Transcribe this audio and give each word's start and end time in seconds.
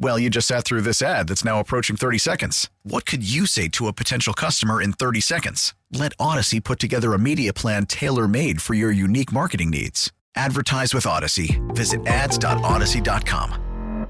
Well, 0.00 0.18
you 0.18 0.30
just 0.30 0.46
sat 0.46 0.64
through 0.64 0.82
this 0.82 1.02
ad 1.02 1.28
that's 1.28 1.44
now 1.44 1.58
approaching 1.58 1.96
30 1.96 2.18
seconds. 2.18 2.70
What 2.84 3.04
could 3.04 3.28
you 3.28 3.46
say 3.46 3.66
to 3.68 3.88
a 3.88 3.92
potential 3.92 4.32
customer 4.32 4.80
in 4.80 4.92
30 4.92 5.20
seconds? 5.20 5.74
Let 5.92 6.16
Audacy 6.18 6.62
put 6.62 6.78
together 6.78 7.14
a 7.14 7.18
media 7.18 7.52
plan 7.52 7.86
tailor 7.86 8.28
made 8.28 8.62
for 8.62 8.74
your 8.74 8.92
unique 8.92 9.32
marketing 9.32 9.70
needs. 9.70 10.12
Advertise 10.36 10.94
with 10.94 11.04
Audacy. 11.04 11.58
Visit 11.74 12.06
ads.audacy.com. 12.06 14.08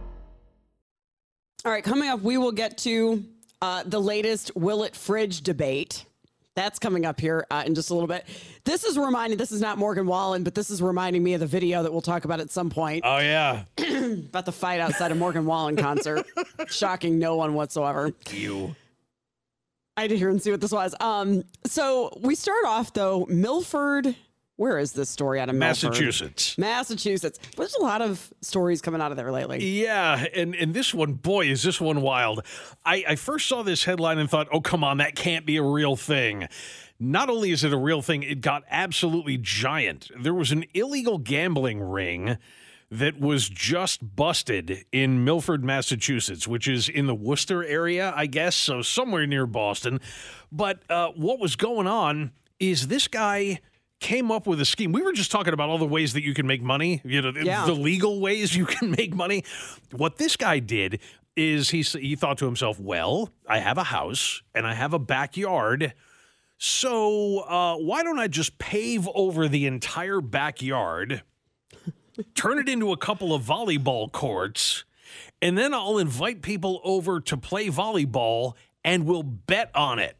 All 1.64 1.72
right, 1.72 1.82
coming 1.82 2.08
up, 2.08 2.20
we 2.20 2.36
will 2.36 2.52
get 2.52 2.78
to 2.78 3.24
uh, 3.60 3.82
the 3.84 4.00
latest 4.00 4.54
Will 4.54 4.84
It 4.84 4.94
Fridge 4.94 5.40
debate. 5.40 6.04
That's 6.58 6.80
coming 6.80 7.06
up 7.06 7.20
here 7.20 7.46
uh, 7.52 7.62
in 7.64 7.76
just 7.76 7.90
a 7.90 7.94
little 7.94 8.08
bit. 8.08 8.26
This 8.64 8.82
is 8.82 8.98
reminding, 8.98 9.38
this 9.38 9.52
is 9.52 9.60
not 9.60 9.78
Morgan 9.78 10.08
Wallen, 10.08 10.42
but 10.42 10.56
this 10.56 10.70
is 10.70 10.82
reminding 10.82 11.22
me 11.22 11.34
of 11.34 11.40
the 11.40 11.46
video 11.46 11.84
that 11.84 11.92
we'll 11.92 12.00
talk 12.00 12.24
about 12.24 12.40
at 12.40 12.50
some 12.50 12.68
point 12.68 13.02
Oh 13.06 13.18
yeah, 13.18 13.62
about 13.78 14.44
the 14.44 14.50
fight 14.50 14.80
outside 14.80 15.12
a 15.12 15.14
Morgan 15.14 15.46
Wallen 15.46 15.76
concert. 15.76 16.26
Shocking 16.66 17.20
no 17.20 17.36
one 17.36 17.54
whatsoever. 17.54 18.12
you. 18.32 18.74
I 19.96 20.00
had 20.00 20.10
to 20.10 20.18
hear 20.18 20.30
and 20.30 20.42
see 20.42 20.50
what 20.50 20.60
this 20.60 20.72
was. 20.72 20.96
Um, 20.98 21.44
so 21.64 22.18
we 22.22 22.34
start 22.34 22.64
off 22.66 22.92
though, 22.92 23.24
Milford. 23.26 24.16
Where 24.58 24.80
is 24.80 24.90
this 24.92 25.08
story 25.08 25.38
out 25.38 25.48
of 25.48 25.54
Milford? 25.54 25.90
Massachusetts. 25.90 26.58
Massachusetts. 26.58 27.38
There's 27.56 27.76
a 27.76 27.80
lot 27.80 28.02
of 28.02 28.32
stories 28.40 28.82
coming 28.82 29.00
out 29.00 29.12
of 29.12 29.16
there 29.16 29.30
lately. 29.30 29.64
Yeah, 29.64 30.24
and 30.34 30.52
and 30.56 30.74
this 30.74 30.92
one, 30.92 31.12
boy, 31.12 31.46
is 31.46 31.62
this 31.62 31.80
one 31.80 32.00
wild. 32.00 32.44
I, 32.84 33.04
I 33.10 33.14
first 33.14 33.46
saw 33.46 33.62
this 33.62 33.84
headline 33.84 34.18
and 34.18 34.28
thought, 34.28 34.48
oh 34.50 34.60
come 34.60 34.82
on, 34.82 34.96
that 34.96 35.14
can't 35.14 35.46
be 35.46 35.58
a 35.58 35.62
real 35.62 35.94
thing. 35.94 36.48
Not 36.98 37.30
only 37.30 37.52
is 37.52 37.62
it 37.62 37.72
a 37.72 37.78
real 37.78 38.02
thing, 38.02 38.24
it 38.24 38.40
got 38.40 38.64
absolutely 38.68 39.38
giant. 39.38 40.10
There 40.20 40.34
was 40.34 40.50
an 40.50 40.64
illegal 40.74 41.18
gambling 41.18 41.80
ring 41.80 42.36
that 42.90 43.20
was 43.20 43.48
just 43.48 44.16
busted 44.16 44.84
in 44.90 45.24
Milford, 45.24 45.62
Massachusetts, 45.62 46.48
which 46.48 46.66
is 46.66 46.88
in 46.88 47.06
the 47.06 47.14
Worcester 47.14 47.62
area, 47.62 48.12
I 48.16 48.26
guess, 48.26 48.56
so 48.56 48.82
somewhere 48.82 49.24
near 49.24 49.46
Boston. 49.46 50.00
But 50.50 50.82
uh, 50.90 51.10
what 51.14 51.38
was 51.38 51.54
going 51.54 51.86
on 51.86 52.32
is 52.58 52.88
this 52.88 53.06
guy 53.06 53.60
came 54.00 54.30
up 54.30 54.46
with 54.46 54.60
a 54.60 54.64
scheme. 54.64 54.92
We 54.92 55.02
were 55.02 55.12
just 55.12 55.30
talking 55.30 55.52
about 55.52 55.68
all 55.68 55.78
the 55.78 55.86
ways 55.86 56.12
that 56.12 56.22
you 56.22 56.34
can 56.34 56.46
make 56.46 56.62
money, 56.62 57.00
you 57.04 57.20
know, 57.20 57.32
Yeah. 57.34 57.66
the 57.66 57.72
legal 57.74 58.20
ways 58.20 58.54
you 58.54 58.64
can 58.66 58.90
make 58.98 59.14
money. 59.14 59.44
What 59.92 60.18
this 60.18 60.36
guy 60.36 60.58
did 60.60 61.00
is 61.36 61.70
he 61.70 61.82
he 61.82 62.16
thought 62.16 62.38
to 62.38 62.46
himself, 62.46 62.80
"Well, 62.80 63.30
I 63.46 63.58
have 63.60 63.78
a 63.78 63.84
house 63.84 64.42
and 64.54 64.66
I 64.66 64.74
have 64.74 64.92
a 64.92 64.98
backyard." 64.98 65.94
So, 66.60 67.38
uh, 67.40 67.76
why 67.76 68.02
don't 68.02 68.18
I 68.18 68.26
just 68.26 68.58
pave 68.58 69.08
over 69.14 69.46
the 69.46 69.66
entire 69.66 70.20
backyard, 70.20 71.22
turn 72.34 72.58
it 72.58 72.68
into 72.68 72.90
a 72.90 72.96
couple 72.96 73.32
of 73.32 73.44
volleyball 73.44 74.10
courts, 74.10 74.82
and 75.40 75.56
then 75.56 75.72
I'll 75.72 75.98
invite 75.98 76.42
people 76.42 76.80
over 76.82 77.20
to 77.20 77.36
play 77.36 77.68
volleyball 77.68 78.54
and 78.84 79.06
we'll 79.06 79.22
bet 79.22 79.70
on 79.76 80.00
it. 80.00 80.16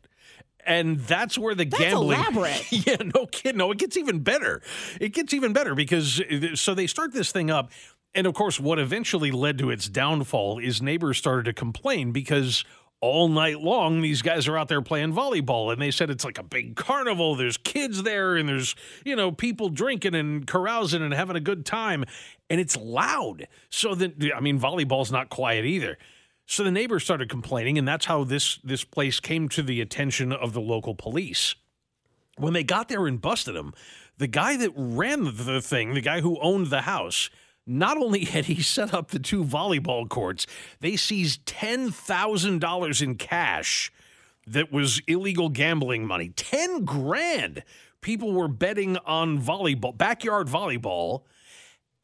And 0.68 1.00
that's 1.00 1.38
where 1.38 1.54
the 1.54 1.64
That's 1.64 1.82
gambling. 1.82 2.18
elaborate. 2.18 2.70
yeah, 2.70 2.96
no 3.14 3.24
kid. 3.26 3.56
No, 3.56 3.72
it 3.72 3.78
gets 3.78 3.96
even 3.96 4.20
better. 4.20 4.60
It 5.00 5.14
gets 5.14 5.32
even 5.32 5.54
better 5.54 5.74
because 5.74 6.20
uh, 6.20 6.54
so 6.54 6.74
they 6.74 6.86
start 6.86 7.12
this 7.14 7.32
thing 7.32 7.50
up. 7.50 7.70
And 8.14 8.26
of 8.26 8.34
course, 8.34 8.60
what 8.60 8.78
eventually 8.78 9.30
led 9.30 9.58
to 9.58 9.70
its 9.70 9.88
downfall 9.88 10.58
is 10.58 10.82
neighbors 10.82 11.16
started 11.16 11.46
to 11.46 11.54
complain 11.54 12.12
because 12.12 12.64
all 13.00 13.28
night 13.28 13.60
long 13.60 14.02
these 14.02 14.22
guys 14.22 14.48
are 14.48 14.58
out 14.58 14.68
there 14.68 14.82
playing 14.82 15.12
volleyball 15.12 15.72
and 15.72 15.80
they 15.80 15.90
said 15.90 16.10
it's 16.10 16.24
like 16.24 16.36
a 16.36 16.42
big 16.42 16.74
carnival 16.74 17.36
there's 17.36 17.56
kids 17.56 18.02
there 18.02 18.34
and 18.36 18.48
there's 18.48 18.74
you 19.04 19.14
know 19.14 19.30
people 19.30 19.68
drinking 19.68 20.16
and 20.16 20.48
carousing 20.48 21.00
and 21.00 21.14
having 21.14 21.36
a 21.36 21.40
good 21.40 21.64
time 21.64 22.04
and 22.50 22.60
it's 22.60 22.76
loud 22.76 23.46
so 23.70 23.94
that 23.94 24.14
i 24.34 24.40
mean 24.40 24.58
volleyball's 24.58 25.12
not 25.12 25.28
quiet 25.28 25.64
either 25.64 25.96
so 26.48 26.64
the 26.64 26.72
neighbors 26.72 27.04
started 27.04 27.28
complaining 27.28 27.78
and 27.78 27.86
that's 27.86 28.06
how 28.06 28.24
this 28.24 28.58
this 28.64 28.82
place 28.82 29.20
came 29.20 29.48
to 29.48 29.62
the 29.62 29.80
attention 29.80 30.32
of 30.32 30.52
the 30.52 30.60
local 30.60 30.94
police 30.94 31.54
when 32.38 32.52
they 32.52 32.64
got 32.64 32.88
there 32.88 33.06
and 33.06 33.20
busted 33.20 33.56
him, 33.56 33.74
the 34.16 34.26
guy 34.26 34.56
that 34.56 34.72
ran 34.74 35.24
the 35.24 35.60
thing, 35.60 35.94
the 35.94 36.00
guy 36.00 36.20
who 36.20 36.38
owned 36.40 36.68
the 36.68 36.82
house, 36.82 37.30
not 37.66 37.96
only 37.96 38.24
had 38.24 38.46
he 38.46 38.62
set 38.62 38.94
up 38.94 39.10
the 39.10 39.18
two 39.18 39.44
volleyball 39.44 40.08
courts, 40.08 40.46
they 40.80 40.96
seized 40.96 41.44
$10,000 41.46 43.02
in 43.02 43.14
cash 43.16 43.92
that 44.46 44.72
was 44.72 45.02
illegal 45.06 45.50
gambling 45.50 46.06
money. 46.06 46.30
10 46.30 46.84
grand. 46.84 47.62
People 48.00 48.32
were 48.32 48.48
betting 48.48 48.96
on 48.98 49.40
volleyball, 49.40 49.96
backyard 49.96 50.46
volleyball. 50.46 51.22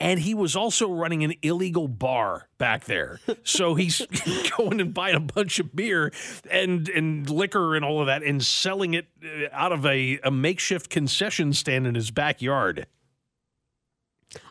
And 0.05 0.21
he 0.21 0.35
was 0.35 0.55
also 0.55 0.93
running 0.93 1.25
an 1.25 1.33
illegal 1.41 1.89
bar 1.89 2.47
back 2.59 2.85
there. 2.85 3.21
So 3.43 3.75
he's 3.75 4.03
going 4.59 4.79
and 4.79 4.93
buying 4.93 5.17
a 5.17 5.21
bunch 5.21 5.59
of 5.61 5.75
beer 5.75 6.13
and, 6.51 6.87
and 6.91 7.31
liquor 7.31 7.75
and 7.75 7.83
all 7.87 8.01
of 8.01 8.07
that 8.09 8.23
and 8.23 8.45
selling 8.45 8.93
it 8.93 9.07
uh, 9.25 9.47
out 9.51 9.73
of 9.73 9.87
a, 9.87 10.21
a 10.23 10.31
makeshift 10.31 10.91
concession 10.91 11.55
stand 11.55 11.87
in 11.87 11.95
his 11.95 12.11
backyard. 12.11 12.87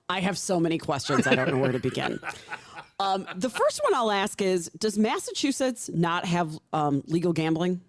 I 0.10 0.22
have 0.22 0.40
so 0.40 0.60
many 0.60 0.80
questions. 0.80 1.28
I 1.28 1.36
don't 1.36 1.52
know 1.52 1.60
where 1.60 1.72
to 1.72 1.80
begin. 1.80 2.20
Um, 3.00 3.28
the 3.36 3.50
first 3.50 3.82
one 3.84 3.96
I'll 3.96 4.12
ask 4.12 4.40
is 4.40 4.70
Does 4.78 5.00
Massachusetts 5.00 5.90
not 5.92 6.26
have 6.26 6.58
um, 6.72 7.04
legal 7.08 7.34
gambling? 7.34 7.82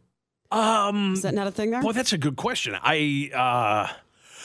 Um, 0.51 1.13
Is 1.13 1.23
that 1.23 1.35
not 1.35 1.47
a 1.47 1.51
thing 1.51 1.71
there? 1.71 1.83
well, 1.83 1.93
that's 1.93 2.15
a 2.15 2.19
good 2.19 2.37
question. 2.37 2.75
I, 2.83 3.31
uh, 3.33 3.95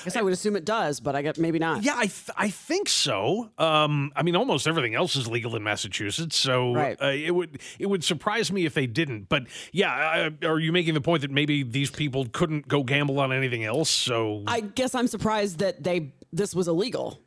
I 0.02 0.04
guess 0.06 0.16
I 0.16 0.22
would 0.22 0.34
assume 0.34 0.56
it 0.56 0.66
does, 0.66 1.00
but 1.00 1.16
I 1.16 1.22
get 1.22 1.38
maybe 1.38 1.60
not. 1.60 1.84
yeah, 1.84 1.96
I, 1.98 2.06
th- 2.08 2.30
I 2.38 2.50
think 2.50 2.88
so. 2.90 3.50
Um, 3.58 4.12
I 4.16 4.24
mean, 4.24 4.36
almost 4.36 4.68
everything 4.68 4.96
else 4.96 5.16
is 5.16 5.28
legal 5.28 5.56
in 5.56 5.64
Massachusetts, 5.64 6.36
so 6.36 6.74
Right. 6.74 6.98
uh, 7.02 7.08
it 7.08 7.32
would 7.32 7.60
it 7.80 7.88
would 7.88 8.04
surprise 8.04 8.52
me 8.52 8.66
if 8.66 8.74
they 8.74 8.88
didn't. 8.88 9.30
But 9.30 9.44
yeah, 9.72 10.30
uh, 10.44 10.48
are 10.48 10.60
you 10.60 10.72
making 10.72 10.94
the 10.94 11.02
point 11.02 11.22
that 11.22 11.32
maybe 11.32 11.64
these 11.64 11.90
people 11.92 12.26
couldn't 12.32 12.68
go 12.68 12.84
gamble 12.84 13.20
on 13.20 13.32
anything 13.34 13.64
else? 13.64 13.90
So 13.90 14.44
I 14.48 14.62
guess 14.62 14.96
I'm 14.96 15.08
surprised 15.08 15.60
that 15.60 15.84
they 15.84 16.14
this 16.32 16.54
was 16.56 16.68
illegal. 16.68 17.20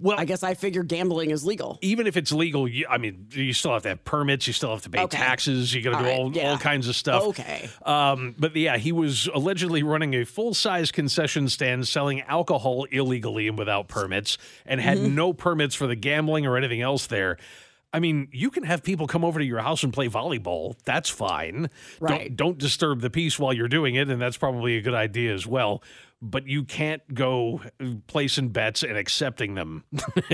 Well, 0.00 0.18
I 0.18 0.24
guess 0.24 0.42
I 0.42 0.54
figure 0.54 0.82
gambling 0.82 1.30
is 1.30 1.44
legal. 1.44 1.78
even 1.82 2.06
if 2.06 2.16
it's 2.16 2.32
legal, 2.32 2.66
you, 2.68 2.86
I 2.88 2.98
mean, 2.98 3.26
you 3.30 3.52
still 3.52 3.72
have 3.72 3.82
to 3.82 3.90
have 3.90 4.04
permits. 4.04 4.46
You 4.46 4.52
still 4.52 4.70
have 4.70 4.82
to 4.82 4.90
pay 4.90 5.00
Okay. 5.02 5.16
taxes. 5.18 5.74
You 5.74 5.82
got 5.82 5.98
to 5.98 5.98
do 5.98 6.04
right, 6.04 6.18
all, 6.18 6.32
yeah. 6.32 6.50
all 6.50 6.58
kinds 6.58 6.88
of 6.88 6.96
stuff. 6.96 7.22
Okay. 7.24 7.68
Um, 7.84 8.34
but 8.38 8.54
yeah, 8.56 8.76
he 8.76 8.92
was 8.92 9.28
allegedly 9.34 9.82
running 9.82 10.14
a 10.14 10.24
full 10.24 10.54
size 10.54 10.90
concession 10.92 11.48
stand 11.48 11.86
selling 11.88 12.20
alcohol 12.22 12.84
illegally 12.90 13.48
and 13.48 13.58
without 13.58 13.88
permits 13.88 14.38
and 14.66 14.80
had 14.80 14.98
Mm-hmm. 14.98 15.14
no 15.14 15.32
permits 15.32 15.74
for 15.74 15.86
the 15.86 15.96
gambling 15.96 16.46
or 16.46 16.56
anything 16.56 16.80
else 16.82 17.06
there. 17.06 17.36
I 17.92 17.98
mean, 17.98 18.28
you 18.30 18.50
can 18.50 18.62
have 18.62 18.82
people 18.84 19.06
come 19.08 19.24
over 19.24 19.40
to 19.40 19.44
your 19.44 19.58
house 19.60 19.82
and 19.82 19.92
play 19.92 20.08
volleyball. 20.08 20.76
That's 20.84 21.08
fine. 21.10 21.70
Right. 21.98 22.28
Don't, 22.28 22.36
don't 22.36 22.58
disturb 22.58 23.00
the 23.00 23.10
peace 23.10 23.36
while 23.38 23.52
you're 23.52 23.66
doing 23.66 23.96
it. 23.96 24.08
And 24.08 24.20
that's 24.22 24.36
probably 24.36 24.76
a 24.76 24.80
good 24.80 24.94
idea 24.94 25.34
as 25.34 25.44
well. 25.46 25.82
But 26.22 26.46
you 26.46 26.64
can't 26.64 27.02
go 27.14 27.62
placing 28.06 28.50
bets 28.50 28.82
and 28.82 28.96
accepting 28.96 29.54
them. 29.54 29.84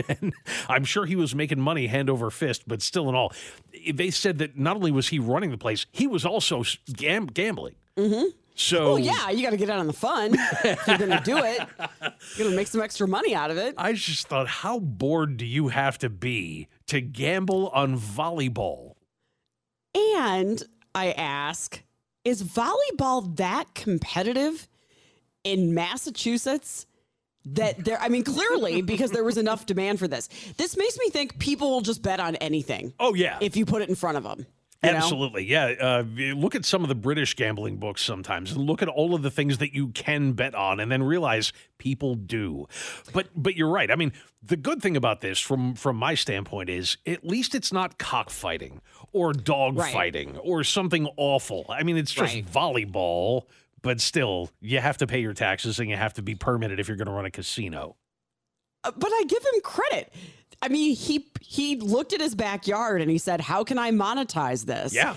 And 0.08 0.34
I'm 0.68 0.84
sure 0.84 1.06
he 1.06 1.14
was 1.14 1.34
making 1.34 1.60
money 1.60 1.86
hand 1.86 2.10
over 2.10 2.28
fist, 2.30 2.64
but 2.66 2.82
still 2.82 3.08
in 3.08 3.14
all, 3.14 3.32
they 3.92 4.10
said 4.10 4.38
that 4.38 4.58
not 4.58 4.74
only 4.76 4.90
was 4.90 5.08
he 5.08 5.20
running 5.20 5.50
the 5.52 5.58
place, 5.58 5.86
he 5.92 6.08
was 6.08 6.24
also 6.24 6.64
gam- 6.92 7.26
gambling. 7.26 7.76
Mm-hmm. 7.96 8.30
So 8.56 8.92
Oh 8.92 8.96
yeah, 8.96 9.30
you 9.30 9.44
got 9.44 9.50
to 9.50 9.56
get 9.58 9.70
out 9.70 9.78
on 9.78 9.86
the 9.86 9.92
fun. 9.92 10.34
if 10.64 10.88
you're 10.88 10.98
gonna 10.98 11.22
do 11.22 11.36
it. 11.38 11.60
You're 12.36 12.46
gonna 12.46 12.56
make 12.56 12.66
some 12.66 12.80
extra 12.80 13.06
money 13.06 13.34
out 13.34 13.50
of 13.50 13.58
it. 13.58 13.74
I 13.76 13.92
just 13.92 14.26
thought, 14.28 14.48
how 14.48 14.80
bored 14.80 15.36
do 15.36 15.44
you 15.46 15.68
have 15.68 15.98
to 15.98 16.08
be 16.08 16.66
to 16.86 17.00
gamble 17.00 17.68
on 17.68 17.98
volleyball? 17.98 18.94
And 19.94 20.62
I 20.94 21.12
ask, 21.12 21.82
is 22.24 22.42
volleyball 22.42 23.36
that 23.36 23.74
competitive 23.74 24.66
in 25.46 25.74
Massachusetts 25.74 26.86
that 27.48 27.84
there 27.84 28.00
i 28.00 28.08
mean 28.08 28.24
clearly 28.24 28.82
because 28.94 29.12
there 29.12 29.22
was 29.22 29.38
enough 29.38 29.66
demand 29.66 30.00
for 30.00 30.08
this 30.08 30.28
this 30.56 30.76
makes 30.76 30.98
me 30.98 31.08
think 31.10 31.38
people 31.38 31.70
will 31.70 31.80
just 31.80 32.02
bet 32.02 32.18
on 32.18 32.34
anything 32.36 32.92
Oh 32.98 33.14
yeah, 33.14 33.38
if 33.40 33.56
you 33.56 33.64
put 33.64 33.82
it 33.82 33.88
in 33.88 33.94
front 33.94 34.16
of 34.16 34.24
them 34.24 34.46
you 34.82 34.90
know? 34.90 34.98
Absolutely, 34.98 35.44
yeah. 35.44 35.66
Uh, 35.80 36.04
look 36.34 36.54
at 36.54 36.64
some 36.64 36.82
of 36.82 36.88
the 36.88 36.94
British 36.94 37.34
gambling 37.34 37.78
books 37.78 38.02
sometimes, 38.02 38.52
and 38.52 38.60
look 38.60 38.82
at 38.82 38.88
all 38.88 39.14
of 39.14 39.22
the 39.22 39.30
things 39.30 39.58
that 39.58 39.74
you 39.74 39.88
can 39.88 40.32
bet 40.32 40.54
on, 40.54 40.80
and 40.80 40.92
then 40.92 41.02
realize 41.02 41.52
people 41.78 42.14
do. 42.14 42.66
But 43.12 43.28
but 43.34 43.56
you're 43.56 43.70
right. 43.70 43.90
I 43.90 43.96
mean, 43.96 44.12
the 44.42 44.56
good 44.56 44.82
thing 44.82 44.96
about 44.96 45.22
this, 45.22 45.40
from 45.40 45.74
from 45.74 45.96
my 45.96 46.14
standpoint, 46.14 46.68
is 46.68 46.98
at 47.06 47.24
least 47.26 47.54
it's 47.54 47.72
not 47.72 47.98
cockfighting 47.98 48.80
or 49.12 49.32
dog 49.32 49.78
Right. 49.78 49.92
fighting 49.92 50.36
or 50.38 50.62
something 50.62 51.08
awful. 51.16 51.64
I 51.68 51.82
mean, 51.82 51.96
it's 51.96 52.12
just 52.12 52.34
Right. 52.34 52.46
volleyball, 52.46 53.44
but 53.82 54.00
still, 54.00 54.50
you 54.60 54.80
have 54.80 54.98
to 54.98 55.06
pay 55.06 55.20
your 55.20 55.34
taxes 55.34 55.78
and 55.78 55.88
you 55.88 55.96
have 55.96 56.14
to 56.14 56.22
be 56.22 56.34
permitted 56.34 56.80
if 56.80 56.88
you're 56.88 56.96
going 56.96 57.06
to 57.06 57.12
run 57.12 57.26
a 57.26 57.30
casino. 57.30 57.96
Uh, 58.84 58.92
but 58.96 59.10
I 59.12 59.24
give 59.28 59.42
him 59.42 59.60
credit. 59.62 60.12
I 60.62 60.68
mean, 60.68 60.94
he 60.94 61.26
he 61.40 61.76
looked 61.76 62.12
at 62.12 62.20
his 62.20 62.34
backyard 62.34 63.02
and 63.02 63.10
he 63.10 63.18
said, 63.18 63.40
"How 63.40 63.62
can 63.64 63.78
I 63.78 63.90
monetize 63.90 64.64
this?" 64.64 64.94
Yeah. 64.94 65.16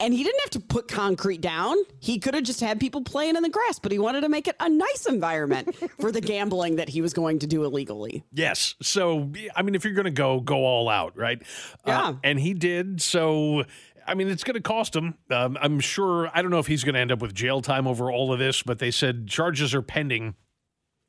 And 0.00 0.14
he 0.14 0.22
didn't 0.22 0.40
have 0.42 0.50
to 0.50 0.60
put 0.60 0.86
concrete 0.86 1.40
down. 1.40 1.76
He 1.98 2.20
could 2.20 2.34
have 2.34 2.44
just 2.44 2.60
had 2.60 2.78
people 2.78 3.02
playing 3.02 3.34
in 3.34 3.42
the 3.42 3.48
grass, 3.48 3.80
but 3.80 3.90
he 3.90 3.98
wanted 3.98 4.20
to 4.20 4.28
make 4.28 4.46
it 4.46 4.54
a 4.60 4.68
nice 4.68 5.06
environment 5.06 5.74
for 6.00 6.12
the 6.12 6.20
gambling 6.20 6.76
that 6.76 6.88
he 6.88 7.00
was 7.00 7.12
going 7.12 7.40
to 7.40 7.48
do 7.48 7.64
illegally. 7.64 8.22
Yes. 8.32 8.76
So, 8.80 9.32
I 9.56 9.62
mean, 9.62 9.74
if 9.74 9.84
you're 9.84 9.94
going 9.94 10.04
to 10.04 10.12
go, 10.12 10.38
go 10.38 10.64
all 10.64 10.88
out, 10.88 11.16
right? 11.16 11.42
Yeah. 11.84 12.14
and 12.22 12.38
he 12.38 12.54
did. 12.54 13.02
So, 13.02 13.64
I 14.08 14.14
mean, 14.14 14.28
it's 14.28 14.42
going 14.44 14.54
to 14.54 14.60
cost 14.60 14.96
him. 14.96 15.14
Um, 15.30 15.56
I'm 15.60 15.80
sure. 15.80 16.30
I 16.34 16.42
don't 16.42 16.50
know 16.50 16.58
if 16.58 16.66
he's 16.66 16.82
going 16.84 16.94
to 16.94 17.00
end 17.00 17.12
up 17.12 17.20
with 17.20 17.34
jail 17.34 17.60
time 17.60 17.86
over 17.86 18.10
all 18.10 18.32
of 18.32 18.38
this, 18.38 18.62
but 18.62 18.78
they 18.78 18.90
said 18.90 19.28
charges 19.28 19.74
are 19.74 19.82
pending 19.82 20.34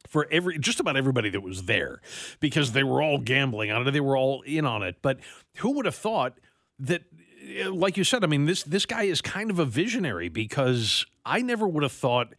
for 0.08 0.28
every 0.32 0.60
just 0.60 0.80
about 0.80 0.96
everybody 0.98 1.30
that 1.30 1.42
was 1.42 1.64
there 1.64 2.02
because 2.40 2.72
they 2.74 2.84
were 2.84 3.02
all 3.02 3.18
gambling 3.18 3.72
on 3.72 3.88
it. 3.88 3.92
They 3.92 4.00
were 4.00 4.18
all 4.18 4.42
in 4.42 4.66
on 4.66 4.84
it. 4.84 4.98
But 5.02 5.20
who 5.58 5.72
would 5.72 5.86
have 5.86 5.96
thought 5.96 6.40
that? 6.80 7.04
eh, 7.48 7.68
Like 7.70 7.98
you 7.98 8.04
said, 8.04 8.24
I 8.24 8.28
mean 8.28 8.46
this 8.46 8.64
this 8.64 8.86
guy 8.86 9.04
is 9.04 9.22
kind 9.22 9.50
of 9.50 9.60
a 9.60 9.66
visionary 9.66 10.30
because 10.30 11.06
I 11.26 11.42
never 11.42 11.68
would 11.68 11.84
have 11.84 11.92
thought 11.92 12.34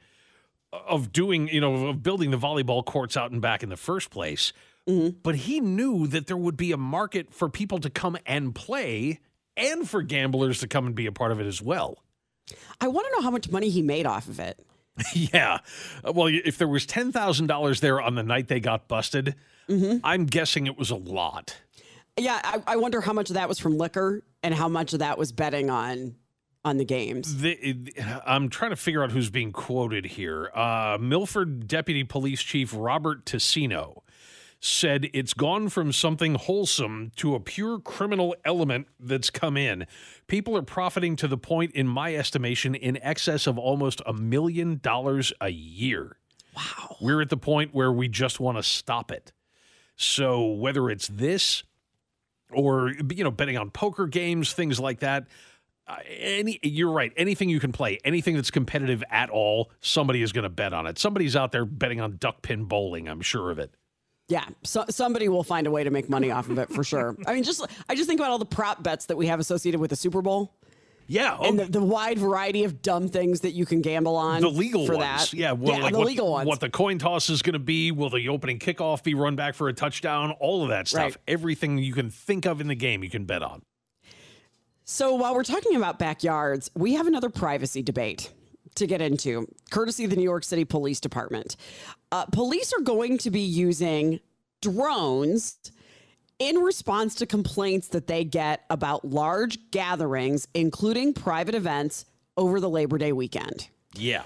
of 0.73 1.13
doing, 1.13 1.49
you 1.49 1.61
know, 1.61 1.89
of 1.89 2.03
building 2.03 2.31
the 2.31 2.39
volleyball 2.39 2.85
courts 2.85 3.17
out 3.17 3.31
and 3.31 3.41
back 3.43 3.63
in 3.63 3.69
the 3.69 3.77
first 3.77 4.11
place. 4.11 4.53
But 4.87 5.37
he 5.37 5.61
knew 5.61 6.09
that 6.09 6.27
there 6.27 6.37
would 6.37 6.57
be 6.57 6.73
a 6.73 6.77
market 6.77 7.33
for 7.33 7.49
people 7.49 7.79
to 7.79 7.91
come 7.91 8.17
and 8.27 8.53
play 8.55 9.21
and 9.61 9.89
for 9.89 10.03
gamblers 10.03 10.61
to 10.61 10.69
come 10.69 10.87
and 10.87 10.95
be 10.95 11.07
a 11.07 11.13
part 11.13 11.33
of 11.33 11.41
it 11.41 11.47
as 11.47 11.61
well. 11.63 12.03
I 12.81 12.89
want 12.89 13.07
to 13.09 13.13
know 13.17 13.23
how 13.23 13.31
much 13.31 13.51
money 13.51 13.69
he 13.69 13.83
made 13.83 14.07
off 14.07 14.29
of 14.29 14.41
it. 14.41 14.59
Yeah. 15.15 15.59
Uh, 16.05 16.13
Well, 16.13 16.27
if 16.29 16.59
there 16.59 16.69
was 16.69 16.85
$10,000 16.87 17.81
there 17.81 18.01
on 18.01 18.17
the 18.17 18.23
night 18.23 18.49
they 18.49 18.61
got 18.61 18.87
busted, 18.89 19.35
I'm 19.69 20.27
guessing 20.27 20.67
it 20.67 20.77
was 20.77 20.91
a 20.91 20.97
lot. 20.97 21.57
Yeah, 22.19 22.41
I, 22.43 22.75
I 22.75 22.77
wonder 22.77 23.01
how 23.01 23.13
much 23.13 23.31
of 23.31 23.35
that 23.35 23.49
was 23.49 23.59
from 23.61 23.79
liquor 23.79 24.25
and 24.43 24.53
how 24.53 24.69
much 24.69 24.93
of 24.93 24.99
that 24.99 25.17
was 25.17 25.31
betting 25.33 25.71
on 25.71 26.17
on 26.65 26.77
the 26.77 26.85
games. 26.85 27.39
The, 27.41 27.91
I'm 28.27 28.51
trying 28.51 28.71
to 28.73 28.77
figure 28.77 29.03
out 29.03 29.11
who's 29.13 29.31
being 29.31 29.53
quoted 29.53 30.05
here. 30.05 30.51
Uh, 30.55 30.99
Milford 31.01 31.67
Deputy 31.69 32.05
Police 32.05 32.43
Chief 32.43 32.75
Robert 32.77 33.25
Tessino 33.25 34.03
said 34.61 35.09
it's 35.15 35.33
gone 35.33 35.71
from 35.71 35.91
something 35.91 36.35
wholesome 36.35 37.11
to 37.17 37.35
a 37.35 37.41
pure 37.41 37.79
criminal 37.81 38.37
element 38.45 38.87
that's 39.01 39.31
come 39.31 39.57
in. 39.57 39.87
People 40.27 40.57
are 40.57 40.63
profiting 40.63 41.17
to 41.17 41.27
the 41.27 41.39
point, 41.39 41.73
in 41.73 41.89
my 41.89 42.15
estimation, 42.15 42.75
in 42.75 42.99
excess 43.03 43.47
of 43.47 43.59
almost 43.59 44.03
a 44.07 44.13
million 44.13 44.79
dollars 44.83 45.33
a 45.41 45.49
year. 45.49 46.19
Wow. 46.55 46.97
We're 47.01 47.23
at 47.23 47.31
the 47.31 47.39
point 47.39 47.75
where 47.75 47.91
we 47.91 48.09
just 48.09 48.39
want 48.39 48.59
to 48.59 48.63
stop 48.63 49.11
it. 49.11 49.33
So 49.97 50.47
whether 50.47 50.91
it's 50.91 51.09
this 51.09 51.63
or 52.53 52.93
you 53.15 53.25
know 53.25 53.31
betting 53.31 53.57
on 53.57 53.71
poker 53.71 54.07
games, 54.07 54.53
things 54.53 54.79
like 54.79 55.01
that. 55.01 55.27
Uh, 55.87 55.97
any 56.19 56.59
you're 56.63 56.93
right. 56.93 57.13
Anything 57.17 57.49
you 57.49 57.61
can 57.61 57.73
play, 57.73 57.99
anything 58.05 58.35
that's 58.35 58.51
competitive 58.51 59.03
at 59.11 59.31
all, 59.31 59.71
somebody 59.81 60.23
is 60.23 60.33
going 60.33 60.45
to 60.45 60.51
bet 60.51 60.73
on 60.73 60.87
it. 60.87 60.99
Somebody's 60.99 61.35
out 61.35 61.53
there 61.53 61.65
betting 61.65 62.01
on 62.01 62.17
duck 62.19 62.43
pin 62.43 62.65
bowling. 62.65 63.09
I'm 63.09 63.21
sure 63.21 63.51
of 63.51 63.59
it. 63.59 63.75
Yeah, 64.31 64.45
so, 64.63 64.85
somebody 64.89 65.29
will 65.29 65.43
find 65.43 65.67
a 65.67 65.73
way 65.73 65.83
to 65.83 65.91
make 65.91 66.09
money 66.09 66.31
off 66.31 66.49
of 66.49 66.59
it 66.59 66.71
for 66.71 66.85
sure. 66.85 67.17
I 67.27 67.35
mean, 67.35 67.43
just 67.43 67.67
I 67.89 67.97
just 67.97 68.09
think 68.09 68.21
about 68.21 68.31
all 68.31 68.39
the 68.39 68.47
prop 68.47 68.81
bets 68.81 69.07
that 69.07 69.17
we 69.17 69.27
have 69.27 69.41
associated 69.41 69.81
with 69.81 69.91
the 69.91 69.97
Super 69.97 70.23
Bowl 70.23 70.55
Yeah, 71.09 71.37
oh. 71.37 71.49
and 71.49 71.59
the, 71.59 71.65
the 71.65 71.83
wide 71.83 72.17
variety 72.17 72.63
of 72.63 72.81
dumb 72.81 73.09
things 73.09 73.41
that 73.41 73.51
you 73.51 73.67
can 73.67 73.83
gamble 73.83 74.15
on. 74.15 74.41
the 74.41 74.49
legal 74.49 74.87
for 74.87 74.97
ones. 74.97 75.31
that. 75.31 75.33
Yeah, 75.33 75.51
well, 75.51 75.77
yeah, 75.77 75.83
like 75.83 75.93
the 75.93 75.99
what, 75.99 76.07
legal 76.07 76.31
ones. 76.31 76.47
What 76.47 76.61
the 76.61 76.71
coin 76.71 76.99
toss 76.99 77.29
is 77.29 77.43
going 77.43 77.55
to 77.55 77.59
be? 77.59 77.91
Will 77.91 78.09
the 78.09 78.29
opening 78.29 78.61
kickoff 78.61 79.03
be 79.03 79.15
run 79.15 79.35
back 79.35 79.57
for 79.57 79.69
a 79.69 79.73
touchdown? 79.73 80.31
All 80.39 80.63
of 80.63 80.69
that 80.69 80.87
stuff. 80.87 81.03
Right. 81.03 81.17
Everything 81.27 81.79
you 81.79 81.93
can 81.93 82.09
think 82.09 82.47
of 82.47 82.61
in 82.61 82.69
the 82.69 82.77
game, 82.77 83.03
you 83.03 83.11
can 83.11 83.25
bet 83.25 83.43
on. 83.43 83.63
So 84.85 85.15
while 85.15 85.35
we're 85.35 85.43
talking 85.43 85.75
about 85.75 85.99
backyards, 85.99 86.71
we 86.77 86.95
have 86.95 87.09
another 87.09 87.31
privacy 87.31 87.83
debate 87.83 88.33
to 88.77 88.87
get 88.87 89.01
into, 89.01 89.47
courtesy 89.71 90.05
of 90.05 90.11
the 90.11 90.17
New 90.17 90.23
York 90.23 90.45
City 90.45 90.65
Police 90.65 91.01
Department. 91.01 91.57
Uh, 92.13 92.27
police 92.27 92.73
are 92.73 92.83
going 92.83 93.19
to 93.19 93.31
be 93.31 93.41
using 93.41 94.21
drones 94.61 95.59
in 96.39 96.57
response 96.57 97.15
to 97.17 97.27
complaints 97.27 97.89
that 97.89 98.07
they 98.07 98.25
get 98.25 98.65
about 98.71 99.05
large 99.05 99.59
gatherings, 99.71 100.49
including 100.55 101.13
private 101.13 101.55
events, 101.55 102.07
over 102.37 102.61
the 102.61 102.71
Labor 102.71 102.97
Day 102.97 103.13
weekend. 103.13 103.69
Yeah. 103.95 104.23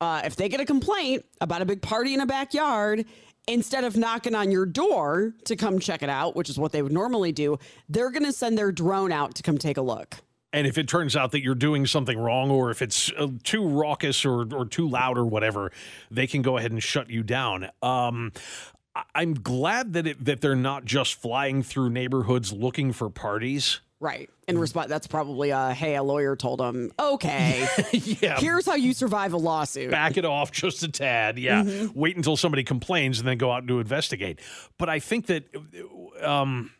Uh, 0.00 0.20
if 0.24 0.36
they 0.36 0.48
get 0.48 0.60
a 0.60 0.64
complaint 0.64 1.24
about 1.40 1.62
a 1.62 1.64
big 1.64 1.80
party 1.80 2.14
in 2.14 2.20
a 2.20 2.26
backyard, 2.26 3.06
instead 3.48 3.84
of 3.84 3.96
knocking 3.96 4.34
on 4.34 4.50
your 4.50 4.66
door 4.66 5.34
to 5.44 5.56
come 5.56 5.78
check 5.78 6.02
it 6.02 6.10
out, 6.10 6.36
which 6.36 6.50
is 6.50 6.58
what 6.58 6.72
they 6.72 6.82
would 6.82 6.92
normally 6.92 7.32
do, 7.32 7.58
they're 7.88 8.10
going 8.10 8.24
to 8.24 8.32
send 8.32 8.58
their 8.58 8.70
drone 8.70 9.10
out 9.10 9.34
to 9.36 9.42
come 9.42 9.56
take 9.56 9.78
a 9.78 9.82
look. 9.82 10.16
And 10.52 10.66
if 10.66 10.78
it 10.78 10.88
turns 10.88 11.14
out 11.14 11.32
that 11.32 11.42
you're 11.42 11.54
doing 11.54 11.84
something 11.86 12.18
wrong, 12.18 12.50
or 12.50 12.70
if 12.70 12.80
it's 12.80 13.12
uh, 13.18 13.28
too 13.44 13.66
raucous 13.68 14.24
or, 14.24 14.46
or 14.54 14.64
too 14.64 14.88
loud 14.88 15.18
or 15.18 15.26
whatever, 15.26 15.70
they 16.10 16.26
can 16.26 16.40
go 16.42 16.56
ahead 16.56 16.70
and 16.70 16.82
shut 16.82 17.10
you 17.10 17.22
down. 17.22 17.68
Um, 17.82 18.32
I'm 19.14 19.34
glad 19.34 19.92
that 19.92 20.06
it, 20.06 20.24
that 20.24 20.40
they're 20.40 20.56
not 20.56 20.84
just 20.86 21.14
flying 21.20 21.62
through 21.62 21.90
neighborhoods 21.90 22.52
looking 22.52 22.92
for 22.92 23.10
parties. 23.10 23.80
Right. 24.00 24.30
In 24.46 24.58
response, 24.58 24.88
that's 24.88 25.06
probably 25.08 25.50
a 25.50 25.74
hey, 25.74 25.96
a 25.96 26.02
lawyer 26.02 26.34
told 26.36 26.60
them, 26.60 26.92
okay, 26.98 27.66
yeah, 27.92 28.38
here's 28.38 28.64
how 28.64 28.76
you 28.76 28.94
survive 28.94 29.32
a 29.32 29.36
lawsuit. 29.36 29.90
back 29.90 30.16
it 30.16 30.24
off 30.24 30.50
just 30.52 30.82
a 30.84 30.88
tad. 30.88 31.36
Yeah, 31.38 31.62
Mm-hmm. 31.64 31.98
wait 31.98 32.16
until 32.16 32.36
somebody 32.36 32.62
complains 32.64 33.18
and 33.18 33.26
then 33.28 33.38
go 33.38 33.50
out 33.52 33.58
and 33.58 33.68
do 33.68 33.80
investigate. 33.80 34.38
But 34.78 34.88
I 34.88 35.00
think 35.00 35.26
that 35.26 35.44
um, 36.22 36.70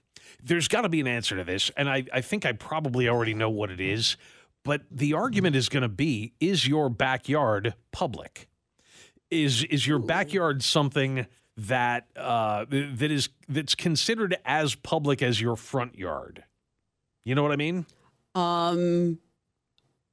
there's 0.43 0.69
got 0.69 0.83
to 0.83 0.89
be 0.89 1.01
an 1.01 1.07
answer 1.07 1.37
to 1.37 1.45
this, 1.45 1.71
and 1.77 1.89
I, 1.89 2.05
I 2.13 2.21
think 2.21 2.47
I 2.47 2.53
probably 2.53 3.09
already 3.09 3.35
know 3.35 3.51
what 3.51 3.71
it 3.71 3.81
is. 3.81 4.17
But 4.65 4.83
the 4.91 5.15
argument 5.15 5.57
is 5.57 5.69
going 5.69 5.83
to 5.83 5.89
be: 5.89 6.33
Is 6.41 6.67
your 6.67 6.89
backyard 6.89 7.75
public? 7.93 8.49
Is 9.31 9.65
is 9.65 9.87
your 9.87 9.99
backyard 9.99 10.63
something 10.63 11.27
that 11.57 12.07
uh, 12.17 12.65
that 12.71 13.11
is 13.11 13.29
that's 13.49 13.75
considered 13.75 14.37
as 14.45 14.75
public 14.75 15.23
as 15.23 15.41
your 15.41 15.57
front 15.57 15.97
yard? 15.97 16.45
You 17.25 17.35
know 17.35 17.43
what 17.43 17.53
I 17.53 17.57
mean? 17.57 17.85
Um, 18.35 19.19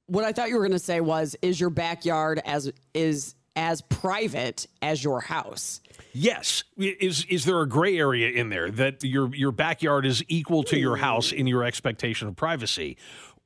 what 0.08 0.24
I 0.24 0.32
thought 0.32 0.50
you 0.50 0.56
were 0.56 0.62
going 0.62 0.72
to 0.72 0.80
say 0.80 1.02
was, 1.02 1.36
is 1.42 1.60
your 1.60 1.70
backyard 1.70 2.42
as 2.46 2.72
is 2.94 3.36
as 3.56 3.82
private 3.82 4.68
as 4.82 5.04
your 5.04 5.22
house? 5.22 5.82
Yes. 6.14 6.64
Is 6.78 7.26
is 7.26 7.46
there 7.46 7.62
a 7.62 7.68
gray 7.68 7.98
area 7.98 8.30
in 8.30 8.50
there 8.50 8.70
that 8.72 9.04
your 9.04 9.34
your 9.36 9.52
backyard 9.52 10.06
is 10.06 10.24
equal 10.28 10.64
to 10.64 10.80
your 10.80 10.98
house 10.98 11.32
in 11.32 11.48
your 11.48 11.64
expectation 11.64 12.28
of 12.28 12.36
privacy? 12.36 12.98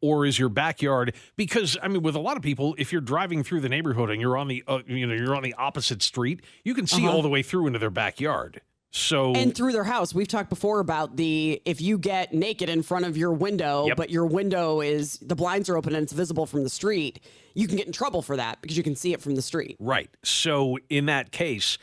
Or 0.01 0.25
is 0.25 0.39
your 0.39 0.49
backyard 0.49 1.13
because 1.35 1.77
I 1.81 1.87
mean 1.89 2.03
with 2.03 2.15
a 2.15 2.19
lot 2.19 2.37
of 2.37 2.43
people 2.43 2.75
if 2.77 2.91
you're 2.91 3.01
driving 3.01 3.43
through 3.43 3.61
the 3.61 3.69
neighborhood 3.69 4.09
and 4.09 4.21
you're 4.21 4.37
on 4.37 4.47
the 4.47 4.63
uh, 4.67 4.79
you 4.87 5.05
know 5.05 5.13
you're 5.13 5.35
on 5.35 5.43
the 5.43 5.55
opposite 5.55 6.01
street, 6.01 6.41
you 6.63 6.73
can 6.73 6.87
see 6.87 7.07
all 7.07 7.21
the 7.21 7.29
way 7.29 7.43
through 7.43 7.67
into 7.67 7.79
their 7.79 7.89
backyard. 7.89 8.61
So 8.91 9.33
And 9.33 9.55
through 9.55 9.71
their 9.71 9.83
house, 9.83 10.13
we've 10.13 10.27
talked 10.27 10.49
before 10.49 10.79
about 10.79 11.15
the 11.15 11.61
if 11.65 11.79
you 11.79 11.97
get 11.97 12.33
naked 12.33 12.69
in 12.69 12.81
front 12.81 13.05
of 13.05 13.15
your 13.17 13.31
window, 13.31 13.85
Yep. 13.87 13.97
but 13.97 14.09
your 14.09 14.25
window 14.25 14.81
is 14.81 15.17
the 15.19 15.35
blinds 15.35 15.69
are 15.69 15.77
open 15.77 15.93
and 15.95 16.03
it's 16.03 16.13
visible 16.13 16.45
from 16.45 16.63
the 16.63 16.69
street, 16.69 17.19
you 17.53 17.67
can 17.67 17.77
get 17.77 17.85
in 17.85 17.93
trouble 17.93 18.21
for 18.21 18.35
that 18.37 18.61
because 18.61 18.77
you 18.77 18.83
can 18.83 18.95
see 18.95 19.13
it 19.13 19.21
from 19.21 19.35
the 19.35 19.41
street. 19.41 19.77
Right. 19.79 20.09
So 20.23 20.77
in 20.89 21.05
that 21.05 21.31
case, 21.31 21.77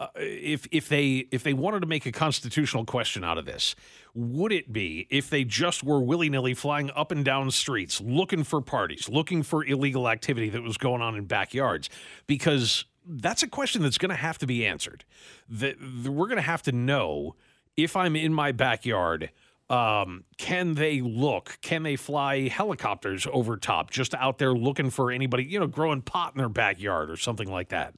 uh, 0.00 0.08
if 0.16 0.66
if 0.72 0.88
they 0.88 1.26
if 1.30 1.42
they 1.42 1.52
wanted 1.52 1.80
to 1.80 1.86
make 1.86 2.06
a 2.06 2.12
constitutional 2.12 2.84
question 2.84 3.22
out 3.24 3.38
of 3.38 3.46
this, 3.46 3.74
would 4.14 4.52
it 4.52 4.72
be 4.72 5.06
if 5.10 5.30
they 5.30 5.44
just 5.44 5.84
were 5.84 6.00
willy 6.00 6.28
nilly 6.28 6.54
flying 6.54 6.90
up 6.96 7.12
and 7.12 7.24
down 7.24 7.50
streets 7.52 8.00
looking 8.00 8.42
for 8.42 8.60
parties, 8.60 9.08
looking 9.08 9.42
for 9.44 9.64
illegal 9.64 10.08
activity 10.08 10.50
that 10.50 10.62
was 10.62 10.76
going 10.76 11.02
on 11.02 11.14
in 11.16 11.24
backyards? 11.24 11.88
Because 12.26 12.84
that's 13.08 13.42
a 13.42 13.48
question 13.48 13.82
that's 13.82 13.98
going 13.98 14.10
to 14.10 14.16
have 14.16 14.38
to 14.38 14.46
be 14.46 14.66
answered. 14.66 15.04
That 15.48 15.76
we're 15.80 16.26
going 16.26 16.36
to 16.36 16.42
have 16.42 16.62
to 16.64 16.72
know 16.72 17.34
if 17.76 17.96
I'm 17.96 18.14
in 18.14 18.34
my 18.34 18.52
backyard. 18.52 19.30
Um, 19.70 20.24
can 20.38 20.74
they 20.74 21.00
look? 21.02 21.58
Can 21.60 21.82
they 21.82 21.96
fly 21.96 22.48
helicopters 22.48 23.26
over 23.30 23.56
top, 23.56 23.90
just 23.90 24.14
out 24.14 24.38
there 24.38 24.52
looking 24.52 24.88
for 24.88 25.10
anybody, 25.10 25.44
you 25.44 25.60
know, 25.60 25.66
growing 25.66 26.00
pot 26.00 26.32
in 26.34 26.38
their 26.38 26.48
backyard 26.48 27.10
or 27.10 27.16
something 27.16 27.50
like 27.50 27.68
that? 27.68 27.94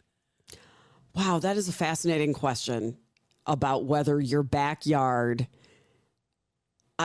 Wow, 1.15 1.39
that 1.39 1.57
is 1.57 1.69
a 1.69 1.73
fascinating 1.73 2.33
question 2.33 2.97
about 3.47 3.85
whether 3.85 4.21
your 4.21 4.43
backyard. 4.43 5.47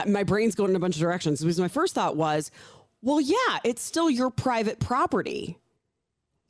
My 0.06 0.24
brain's 0.24 0.54
going 0.54 0.70
in 0.70 0.76
a 0.76 0.80
bunch 0.80 0.96
of 0.96 1.00
directions 1.00 1.40
because 1.40 1.60
my 1.60 1.68
first 1.68 1.94
thought 1.94 2.16
was, 2.16 2.50
well, 3.02 3.20
yeah, 3.20 3.58
it's 3.64 3.82
still 3.82 4.10
your 4.10 4.30
private 4.30 4.80
property. 4.80 5.58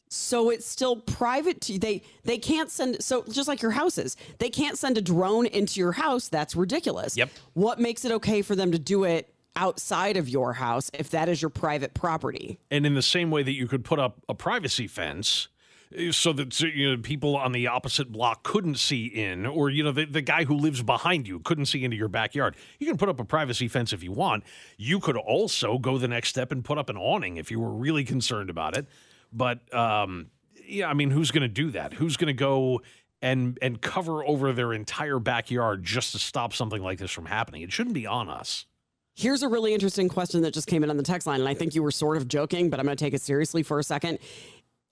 So 0.09 0.51
it's 0.51 0.67
still 0.67 0.97
private 0.97 1.61
to 1.63 1.79
they 1.79 2.03
they 2.25 2.39
can't 2.39 2.71
send 2.71 3.03
so 3.03 3.25
just 3.31 3.49
like 3.49 3.61
your 3.61 3.73
houses 3.73 4.17
they 4.39 4.51
can't 4.51 4.79
send 4.79 4.97
a 4.99 5.01
drone 5.01 5.47
into 5.47 5.81
your 5.81 5.93
house 5.93 6.29
that's 6.29 6.55
ridiculous. 6.55 7.17
Yep. 7.17 7.31
What 7.55 7.81
makes 7.81 8.05
it 8.05 8.13
okay 8.13 8.43
for 8.43 8.55
them 8.55 8.73
to 8.73 8.79
do 8.79 9.05
it 9.05 9.33
outside 9.57 10.17
of 10.17 10.29
your 10.29 10.53
house 10.53 10.91
if 10.95 11.11
that 11.11 11.29
is 11.29 11.43
your 11.43 11.49
private 11.49 11.95
property? 11.95 12.59
And 12.71 12.87
in 12.87 12.95
the 12.95 13.03
same 13.03 13.31
way 13.31 13.43
that 13.43 13.53
you 13.53 13.67
could 13.67 13.85
put 13.85 13.99
up 13.99 14.23
a 14.29 14.35
privacy 14.35 14.87
fence 14.87 15.49
uh, 15.97 16.13
so 16.13 16.33
that 16.33 16.61
you 16.61 16.91
know 16.91 17.03
people 17.03 17.37
on 17.37 17.53
the 17.53 17.67
opposite 17.67 18.11
block 18.11 18.43
couldn't 18.43 18.77
see 18.77 19.07
in 19.07 19.47
or 19.47 19.71
you 19.71 19.83
know 19.83 19.93
the, 19.93 20.05
the 20.05 20.23
guy 20.23 20.45
who 20.45 20.55
lives 20.55 20.83
behind 20.83 21.29
you 21.29 21.39
couldn't 21.41 21.67
see 21.67 21.85
into 21.85 21.97
your 21.97 22.09
backyard 22.09 22.57
you 22.79 22.87
can 22.87 22.97
put 22.97 23.09
up 23.09 23.21
a 23.21 23.25
privacy 23.25 23.69
fence 23.69 23.93
if 23.93 24.03
you 24.03 24.11
want 24.11 24.43
you 24.77 24.99
could 24.99 25.17
also 25.17 25.79
go 25.79 25.97
the 25.97 26.09
next 26.09 26.29
step 26.29 26.51
and 26.51 26.65
put 26.65 26.77
up 26.77 26.91
an 26.91 26.97
awning 26.97 27.37
if 27.37 27.51
you 27.51 27.61
were 27.61 27.71
really 27.71 28.05
concerned 28.05 28.51
about 28.51 28.77
it 28.77 28.87
but 29.33 29.73
um, 29.75 30.31
yeah 30.67 30.89
i 30.89 30.95
mean 30.95 31.11
who's 31.11 31.31
going 31.31 31.43
to 31.43 31.49
do 31.49 31.71
that? 31.71 31.93
Who's 31.95 32.17
going 32.17 32.29
to 32.29 32.39
go 32.39 32.83
and 33.23 33.59
and 33.63 33.81
cover 33.81 34.25
over 34.25 34.53
their 34.53 34.73
entire 34.73 35.19
backyard 35.19 35.85
just 35.85 36.13
to 36.13 36.19
stop 36.19 36.53
something 36.53 36.83
like 36.83 36.99
this 36.99 37.11
from 37.11 37.27
happening? 37.27 37.63
It 37.63 37.73
shouldn't 37.73 37.95
be 37.95 38.07
on 38.07 38.29
us. 38.29 38.67
Here's 39.15 39.43
a 39.43 39.49
really 39.49 39.73
interesting 39.73 40.11
question 40.11 40.43
that 40.43 40.53
just 40.53 40.67
came 40.67 40.85
in 40.85 40.91
on 40.91 40.99
the 40.99 41.03
text 41.03 41.27
line, 41.27 41.41
and 41.41 41.49
I 41.49 41.55
think 41.55 41.75
you 41.75 41.83
were 41.83 41.91
sort 41.91 42.19
of 42.19 42.29
joking, 42.29 42.69
but 42.69 42.79
I'm 42.79 42.85
going 42.85 42.99
to 42.99 43.03
take 43.03 43.15
it 43.15 43.23
seriously 43.23 43.63
for 43.63 43.79
a 43.79 43.83
second. 43.83 44.19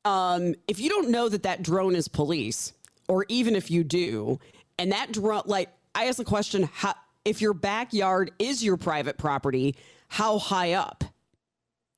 Um, 0.06 0.54
if 0.66 0.80
you 0.80 0.88
don't 0.88 1.10
know 1.10 1.28
that 1.28 1.42
that 1.42 1.62
drone 1.62 1.94
is 1.94 2.08
police, 2.08 2.72
or 3.06 3.26
even 3.28 3.54
if 3.54 3.70
you 3.70 3.84
do, 3.84 4.40
and 4.78 4.92
that 4.92 5.12
drone, 5.12 5.42
like 5.44 5.68
I 5.94 6.06
asked 6.06 6.16
the 6.16 6.24
question, 6.24 6.70
how, 6.72 6.94
if 7.26 7.42
your 7.42 7.52
backyard 7.52 8.30
is 8.38 8.64
your 8.64 8.78
private 8.78 9.18
property, 9.18 9.76
how 10.08 10.38
high 10.38 10.72
up 10.72 11.04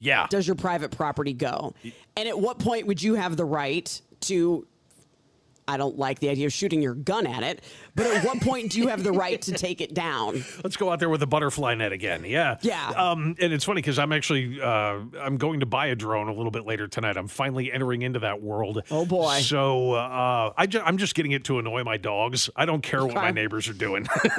yeah 0.01 0.27
does 0.31 0.47
your 0.47 0.57
private 0.57 0.91
property 0.91 1.33
go? 1.33 1.75
And 2.17 2.29
at 2.29 2.39
what 2.39 2.59
point 2.59 2.87
would 2.87 3.03
you 3.03 3.15
have 3.15 3.37
the 3.37 3.45
right 3.45 4.01
to? 4.23 4.67
I 5.69 5.77
don't 5.77 5.99
like 5.99 6.21
the 6.21 6.29
idea 6.29 6.47
of 6.47 6.53
shooting 6.53 6.81
your 6.81 6.95
gun 6.95 7.27
at 7.27 7.43
it, 7.43 7.63
but 7.95 8.07
at 8.07 8.25
what 8.25 8.41
point 8.41 8.71
do 8.73 8.79
you 8.79 8.89
have 8.89 9.03
the 9.03 9.13
right 9.13 9.41
to 9.43 9.53
take 9.53 9.81
it 9.81 9.95
down? 9.95 10.45
Let's 10.65 10.77
go 10.77 10.91
out 10.93 11.01
there 11.01 11.09
with 11.09 11.23
a 11.23 11.27
butterfly 11.27 11.75
net 11.75 11.93
again. 11.93 12.25
Yeah. 12.25 12.59
Yeah. 12.63 12.89
Um, 12.91 13.35
and 13.41 13.53
it's 13.53 13.65
funny 13.65 13.79
because 13.83 13.99
I'm 13.99 14.13
actually 14.13 14.61
uh, 14.61 15.01
I'm 15.21 15.37
going 15.39 15.61
to 15.61 15.67
buy 15.67 15.87
a 15.87 15.97
drone 15.97 16.29
a 16.29 16.33
little 16.33 16.51
bit 16.53 16.67
later 16.67 16.87
tonight. 16.87 17.17
I'm 17.17 17.29
finally 17.29 17.73
entering 17.73 18.03
into 18.03 18.21
that 18.21 18.41
world. 18.43 18.83
Oh, 18.91 19.05
boy. 19.05 19.39
So 19.41 19.93
uh, 19.95 20.53
I 20.57 20.67
ju- 20.67 20.83
I'm 20.85 20.99
just 20.99 21.15
getting 21.15 21.33
it 21.33 21.45
to 21.45 21.59
annoy 21.59 21.83
my 21.85 21.97
dogs. 21.97 22.49
I 22.55 22.65
don't 22.65 22.83
care 22.83 23.05
what 23.05 23.15
my 23.17 23.31
neighbors 23.33 23.69
are 23.69 23.73
doing. 23.75 24.07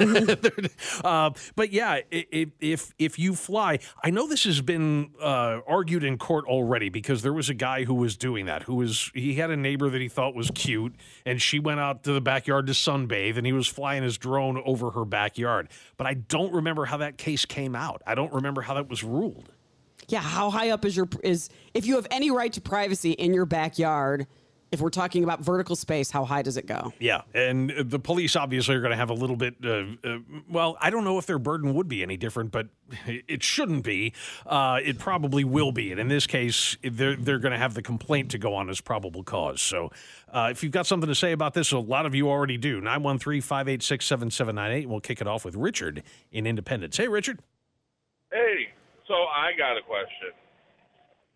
uh, 1.04 1.30
but 1.56 1.72
yeah, 1.72 2.00
i- 2.12 2.26
i- 2.32 2.52
if 2.60 2.94
if 2.98 3.18
you 3.18 3.34
fly, 3.34 3.78
I 4.02 4.10
know 4.10 4.26
this 4.26 4.44
has 4.44 4.60
been 4.60 5.10
uh, 5.20 5.60
argued 5.66 6.04
in 6.04 6.18
court 6.18 6.44
already 6.46 6.88
because 6.88 7.22
there 7.22 7.32
was 7.32 7.48
a 7.48 7.54
guy 7.54 7.84
who 7.84 7.94
was 7.94 8.16
doing 8.16 8.46
that. 8.46 8.62
Who 8.64 8.76
was 8.76 9.10
he 9.14 9.34
had 9.34 9.50
a 9.50 9.56
neighbor 9.56 9.90
that 9.90 10.00
he 10.00 10.08
thought 10.08 10.34
was 10.34 10.50
cute, 10.54 10.94
and 11.24 11.40
she 11.40 11.58
went 11.58 11.80
out 11.80 12.04
to 12.04 12.12
the 12.12 12.20
backyard 12.20 12.66
to 12.66 12.72
sunbathe, 12.72 13.36
and 13.36 13.46
he 13.46 13.52
was 13.52 13.66
flying 13.66 14.02
his 14.02 14.18
drone 14.18 14.62
over 14.64 14.90
her 14.90 15.04
backyard. 15.04 15.68
But 15.96 16.06
I 16.06 16.14
don't 16.14 16.52
remember 16.52 16.84
how 16.84 16.98
that 16.98 17.18
case 17.18 17.44
came 17.44 17.74
out. 17.74 18.02
I 18.06 18.14
don't 18.14 18.32
remember 18.32 18.62
how 18.62 18.74
that 18.74 18.88
was 18.88 19.04
ruled. 19.04 19.50
Yeah, 20.08 20.20
how 20.20 20.50
high 20.50 20.70
up 20.70 20.84
is 20.84 20.96
your 20.96 21.08
is 21.22 21.50
if 21.74 21.84
you 21.84 21.96
have 21.96 22.06
any 22.10 22.30
right 22.30 22.52
to 22.52 22.60
privacy 22.60 23.12
in 23.12 23.34
your 23.34 23.46
backyard? 23.46 24.26
If 24.70 24.80
we're 24.80 24.90
talking 24.90 25.24
about 25.24 25.40
vertical 25.40 25.74
space, 25.76 26.10
how 26.10 26.24
high 26.24 26.42
does 26.42 26.58
it 26.58 26.66
go? 26.66 26.92
Yeah, 26.98 27.22
and 27.32 27.70
the 27.70 27.98
police 27.98 28.36
obviously 28.36 28.74
are 28.74 28.80
going 28.80 28.90
to 28.90 28.96
have 28.96 29.10
a 29.10 29.14
little 29.14 29.36
bit. 29.36 29.54
Uh, 29.64 29.84
uh, 30.04 30.18
well, 30.50 30.76
I 30.80 30.90
don't 30.90 31.04
know 31.04 31.18
if 31.18 31.26
their 31.26 31.38
burden 31.38 31.72
would 31.74 31.88
be 31.88 32.02
any 32.02 32.18
different, 32.18 32.50
but 32.50 32.68
it 33.06 33.42
shouldn't 33.42 33.82
be. 33.82 34.12
Uh, 34.46 34.80
it 34.84 34.98
probably 34.98 35.44
will 35.44 35.72
be, 35.72 35.90
and 35.90 36.00
in 36.00 36.08
this 36.08 36.26
case, 36.26 36.76
they're 36.82 37.16
they're 37.16 37.38
going 37.38 37.52
to 37.52 37.58
have 37.58 37.74
the 37.74 37.82
complaint 37.82 38.30
to 38.32 38.38
go 38.38 38.54
on 38.54 38.68
as 38.68 38.80
probable 38.80 39.22
cause. 39.22 39.62
So, 39.62 39.90
uh, 40.32 40.48
if 40.50 40.62
you've 40.62 40.72
got 40.72 40.86
something 40.86 41.08
to 41.08 41.14
say 41.14 41.32
about 41.32 41.54
this, 41.54 41.72
a 41.72 41.78
lot 41.78 42.04
of 42.04 42.14
you 42.14 42.28
already 42.28 42.58
do. 42.58 42.80
913-586-7798. 42.82 44.86
We'll 44.86 45.00
kick 45.00 45.20
it 45.20 45.26
off 45.26 45.44
with 45.44 45.54
Richard 45.54 46.02
in 46.30 46.46
Independence. 46.46 46.96
Hey, 46.96 47.08
Richard. 47.08 47.40
Hey, 48.30 48.68
so 49.06 49.14
I 49.14 49.52
got 49.56 49.78
a 49.78 49.82
question, 49.82 50.32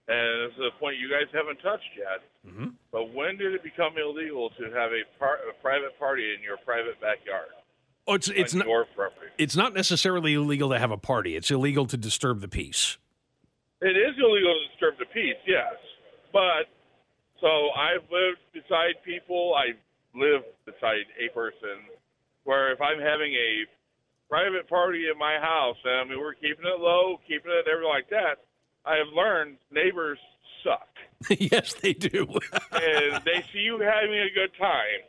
and 0.09 0.51
this 0.51 0.57
is 0.59 0.65
a 0.75 0.79
point 0.81 0.97
you 0.99 1.09
guys 1.09 1.29
haven't 1.33 1.59
touched 1.63 1.91
yet. 1.97 2.21
Mm-hmm. 2.47 2.69
But 2.91 3.15
when 3.15 3.37
did 3.37 3.55
it 3.55 3.63
become 3.63 3.95
illegal 3.97 4.51
to 4.59 4.65
have 4.75 4.91
a, 4.93 5.03
par- 5.19 5.39
a 5.49 5.55
private 5.63 5.99
party 5.99 6.35
in 6.35 6.43
your 6.43 6.57
private 6.65 7.01
backyard 7.01 7.49
Oh, 8.09 8.15
it's 8.15 8.27
it's 8.29 8.53
not 8.53 8.67
property? 8.97 9.31
it's 9.39 9.55
not 9.55 9.75
necessarily 9.75 10.35
illegal 10.35 10.71
to 10.71 10.79
have 10.79 10.91
a 10.91 10.97
party. 10.99 11.37
It's 11.37 11.53
illegal 11.53 11.87
to 11.87 11.97
disturb 11.97 12.41
the 12.41 12.49
peace. 12.49 12.99
It 13.81 13.95
is 13.97 14.15
illegal 14.19 14.55
to 14.59 14.69
disturb 14.75 14.99
the 14.99 15.07
peace, 15.07 15.39
yes. 15.47 15.75
But 16.33 16.67
so 17.41 17.71
I've 17.79 18.03
lived 18.11 18.43
beside 18.53 18.99
people. 19.05 19.55
I 19.55 19.79
live 20.19 20.43
beside 20.67 21.07
a 21.15 21.33
person 21.33 21.79
where 22.43 22.73
if 22.73 22.81
I'm 22.81 22.99
having 22.99 23.33
a 23.35 23.67
private 24.29 24.69
party 24.69 25.07
in 25.13 25.17
my 25.17 25.39
house, 25.39 25.77
and 25.85 25.95
I 25.95 26.05
mean 26.05 26.19
we're 26.19 26.35
keeping 26.35 26.67
it 26.67 26.81
low, 26.81 27.21
keeping 27.29 27.53
it 27.53 27.67
everything 27.71 27.89
like 27.89 28.11
that. 28.11 28.43
I 28.85 28.97
have 28.97 29.09
learned 29.15 29.59
neighbors 29.71 30.19
suck. 30.65 30.89
yes, 31.39 31.75
they 31.75 31.93
do. 31.93 32.27
and 32.73 33.23
they 33.25 33.45
see 33.53 33.61
you 33.61 33.79
having 33.79 34.19
a 34.19 34.31
good 34.35 34.51
time, 34.59 35.03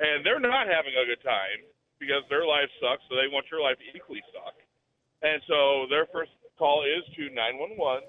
and 0.00 0.24
they're 0.26 0.40
not 0.40 0.66
having 0.66 0.92
a 0.94 1.06
good 1.06 1.22
time 1.22 1.62
because 1.98 2.22
their 2.28 2.44
life 2.46 2.68
sucks, 2.80 3.02
so 3.08 3.14
they 3.16 3.28
want 3.32 3.46
your 3.50 3.62
life 3.62 3.76
to 3.78 3.96
equally 3.96 4.22
suck. 4.34 4.54
And 5.22 5.40
so 5.48 5.86
their 5.88 6.06
first 6.12 6.30
call 6.58 6.84
is 6.84 7.04
to 7.16 7.30
911 7.32 8.02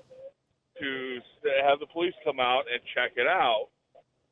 to 0.80 1.20
have 1.66 1.80
the 1.80 1.88
police 1.88 2.14
come 2.24 2.40
out 2.40 2.66
and 2.72 2.80
check 2.94 3.12
it 3.16 3.26
out 3.28 3.68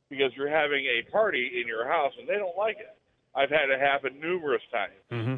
because 0.10 0.32
you're 0.36 0.50
having 0.50 0.86
a 0.86 1.10
party 1.12 1.60
in 1.62 1.68
your 1.68 1.88
house 1.88 2.14
and 2.20 2.28
they 2.28 2.36
don't 2.36 2.56
like 2.58 2.78
it. 2.78 2.96
I've 3.36 3.50
had 3.50 3.70
it 3.70 3.80
happen 3.80 4.20
numerous 4.20 4.62
times. 4.72 4.94
hmm 5.10 5.36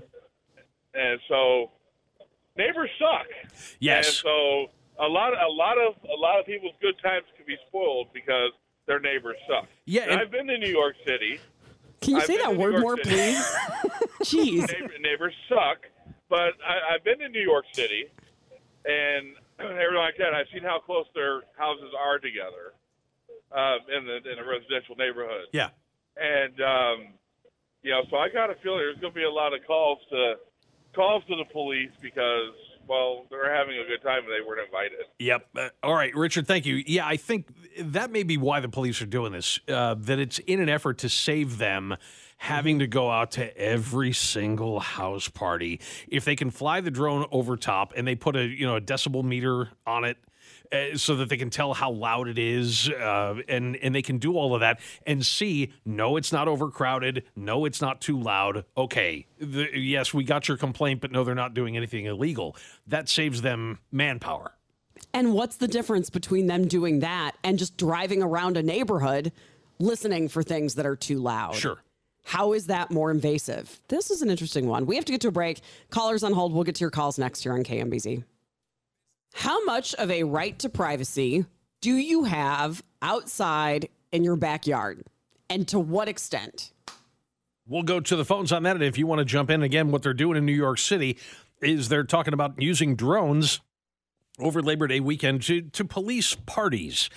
And 0.94 1.20
so 1.30 1.72
neighbors 2.58 2.90
suck. 3.00 3.28
And 3.44 3.52
Yes. 3.80 4.18
so 4.18 4.68
a 5.00 5.08
lot 5.08 5.34
of 5.34 5.40
a 5.40 5.52
lot 5.52 5.78
of 5.78 5.96
a 6.10 6.20
lot 6.20 6.40
of 6.40 6.46
people's 6.46 6.74
good 6.82 6.96
times 7.04 7.26
can 7.36 7.46
be 7.46 7.56
spoiled 7.68 8.08
because 8.14 8.52
their 8.86 9.00
neighbors 9.00 9.36
suck. 9.48 9.68
Yeah, 9.86 10.04
And 10.04 10.12
and- 10.14 10.22
I've 10.22 10.32
been 10.32 10.48
to 10.48 10.58
New 10.58 10.70
York 10.70 10.96
City. 11.06 11.40
Can 12.02 12.12
you 12.16 12.18
I've 12.20 12.26
say 12.26 12.38
that 12.38 12.56
word 12.56 12.80
more, 12.80 12.96
City. 12.98 13.10
please? 13.10 13.56
Jeez. 14.22 14.68
Neighbor, 14.72 14.94
neighbors 15.02 15.34
suck, 15.50 15.80
but 16.30 16.54
I, 16.66 16.94
I've 16.96 17.04
been 17.04 17.18
to 17.20 17.30
New 17.30 17.42
York 17.42 17.66
City 17.74 18.06
and 18.86 19.34
everything 19.60 19.96
like 19.98 20.16
that. 20.18 20.34
I've 20.34 20.46
seen 20.54 20.64
how 20.64 20.80
close 20.80 21.06
their 21.16 21.42
houses 21.58 21.92
are 22.00 22.20
together 22.20 22.74
um, 23.52 23.80
in 23.96 24.06
the 24.06 24.18
in 24.32 24.38
a 24.40 24.46
residential 24.48 24.96
neighborhood. 24.96 25.48
Yeah. 25.52 25.70
And 26.18 26.62
um, 26.62 27.08
you 27.84 27.92
know, 27.92 28.02
so 28.10 28.18
I 28.18 28.30
got 28.30 28.50
a 28.52 28.56
feeling 28.62 28.80
there's 28.80 29.00
going 29.00 29.14
to 29.14 29.18
be 29.20 29.24
a 29.26 29.32
lot 29.32 29.54
of 29.54 29.66
calls 29.66 30.00
to 30.12 30.36
calls 30.96 31.24
to 31.30 31.36
the 31.36 31.46
police 31.52 31.92
because 32.02 32.54
well, 32.88 33.26
they're 33.30 33.54
having 33.54 33.78
a 33.78 33.86
good 33.86 34.02
time 34.04 34.24
and 34.24 34.32
they 34.32 34.46
weren't 34.48 34.66
invited. 34.66 35.06
Yep. 35.20 35.48
Uh, 35.56 35.70
all 35.84 35.96
right, 35.96 36.16
Richard. 36.16 36.48
Thank 36.48 36.66
you. 36.66 36.84
Yeah, 36.86 37.06
I 37.08 37.18
think 37.18 37.48
that 37.80 38.12
may 38.12 38.24
be 38.24 38.38
why 38.38 38.60
the 38.60 38.70
police 38.70 39.02
are 39.02 39.08
doing 39.08 39.32
this. 39.32 39.60
Uh, 39.68 39.96
that 40.00 40.20
it's 40.20 40.40
in 40.40 40.60
an 40.60 40.70
effort 40.70 41.00
to 41.00 41.10
save 41.10 41.58
them 41.58 41.98
having 42.38 42.80
to 42.80 42.88
go 42.88 43.10
out 43.10 43.32
to 43.32 43.58
every 43.58 44.14
single 44.14 44.80
house 44.80 45.28
party. 45.28 45.80
If 46.08 46.24
they 46.26 46.36
can 46.36 46.52
fly 46.52 46.82
the 46.82 46.92
drone 46.92 47.26
over 47.32 47.58
top 47.58 47.94
and 47.96 48.08
they 48.08 48.16
put 48.16 48.36
a 48.36 48.46
you 48.46 48.66
know 48.66 48.76
a 48.76 48.82
decibel 48.82 49.24
meter 49.24 49.70
on 49.86 50.04
it. 50.04 50.18
Uh, 50.72 50.98
so 50.98 51.16
that 51.16 51.30
they 51.30 51.38
can 51.38 51.50
tell 51.50 51.74
how 51.74 51.92
loud 51.92 52.28
it 52.28 52.38
is, 52.38 52.90
uh, 52.90 53.36
and 53.48 53.78
and 53.78 53.96
they 53.96 54.02
can 54.02 54.18
do 54.18 54.36
all 54.36 54.54
of 54.54 54.60
that 54.60 54.80
and 55.06 55.26
see. 55.26 55.72
No, 55.86 56.18
it's 56.18 56.34
not 56.34 56.48
overcrowded. 56.48 57.24
No, 57.36 57.64
it's 57.66 57.82
not 57.82 58.02
too 58.02 58.20
loud. 58.20 58.66
Okay, 58.76 59.28
the, 59.40 59.70
yes, 59.74 60.14
we 60.14 60.26
got 60.26 60.48
your 60.48 60.58
complaint, 60.58 61.00
but 61.00 61.12
no, 61.12 61.24
they're 61.24 61.36
not 61.36 61.54
doing 61.54 61.78
anything 61.78 62.06
illegal. 62.06 62.56
That 62.86 63.08
saves 63.08 63.42
them 63.42 63.80
manpower. 63.92 64.52
And 65.14 65.34
what's 65.34 65.56
the 65.58 65.68
difference 65.68 66.10
between 66.10 66.48
them 66.48 66.68
doing 66.68 67.00
that 67.00 67.34
and 67.44 67.58
just 67.58 67.78
driving 67.78 68.22
around 68.22 68.58
a 68.58 68.64
neighborhood 68.64 69.32
listening 69.80 70.28
for 70.28 70.44
things 70.44 70.76
that 70.76 70.86
are 70.86 70.96
too 70.96 71.20
loud? 71.20 71.56
Sure. 71.56 71.78
How 72.26 72.52
is 72.52 72.68
that 72.68 72.92
more 72.92 73.10
invasive? 73.10 73.80
This 73.88 74.12
is 74.12 74.22
an 74.22 74.30
interesting 74.30 74.68
one. 74.68 74.86
We 74.86 74.96
have 74.98 75.06
to 75.06 75.14
get 75.14 75.22
to 75.22 75.30
a 75.30 75.32
break. 75.32 75.62
Callers 75.92 76.24
on 76.24 76.34
hold. 76.34 76.54
We'll 76.54 76.66
get 76.66 76.76
to 76.76 76.82
your 76.82 76.92
calls 76.92 77.18
next 77.18 77.44
here 77.44 77.54
on 77.54 77.64
KMBZ. 77.64 78.26
How 79.38 79.64
much 79.66 79.94
of 79.94 80.10
a 80.10 80.24
right 80.24 80.58
to 80.58 80.68
privacy 80.68 81.46
do 81.80 81.96
you 81.96 82.24
have 82.24 82.82
outside 83.04 83.88
in 84.12 84.24
your 84.24 84.36
backyard? 84.36 85.04
And 85.48 85.68
to 85.68 85.80
what 85.80 86.10
extent? 86.10 86.72
We'll 87.68 87.84
go 87.84 88.00
to 88.00 88.16
the 88.16 88.26
phones 88.26 88.52
on 88.52 88.64
that. 88.64 88.76
And 88.78 88.84
if 88.84 88.98
you 88.98 89.06
want 89.06 89.20
to 89.20 89.26
jump 89.26 89.52
in 89.52 89.62
again, 89.62 89.92
what 89.92 90.02
they're 90.02 90.16
doing 90.16 90.38
in 90.38 90.46
New 90.48 90.54
York 90.54 90.80
City 90.80 91.20
is 91.62 91.88
they're 91.88 92.04
talking 92.04 92.34
about 92.34 92.60
using 92.60 92.96
drones 92.96 93.62
over 94.40 94.60
Labor 94.60 94.88
Day 94.88 95.00
weekend 95.00 95.44
to, 95.44 95.62
to 95.62 95.86
police 95.86 96.34
parties. 96.48 97.08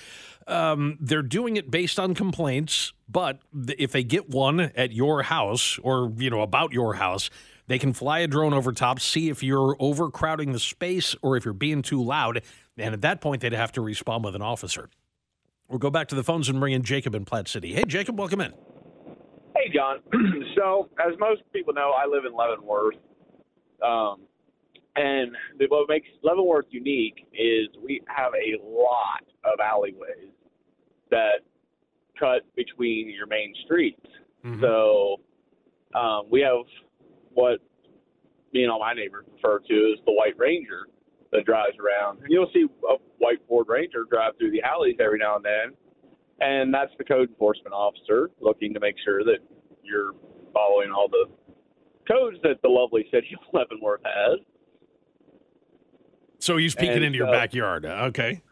Um, 0.47 0.99
they're 1.01 1.23
doing 1.23 1.57
it 1.57 1.71
based 1.71 1.99
on 1.99 2.15
complaints, 2.15 2.93
but 3.09 3.39
if 3.79 3.93
they 3.93 4.05
get 4.05 4.29
one 4.29 4.61
at 4.61 4.93
your 4.93 5.23
house 5.23 5.79
or 5.83 6.13
you 6.19 6.29
know 6.29 6.43
about 6.43 6.75
your 6.75 6.95
house, 6.95 7.31
they 7.71 7.79
can 7.79 7.93
fly 7.93 8.19
a 8.19 8.27
drone 8.27 8.53
over 8.53 8.73
top, 8.73 8.99
see 8.99 9.29
if 9.29 9.45
you're 9.45 9.77
overcrowding 9.79 10.51
the 10.51 10.59
space 10.59 11.15
or 11.23 11.37
if 11.37 11.45
you're 11.45 11.55
being 11.55 11.83
too 11.83 12.03
loud, 12.03 12.43
and 12.77 12.93
at 12.93 13.03
that 13.03 13.21
point 13.21 13.43
they'd 13.43 13.53
have 13.53 13.71
to 13.71 13.81
respond 13.81 14.25
with 14.25 14.35
an 14.35 14.43
officer. 14.43 14.91
We'll 15.69 15.79
go 15.79 15.89
back 15.89 16.09
to 16.09 16.17
the 16.17 16.25
phones 16.25 16.49
and 16.49 16.59
bring 16.59 16.73
in 16.73 16.83
Jacob 16.83 17.15
in 17.15 17.25
Platte 17.25 17.47
City. 17.47 17.73
Hey, 17.73 17.85
Jacob, 17.87 18.19
welcome 18.19 18.41
in. 18.41 18.53
Hey, 19.55 19.73
John. 19.73 19.99
so, 20.57 20.89
as 20.99 21.17
most 21.21 21.43
people 21.53 21.73
know, 21.73 21.93
I 21.97 22.09
live 22.09 22.25
in 22.25 22.35
Leavenworth. 22.35 22.97
Um, 23.87 24.23
and 24.97 25.31
what 25.69 25.89
makes 25.89 26.09
Leavenworth 26.25 26.67
unique 26.71 27.25
is 27.33 27.69
we 27.81 28.03
have 28.09 28.33
a 28.35 28.61
lot 28.67 29.23
of 29.45 29.61
alleyways 29.61 30.33
that 31.13 31.45
cut 32.19 32.43
between 32.57 33.11
your 33.11 33.29
main 33.29 33.55
streets. 33.65 34.05
Mm-hmm. 34.45 34.61
So 34.61 35.21
um, 35.95 36.23
we 36.33 36.41
have 36.41 36.67
what 37.33 37.59
me 38.53 38.63
and 38.63 38.71
all 38.73 38.81
my 38.81 38.95
neighbors 38.95 39.25
refer 39.35 39.59
to 39.61 39.95
as 39.97 40.05
the 40.07 40.13
White 40.13 40.37
Ranger 40.39 40.87
that 41.33 41.45
drives 41.45 41.77
around. 41.79 42.19
And 42.23 42.27
you'll 42.33 42.51
see 42.53 42.67
a 42.89 42.97
white 43.19 43.39
Ford 43.47 43.67
Ranger 43.69 44.05
drive 44.11 44.33
through 44.39 44.51
the 44.51 44.63
alleys 44.63 44.97
every 45.01 45.19
now 45.19 45.37
and 45.37 45.45
then. 45.45 45.75
And 46.41 46.73
that's 46.75 46.91
the 46.99 47.05
code 47.05 47.29
enforcement 47.29 47.73
officer 47.73 48.31
looking 48.41 48.75
to 48.75 48.81
make 48.81 48.97
sure 49.05 49.23
that 49.25 49.39
you're 49.85 50.13
following 50.53 50.91
all 50.91 51.09
the 51.09 51.27
codes 52.11 52.39
that 52.43 52.61
the 52.63 52.69
lovely 52.69 53.07
city 53.13 53.29
of 53.35 53.41
Leavenworth 53.53 54.01
has. 54.05 54.41
So 56.39 56.57
he's 56.57 56.75
peeking 56.75 56.97
And 56.97 57.05
into 57.05 57.19
your 57.19 57.29
so- 57.29 57.33
backyard. 57.33 57.85
Okay. 57.85 58.43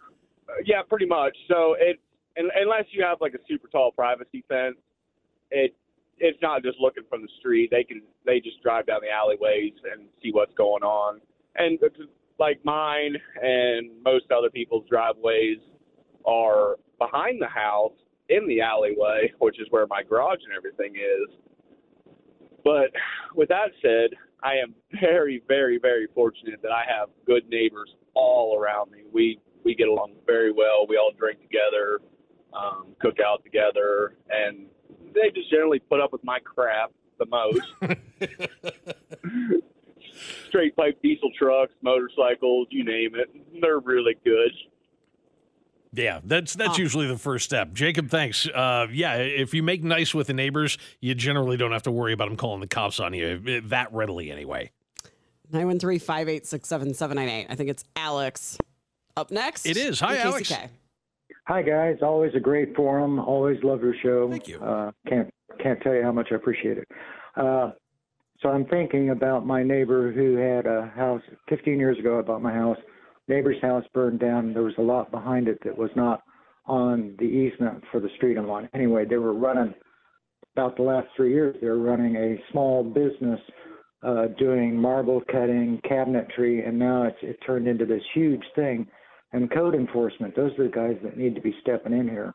Uh, 0.49 0.53
yeah, 0.65 0.83
pretty 0.89 1.07
much. 1.07 1.37
So 1.49 1.75
it, 1.79 1.99
un 2.39 2.51
unless 2.55 2.85
you 2.93 3.03
have 3.03 3.19
like 3.21 3.35
a 3.35 3.39
super 3.49 3.69
tall 3.69 3.91
privacy 3.93 4.45
fence, 4.49 4.77
it 5.51 5.75
it's 6.21 6.39
not 6.43 6.63
just 6.63 6.79
looking 6.81 7.05
from 7.09 7.23
the 7.23 7.29
street. 7.39 7.71
They 7.71 7.85
can 7.85 8.03
they 8.25 8.41
just 8.41 8.63
drive 8.63 8.87
down 8.87 9.01
the 9.03 9.11
alleyways 9.11 9.73
and 9.93 10.09
see 10.23 10.31
what's 10.33 10.55
going 10.55 10.83
on. 10.83 11.21
And 11.57 11.79
like 12.39 12.61
mine 12.65 13.17
and 13.43 13.91
most 14.05 14.27
other 14.31 14.51
people's 14.51 14.85
driveways 14.89 15.59
are 16.25 16.77
behind 16.99 17.41
the 17.41 17.49
house 17.49 17.93
in 18.29 18.47
the 18.47 18.61
alleyway, 18.61 19.33
which 19.39 19.61
is 19.61 19.67
where 19.71 19.87
my 19.89 20.03
garage 20.03 20.41
and 20.45 20.57
everything 20.57 20.95
is. 20.97 21.35
But 22.65 22.91
with 23.35 23.49
that 23.49 23.71
said, 23.83 24.11
I 24.43 24.55
am 24.55 24.75
very, 25.01 25.43
very, 25.49 25.79
very 25.79 26.07
fortunate 26.15 26.61
that 26.63 26.73
I 26.73 26.85
have 26.89 27.09
good 27.27 27.49
neighbors 27.49 27.91
all 28.15 28.59
around 28.59 28.91
me. 28.91 29.03
We 29.13 29.41
we 29.65 29.75
get 29.75 29.89
along 29.89 30.13
very 30.27 30.53
well. 30.53 30.87
We 30.89 30.97
all 30.97 31.13
drink 31.19 31.41
together, 31.41 32.01
um, 32.55 32.95
cook 33.01 33.17
out 33.25 33.43
together, 33.43 34.17
and 34.31 34.67
they 35.15 35.31
just 35.35 35.51
generally 35.51 35.79
put 35.79 36.01
up 36.01 36.13
with 36.13 36.25
my 36.25 36.39
crap 36.41 36.93
the 37.19 37.27
most. 37.27 37.61
Straight 40.49 40.75
pipe 40.77 41.01
diesel 41.03 41.31
trucks, 41.39 41.73
motorcycles, 41.83 42.69
you 42.71 42.85
name 42.85 43.15
it. 43.15 43.29
They're 43.61 43.79
really 43.79 44.17
good. 44.25 44.51
Yeah, 45.93 46.21
that's 46.23 46.55
that's 46.55 46.79
usually 46.79 47.07
the 47.07 47.17
first 47.17 47.45
step. 47.45 47.73
Jacob, 47.73 48.11
thanks. 48.11 48.47
Uh, 48.47 48.87
yeah, 48.93 49.17
if 49.17 49.55
you 49.55 49.63
make 49.63 49.83
nice 49.83 50.15
with 50.15 50.27
the 50.27 50.35
neighbors, 50.35 50.77
you 51.01 51.15
generally 51.15 51.57
don't 51.57 51.73
have 51.73 51.85
to 51.85 51.91
worry 51.91 52.13
about 52.13 52.29
them 52.29 52.37
calling 52.37 52.61
the 52.61 52.67
cops 52.67 53.01
on 53.01 53.15
you 53.15 53.43
eh, 53.47 53.61
that 53.65 53.93
readily 53.93 54.31
anyway. 54.31 54.71
913 55.51 55.99
586 55.99 56.69
7798. 56.69 57.47
I 57.51 57.55
think 57.55 57.71
it's 57.71 57.85
Alex 57.97 58.59
up 59.17 59.31
next. 59.31 59.67
It 59.67 59.77
is. 59.77 59.99
Hi, 60.01 60.17
in 60.17 60.21
Alex. 60.21 60.53
Hi 61.49 61.63
guys, 61.63 61.97
always 62.03 62.35
a 62.35 62.41
great 62.41 62.77
forum. 62.77 63.19
Always 63.19 63.57
love 63.65 63.81
your 63.81 63.95
show. 64.03 64.29
Thank 64.29 64.49
you. 64.49 64.61
Uh, 64.61 64.93
can't 65.09 65.33
can't 65.63 65.81
tell 65.81 65.95
you 65.95 66.03
how 66.03 66.13
much 66.13 66.29
I 66.31 66.35
appreciate 66.35 66.77
it. 66.77 66.87
Uh, 67.37 67.71
so 68.41 68.51
I'm 68.51 68.67
thinking 68.67 69.09
about 69.11 69.47
my 69.47 69.63
neighbor 69.63 70.13
who 70.13 70.37
had 70.37 70.67
a 70.67 70.93
house 70.95 71.23
15 71.49 71.79
years 71.79 71.99
ago. 71.99 72.19
I 72.19 72.23
bought 72.23 72.43
my 72.43 72.53
house. 72.53 72.77
Neighbor's 73.29 73.57
house 73.63 73.83
burned 73.95 74.21
down. 74.21 74.53
There 74.53 74.63
was 74.63 74.75
a 74.77 74.83
lot 74.83 75.11
behind 75.11 75.49
it 75.49 75.59
that 75.65 75.77
was 75.77 75.89
not 75.97 76.21
on 76.67 77.15
the 77.19 77.25
easement 77.25 77.83
for 77.91 77.99
the 77.99 78.11
street 78.17 78.37
I'm 78.37 78.51
on. 78.51 78.69
Anyway, 78.75 79.07
they 79.07 79.17
were 79.17 79.33
running 79.33 79.73
about 80.55 80.77
the 80.77 80.83
last 80.83 81.07
three 81.17 81.33
years. 81.33 81.57
They 81.63 81.69
were 81.69 81.79
running 81.79 82.17
a 82.17 82.37
small 82.53 82.85
business 82.85 83.41
uh, 84.03 84.27
doing 84.39 84.77
marble 84.77 85.23
cutting, 85.33 85.81
cabinetry, 85.91 86.69
and 86.69 86.79
now 86.79 87.05
it's 87.05 87.17
it 87.23 87.39
turned 87.47 87.67
into 87.67 87.87
this 87.87 88.03
huge 88.13 88.45
thing. 88.55 88.87
And 89.33 89.53
code 89.53 89.75
enforcement, 89.75 90.35
those 90.35 90.53
are 90.59 90.65
the 90.65 90.71
guys 90.71 90.97
that 91.03 91.17
need 91.17 91.35
to 91.35 91.41
be 91.41 91.55
stepping 91.61 91.93
in 91.93 92.09
here. 92.09 92.35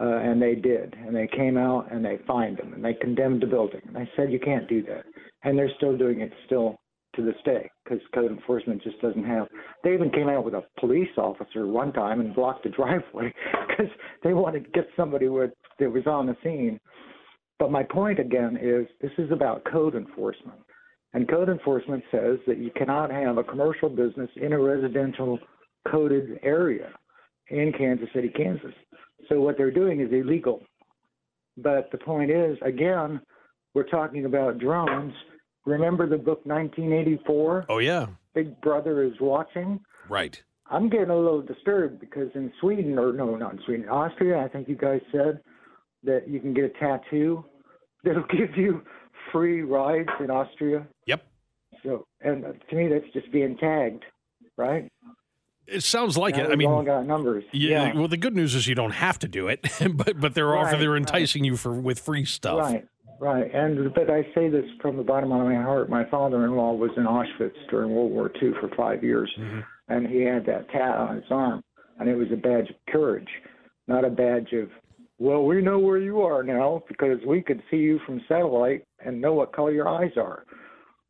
Uh, 0.00 0.18
and 0.18 0.40
they 0.40 0.54
did. 0.54 0.94
And 0.94 1.14
they 1.14 1.26
came 1.26 1.56
out 1.56 1.90
and 1.90 2.04
they 2.04 2.20
fined 2.26 2.58
them 2.58 2.72
and 2.72 2.84
they 2.84 2.94
condemned 2.94 3.42
the 3.42 3.46
building. 3.46 3.80
And 3.88 3.98
I 3.98 4.08
said, 4.16 4.30
you 4.30 4.38
can't 4.38 4.68
do 4.68 4.82
that. 4.84 5.04
And 5.42 5.58
they're 5.58 5.72
still 5.76 5.96
doing 5.96 6.20
it 6.20 6.32
still 6.46 6.78
to 7.16 7.22
this 7.24 7.34
day 7.44 7.68
because 7.82 7.98
code 8.14 8.30
enforcement 8.30 8.82
just 8.82 9.00
doesn't 9.00 9.24
have. 9.24 9.48
They 9.82 9.92
even 9.94 10.10
came 10.10 10.28
out 10.28 10.44
with 10.44 10.54
a 10.54 10.62
police 10.78 11.08
officer 11.16 11.66
one 11.66 11.92
time 11.92 12.20
and 12.20 12.34
blocked 12.34 12.62
the 12.62 12.68
driveway 12.76 13.34
because 13.68 13.92
they 14.22 14.34
wanted 14.34 14.64
to 14.64 14.70
get 14.70 14.86
somebody 14.96 15.28
with, 15.28 15.50
that 15.80 15.90
was 15.90 16.06
on 16.06 16.26
the 16.26 16.36
scene. 16.44 16.78
But 17.58 17.72
my 17.72 17.82
point 17.82 18.20
again 18.20 18.56
is 18.60 18.86
this 19.00 19.10
is 19.18 19.32
about 19.32 19.64
code 19.64 19.96
enforcement. 19.96 20.60
And 21.14 21.28
code 21.28 21.48
enforcement 21.48 22.04
says 22.10 22.38
that 22.46 22.58
you 22.58 22.70
cannot 22.76 23.10
have 23.10 23.38
a 23.38 23.44
commercial 23.44 23.88
business 23.88 24.30
in 24.36 24.52
a 24.52 24.58
residential 24.58 25.38
coded 25.90 26.38
area 26.42 26.90
in 27.48 27.72
Kansas 27.72 28.08
City, 28.14 28.28
Kansas. 28.28 28.74
So 29.28 29.40
what 29.40 29.56
they're 29.56 29.70
doing 29.70 30.00
is 30.00 30.12
illegal. 30.12 30.62
But 31.56 31.90
the 31.90 31.98
point 31.98 32.30
is, 32.30 32.56
again, 32.62 33.20
we're 33.74 33.88
talking 33.88 34.24
about 34.24 34.58
drones. 34.58 35.12
Remember 35.66 36.08
the 36.08 36.16
book 36.16 36.44
1984? 36.46 37.66
Oh 37.68 37.78
yeah, 37.78 38.06
Big 38.34 38.60
Brother 38.60 39.02
is 39.02 39.14
watching. 39.20 39.80
right. 40.08 40.40
I'm 40.70 40.90
getting 40.90 41.08
a 41.08 41.16
little 41.16 41.40
disturbed 41.40 41.98
because 41.98 42.28
in 42.34 42.52
Sweden, 42.60 42.98
or 42.98 43.14
no, 43.14 43.36
not 43.36 43.54
in 43.54 43.60
Sweden, 43.64 43.88
Austria, 43.88 44.38
I 44.38 44.48
think 44.48 44.68
you 44.68 44.76
guys 44.76 45.00
said 45.10 45.40
that 46.04 46.28
you 46.28 46.40
can 46.40 46.52
get 46.52 46.64
a 46.64 46.68
tattoo 46.78 47.42
that'll 48.04 48.22
give 48.24 48.54
you 48.56 48.82
free 49.32 49.62
rides 49.62 50.10
in 50.20 50.30
Austria. 50.30 50.86
Yep. 51.06 51.26
So, 51.82 52.06
and 52.20 52.44
to 52.68 52.76
me, 52.76 52.88
that's 52.88 53.10
just 53.14 53.32
being 53.32 53.56
tagged, 53.56 54.04
right? 54.58 54.90
It 55.70 55.82
sounds 55.82 56.16
like 56.16 56.36
Now 56.36 56.42
it. 56.44 56.46
I 56.46 56.48
we've 56.50 56.58
mean, 56.58 56.70
all 56.70 56.82
got 56.82 57.06
numbers. 57.06 57.44
yeah, 57.52 57.92
Well, 57.94 58.08
the 58.08 58.16
good 58.16 58.34
news 58.34 58.54
is 58.54 58.66
you 58.66 58.74
don't 58.74 58.92
have 58.92 59.18
to 59.20 59.28
do 59.28 59.48
it, 59.48 59.66
but 59.94 60.18
but 60.20 60.34
they're 60.34 60.56
often 60.56 60.72
Right, 60.74 60.80
they're 60.80 60.90
right. 60.92 60.96
enticing 60.98 61.44
you 61.44 61.56
for 61.56 61.72
with 61.72 61.98
free 62.00 62.24
stuff. 62.24 62.58
Right, 62.58 62.86
right. 63.20 63.54
And 63.54 63.92
but 63.94 64.10
I 64.10 64.22
say 64.34 64.48
this 64.48 64.64
from 64.80 64.96
the 64.96 65.02
bottom 65.02 65.30
of 65.32 65.44
my 65.46 65.54
heart. 65.56 65.88
My 65.90 66.04
father-in-law 66.10 66.72
was 66.74 66.90
in 66.96 67.04
Auschwitz 67.04 67.52
during 67.70 67.94
World 67.94 68.12
War 68.12 68.30
II 68.42 68.52
for 68.60 68.70
five 68.76 69.02
years, 69.04 69.30
Mm-hmm. 69.38 69.60
and 69.88 70.06
he 70.06 70.22
had 70.22 70.46
that 70.46 70.70
tat 70.70 70.96
on 70.96 71.16
his 71.16 71.30
arm, 71.30 71.62
and 71.98 72.08
it 72.08 72.14
was 72.16 72.28
a 72.32 72.36
badge 72.36 72.70
of 72.70 72.76
courage, 72.90 73.28
not 73.86 74.04
a 74.04 74.10
badge 74.10 74.52
of, 74.52 74.70
well, 75.18 75.44
we 75.44 75.60
know 75.60 75.78
where 75.78 75.98
you 75.98 76.22
are 76.22 76.42
now 76.42 76.82
because 76.88 77.18
we 77.26 77.42
could 77.42 77.60
see 77.70 77.78
you 77.78 77.98
from 78.06 78.20
satellite 78.28 78.84
and 79.04 79.20
know 79.20 79.34
what 79.34 79.52
color 79.52 79.72
your 79.72 79.88
eyes 79.88 80.12
are. 80.16 80.44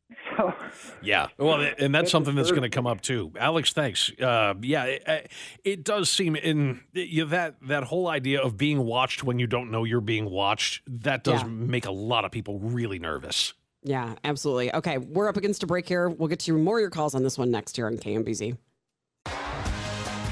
So 0.37 0.53
Yeah. 1.01 1.27
Well, 1.37 1.67
and 1.77 1.93
that's 1.93 2.11
something 2.11 2.35
that's 2.35 2.49
going 2.51 2.63
to 2.63 2.69
come 2.69 2.87
up 2.87 3.01
too. 3.01 3.31
Alex, 3.39 3.73
thanks. 3.73 4.11
Uh, 4.19 4.53
yeah, 4.61 4.83
it, 4.85 5.31
it 5.63 5.83
does 5.83 6.09
seem 6.09 6.35
in 6.35 6.81
you 6.93 7.23
know, 7.25 7.29
that 7.31 7.55
that 7.67 7.83
whole 7.83 8.07
idea 8.07 8.41
of 8.41 8.57
being 8.57 8.83
watched 8.85 9.23
when 9.23 9.39
you 9.39 9.47
don't 9.47 9.71
know 9.71 9.83
you're 9.83 10.01
being 10.01 10.29
watched. 10.29 10.81
That 10.87 11.23
does 11.23 11.41
Yeah. 11.41 11.47
make 11.47 11.85
a 11.85 11.91
lot 11.91 12.25
of 12.25 12.31
people 12.31 12.59
really 12.59 12.99
nervous. 12.99 13.53
Yeah, 13.83 14.15
absolutely. 14.23 14.73
Okay, 14.75 14.97
we're 14.97 15.29
up 15.29 15.37
against 15.37 15.63
a 15.63 15.67
break 15.67 15.87
here. 15.87 16.09
We'll 16.09 16.27
get 16.27 16.39
to 16.41 16.53
more 16.57 16.77
of 16.77 16.81
your 16.81 16.89
calls 16.89 17.15
on 17.15 17.23
this 17.23 17.37
one 17.37 17.49
next 17.51 17.77
year 17.77 17.87
on 17.87 17.97
KMBZ. 17.97 18.57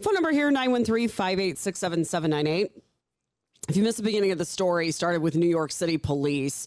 Phone 0.00 0.14
number 0.14 0.30
here 0.30 0.48
913 0.48 1.08
586 1.08 1.76
7798. 1.76 2.70
If 3.68 3.76
you 3.76 3.82
missed 3.82 3.96
the 3.96 4.04
beginning 4.04 4.30
of 4.30 4.38
the 4.38 4.44
story, 4.44 4.92
started 4.92 5.22
with 5.22 5.34
New 5.34 5.48
York 5.48 5.72
City 5.72 5.98
police. 5.98 6.66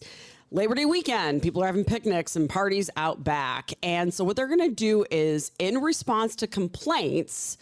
Labor 0.50 0.74
Day 0.74 0.84
weekend, 0.84 1.40
people 1.40 1.62
are 1.62 1.66
having 1.66 1.82
picnics 1.82 2.36
and 2.36 2.46
parties 2.46 2.90
out 2.94 3.24
back. 3.24 3.72
And 3.82 4.12
so, 4.12 4.22
what 4.22 4.36
they're 4.36 4.48
going 4.48 4.68
to 4.68 4.74
do 4.74 5.06
is, 5.10 5.50
in 5.58 5.78
response 5.78 6.36
to 6.36 6.46
complaints, 6.46 7.56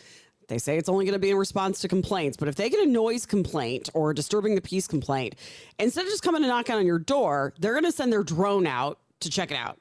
they 0.48 0.59
say 0.59 0.76
it's 0.76 0.88
only 0.88 1.04
going 1.04 1.12
to 1.12 1.20
be 1.20 1.30
in 1.30 1.37
response 1.37 1.80
to 1.83 1.88
complaints, 1.88 2.37
but 2.37 2.48
if 2.48 2.56
they 2.56 2.68
get 2.68 2.85
a 2.85 2.90
noise 2.90 3.24
complaint 3.24 3.90
or 3.94 4.12
disturbing 4.12 4.56
the 4.56 4.61
peace 4.61 4.88
complaint, 4.88 5.37
instead 5.78 6.04
of 6.04 6.11
just 6.11 6.24
coming 6.24 6.42
to 6.42 6.48
knock 6.48 6.68
on 6.68 6.85
your 6.85 6.98
door, 6.98 7.54
they're 7.61 7.74
going 7.74 7.85
to 7.85 7.92
send 7.92 8.12
their 8.12 8.24
drone 8.24 8.66
out 8.66 8.98
to 9.20 9.30
check 9.30 9.52
it 9.52 9.56
out. 9.56 9.78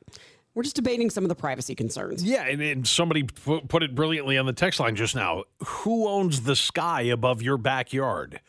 We're 0.55 0.63
just 0.63 0.75
debating 0.75 1.09
some 1.09 1.23
of 1.23 1.29
the 1.29 1.35
privacy 1.35 1.75
concerns. 1.75 2.23
Yeah, 2.23 2.43
and, 2.43 2.62
and 2.62 2.88
somebody 2.88 3.23
pu- 3.23 3.62
put 3.62 3.83
it 3.83 3.95
brilliantly 3.95 4.38
on 4.38 4.45
the 4.45 4.53
text 4.53 4.79
line 4.79 4.95
just 4.95 5.15
now. 5.15 5.43
Who 5.63 6.07
owns 6.07 6.41
the 6.41 6.55
sky 6.55 7.01
above 7.01 7.41
your 7.41 7.57
backyard? 7.57 8.41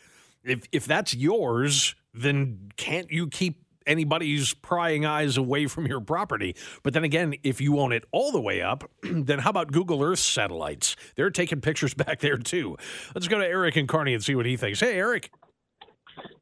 If 0.42 0.66
if 0.72 0.86
that's 0.86 1.14
yours, 1.14 1.94
then 2.14 2.70
can't 2.76 3.10
you 3.10 3.28
keep 3.28 3.62
anybody's 3.86 4.54
prying 4.54 5.04
eyes 5.04 5.36
away 5.36 5.66
from 5.66 5.86
your 5.86 6.00
property? 6.00 6.56
But 6.82 6.94
then 6.94 7.04
again, 7.04 7.34
if 7.42 7.60
you 7.60 7.78
own 7.78 7.92
it 7.92 8.04
all 8.12 8.32
the 8.32 8.40
way 8.40 8.62
up, 8.62 8.90
then 9.02 9.40
how 9.40 9.50
about 9.50 9.70
Google 9.70 10.02
Earth 10.02 10.18
satellites? 10.20 10.96
They're 11.16 11.30
taking 11.30 11.60
pictures 11.60 11.92
back 12.06 12.20
there 12.20 12.38
too. 12.38 12.76
Let's 13.14 13.28
go 13.28 13.38
to 13.38 13.46
Eric 13.46 13.76
and 13.76 13.88
Kearney 13.88 14.14
and 14.14 14.24
see 14.24 14.34
what 14.34 14.46
he 14.46 14.56
thinks. 14.56 14.80
Hey, 14.80 14.94
Eric. 14.94 15.30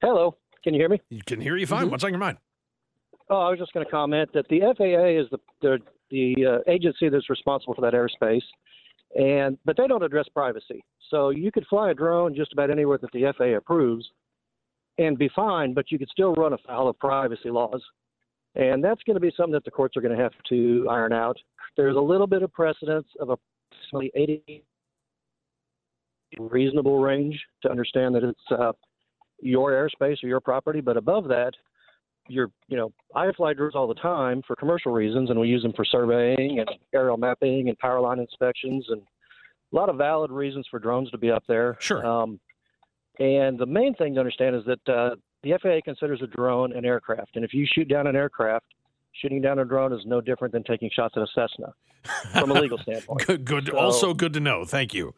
Hello. 0.00 0.36
Can 0.62 0.74
you 0.74 0.80
hear 0.80 0.88
me? 0.88 1.00
You 1.10 1.22
can 1.26 1.40
hear 1.40 1.56
you 1.56 1.66
fine. 1.66 1.82
Mm-hmm. 1.82 1.90
What's 1.90 2.04
on 2.04 2.10
your 2.10 2.18
mind? 2.18 2.38
Oh, 3.30 3.40
I 3.40 3.50
was 3.50 3.58
just 3.58 3.72
going 3.72 3.84
to 3.84 3.90
comment 3.90 4.30
that 4.34 4.48
the 4.48 4.60
FAA 4.60 5.20
is 5.20 5.28
the 5.30 5.38
the, 5.60 5.78
the 6.10 6.46
uh, 6.46 6.70
agency 6.70 7.08
that's 7.08 7.28
responsible 7.28 7.74
for 7.74 7.82
that 7.82 7.92
airspace, 7.94 8.42
and 9.14 9.58
but 9.64 9.76
they 9.76 9.86
don't 9.86 10.02
address 10.02 10.26
privacy. 10.32 10.82
So 11.10 11.30
you 11.30 11.52
could 11.52 11.66
fly 11.68 11.90
a 11.90 11.94
drone 11.94 12.34
just 12.34 12.52
about 12.52 12.70
anywhere 12.70 12.98
that 12.98 13.12
the 13.12 13.32
FAA 13.36 13.56
approves, 13.56 14.08
and 14.98 15.18
be 15.18 15.30
fine, 15.34 15.74
but 15.74 15.90
you 15.90 15.98
could 15.98 16.08
still 16.10 16.34
run 16.34 16.52
afoul 16.52 16.88
of 16.88 16.98
privacy 16.98 17.50
laws, 17.50 17.82
and 18.54 18.82
that's 18.82 19.02
going 19.02 19.16
to 19.16 19.20
be 19.20 19.32
something 19.36 19.52
that 19.52 19.64
the 19.64 19.70
courts 19.70 19.96
are 19.96 20.00
going 20.00 20.16
to 20.16 20.22
have 20.22 20.32
to 20.48 20.86
iron 20.90 21.12
out. 21.12 21.36
There's 21.76 21.96
a 21.96 22.00
little 22.00 22.26
bit 22.26 22.42
of 22.42 22.52
precedence 22.52 23.06
of 23.20 23.30
approximately 23.30 24.10
80 24.14 24.64
reasonable 26.38 26.98
range 27.00 27.40
to 27.62 27.70
understand 27.70 28.14
that 28.14 28.24
it's 28.24 28.40
uh, 28.50 28.72
your 29.40 29.70
airspace 29.72 30.22
or 30.22 30.28
your 30.28 30.40
property, 30.40 30.80
but 30.80 30.96
above 30.96 31.28
that, 31.28 31.54
you're, 32.28 32.50
you 32.68 32.76
know, 32.76 32.92
I 33.14 33.30
fly 33.32 33.54
drones 33.54 33.74
all 33.74 33.86
the 33.86 33.94
time 33.94 34.42
for 34.46 34.54
commercial 34.56 34.92
reasons, 34.92 35.30
and 35.30 35.40
we 35.40 35.48
use 35.48 35.62
them 35.62 35.72
for 35.74 35.84
surveying 35.84 36.58
and 36.60 36.68
aerial 36.94 37.16
mapping 37.16 37.68
and 37.68 37.78
power 37.78 38.00
line 38.00 38.18
inspections, 38.18 38.86
and 38.88 39.00
a 39.72 39.76
lot 39.76 39.88
of 39.88 39.96
valid 39.96 40.30
reasons 40.30 40.66
for 40.70 40.78
drones 40.78 41.10
to 41.10 41.18
be 41.18 41.30
up 41.30 41.44
there. 41.48 41.76
Sure. 41.80 42.04
Um, 42.04 42.38
and 43.18 43.58
the 43.58 43.66
main 43.66 43.94
thing 43.94 44.14
to 44.14 44.20
understand 44.20 44.54
is 44.56 44.62
that 44.66 44.88
uh, 44.92 45.16
the 45.42 45.58
FAA 45.60 45.80
considers 45.84 46.20
a 46.22 46.26
drone 46.26 46.72
an 46.72 46.84
aircraft, 46.84 47.36
and 47.36 47.44
if 47.44 47.52
you 47.52 47.66
shoot 47.66 47.88
down 47.88 48.06
an 48.06 48.14
aircraft, 48.16 48.66
shooting 49.12 49.40
down 49.40 49.58
a 49.58 49.64
drone 49.64 49.92
is 49.92 50.00
no 50.04 50.20
different 50.20 50.52
than 50.52 50.62
taking 50.64 50.90
shots 50.94 51.14
at 51.16 51.22
a 51.22 51.26
Cessna 51.34 51.72
from 52.38 52.50
a 52.50 52.54
legal 52.54 52.78
standpoint. 52.82 53.26
Good, 53.26 53.44
good. 53.44 53.66
So- 53.68 53.76
also 53.78 54.14
good 54.14 54.32
to 54.34 54.40
know. 54.40 54.64
Thank 54.64 54.94
you. 54.94 55.14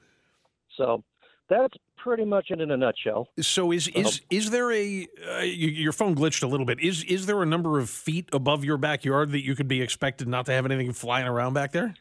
So 0.77 1.05
that's 1.51 1.75
pretty 1.99 2.25
much 2.25 2.47
it 2.51 2.61
in 2.61 2.71
a 2.71 2.77
nutshell. 2.77 3.29
So 3.41 3.73
is 3.73 3.89
is 3.89 4.23
is 4.31 4.51
there 4.51 4.73
a 4.73 5.07
uh, 5.29 5.41
your 5.41 5.93
phone 5.93 6.15
glitched 6.15 6.43
a 6.43 6.47
little 6.47 6.65
bit? 6.65 6.81
Is 6.81 7.05
is 7.05 7.27
there 7.27 7.43
a 7.43 7.47
number 7.47 7.79
of 7.79 7.91
feet 7.91 8.29
above 8.33 8.65
your 8.65 8.79
backyard 8.79 9.33
that 9.33 9.45
you 9.45 9.55
could 9.55 9.69
be 9.69 9.83
expected 9.83 10.29
not 10.29 10.47
to 10.47 10.53
have 10.53 10.65
anything 10.65 10.93
flying 10.93 11.27
around 11.27 11.53
back 11.53 11.73
there? 11.73 11.95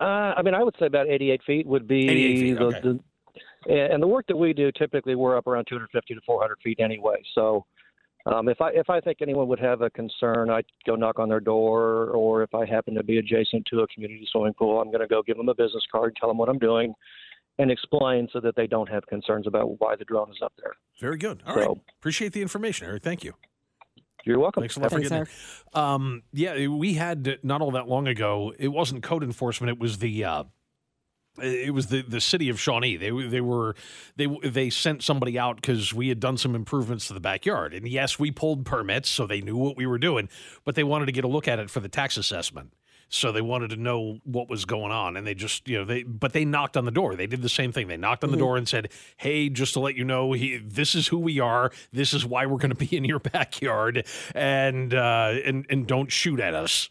Uh, 0.00 0.32
I 0.36 0.42
mean, 0.42 0.54
I 0.54 0.62
would 0.62 0.74
say 0.78 0.86
about 0.86 1.08
88 1.08 1.42
feet 1.46 1.66
would 1.66 1.86
be 1.86 2.08
88 2.08 2.40
feet, 2.40 2.54
the, 2.54 2.64
okay. 2.64 2.80
the 2.80 3.00
and 3.92 4.02
the 4.02 4.06
work 4.06 4.26
that 4.28 4.36
we 4.36 4.54
do 4.54 4.72
typically 4.72 5.14
we're 5.14 5.36
up 5.36 5.46
around 5.46 5.66
250 5.68 6.14
to 6.14 6.20
400 6.24 6.58
feet 6.64 6.80
anyway. 6.80 7.22
So 7.34 7.66
um, 8.26 8.48
if 8.48 8.60
I 8.60 8.70
if 8.70 8.88
I 8.88 9.00
think 9.00 9.18
anyone 9.20 9.48
would 9.48 9.60
have 9.60 9.82
a 9.82 9.90
concern, 9.90 10.50
I'd 10.50 10.64
go 10.86 10.94
knock 10.94 11.18
on 11.18 11.28
their 11.28 11.40
door, 11.40 12.10
or 12.10 12.42
if 12.42 12.54
I 12.54 12.66
happen 12.66 12.94
to 12.94 13.02
be 13.02 13.18
adjacent 13.18 13.66
to 13.66 13.80
a 13.80 13.86
community 13.88 14.26
swimming 14.30 14.54
pool, 14.54 14.80
I'm 14.80 14.88
going 14.88 15.00
to 15.00 15.06
go 15.06 15.22
give 15.22 15.36
them 15.36 15.48
a 15.48 15.54
business 15.54 15.84
card, 15.90 16.08
and 16.08 16.16
tell 16.16 16.28
them 16.28 16.38
what 16.38 16.48
I'm 16.48 16.58
doing, 16.58 16.94
and 17.58 17.70
explain 17.70 18.28
so 18.32 18.40
that 18.40 18.56
they 18.56 18.66
don't 18.66 18.88
have 18.88 19.06
concerns 19.06 19.46
about 19.46 19.80
why 19.80 19.96
the 19.96 20.04
drone 20.04 20.30
is 20.30 20.38
up 20.42 20.52
there. 20.62 20.72
Very 21.00 21.18
good. 21.18 21.42
All 21.46 21.54
right. 21.54 21.64
So- 21.64 21.80
Appreciate 22.00 22.32
the 22.32 22.42
information, 22.42 22.86
Eric. 22.86 23.02
Thank 23.02 23.24
you. 23.24 23.34
You're 24.24 24.38
welcome. 24.38 24.62
Thanks 24.62 24.76
a 24.76 24.80
lot 24.80 24.90
for 24.90 25.00
getting 25.00 25.22
it. 25.22 25.28
Um, 25.72 26.22
yeah, 26.32 26.66
we 26.66 26.94
had 26.94 27.38
not 27.42 27.62
all 27.62 27.70
that 27.70 27.88
long 27.88 28.06
ago. 28.06 28.52
It 28.58 28.68
wasn't 28.68 29.02
code 29.02 29.22
enforcement. 29.22 29.70
It 29.70 29.78
was 29.78 29.98
the. 29.98 30.24
Uh, 30.24 30.44
it 31.40 31.72
was 31.72 31.86
the, 31.86 32.02
the 32.02 32.20
city 32.20 32.48
of 32.50 32.60
Shawnee. 32.60 32.96
They 32.96 33.10
they 33.28 33.40
were 33.40 33.76
they 34.16 34.26
they 34.44 34.68
sent 34.68 35.02
somebody 35.02 35.38
out 35.38 35.56
because 35.56 35.94
we 35.94 36.08
had 36.08 36.20
done 36.20 36.36
some 36.36 36.54
improvements 36.54 37.06
to 37.06 37.14
the 37.14 37.20
backyard. 37.20 37.72
And 37.72 37.88
yes, 37.88 38.18
we 38.18 38.30
pulled 38.30 38.66
permits, 38.66 39.08
so 39.08 39.26
they 39.26 39.40
knew 39.40 39.56
what 39.56 39.76
we 39.76 39.86
were 39.86 39.96
doing. 39.98 40.28
But 40.64 40.74
they 40.74 40.84
wanted 40.84 41.06
to 41.06 41.12
get 41.12 41.24
a 41.24 41.28
look 41.28 41.48
at 41.48 41.58
it 41.58 41.70
for 41.70 41.80
the 41.80 41.88
tax 41.88 42.16
assessment. 42.18 42.72
So 43.12 43.32
they 43.32 43.40
wanted 43.40 43.70
to 43.70 43.76
know 43.76 44.20
what 44.22 44.48
was 44.48 44.64
going 44.64 44.92
on, 44.92 45.16
and 45.16 45.26
they 45.26 45.34
just 45.34 45.66
you 45.68 45.78
know 45.78 45.84
they 45.84 46.04
but 46.04 46.32
they 46.32 46.44
knocked 46.44 46.76
on 46.76 46.84
the 46.84 46.92
door. 46.92 47.16
They 47.16 47.26
did 47.26 47.42
the 47.42 47.48
same 47.48 47.72
thing. 47.72 47.88
They 47.88 47.96
knocked 47.96 48.22
on 48.22 48.30
the 48.30 48.36
Mhm. 48.36 48.40
door 48.40 48.56
and 48.56 48.68
said, 48.68 48.88
"Hey, 49.16 49.48
just 49.48 49.72
to 49.72 49.80
let 49.80 49.96
you 49.96 50.04
know, 50.04 50.32
he, 50.32 50.58
this 50.58 50.94
is 50.94 51.08
who 51.08 51.18
we 51.18 51.40
are. 51.40 51.72
This 51.92 52.14
is 52.14 52.24
why 52.24 52.46
we're 52.46 52.58
going 52.58 52.70
to 52.70 52.76
be 52.76 52.96
in 52.96 53.04
your 53.04 53.18
backyard, 53.32 54.06
and 54.32 54.94
uh, 54.94 55.34
and 55.44 55.66
and 55.68 55.88
don't 55.88 56.10
shoot 56.12 56.38
at 56.38 56.54
us." 56.54 56.88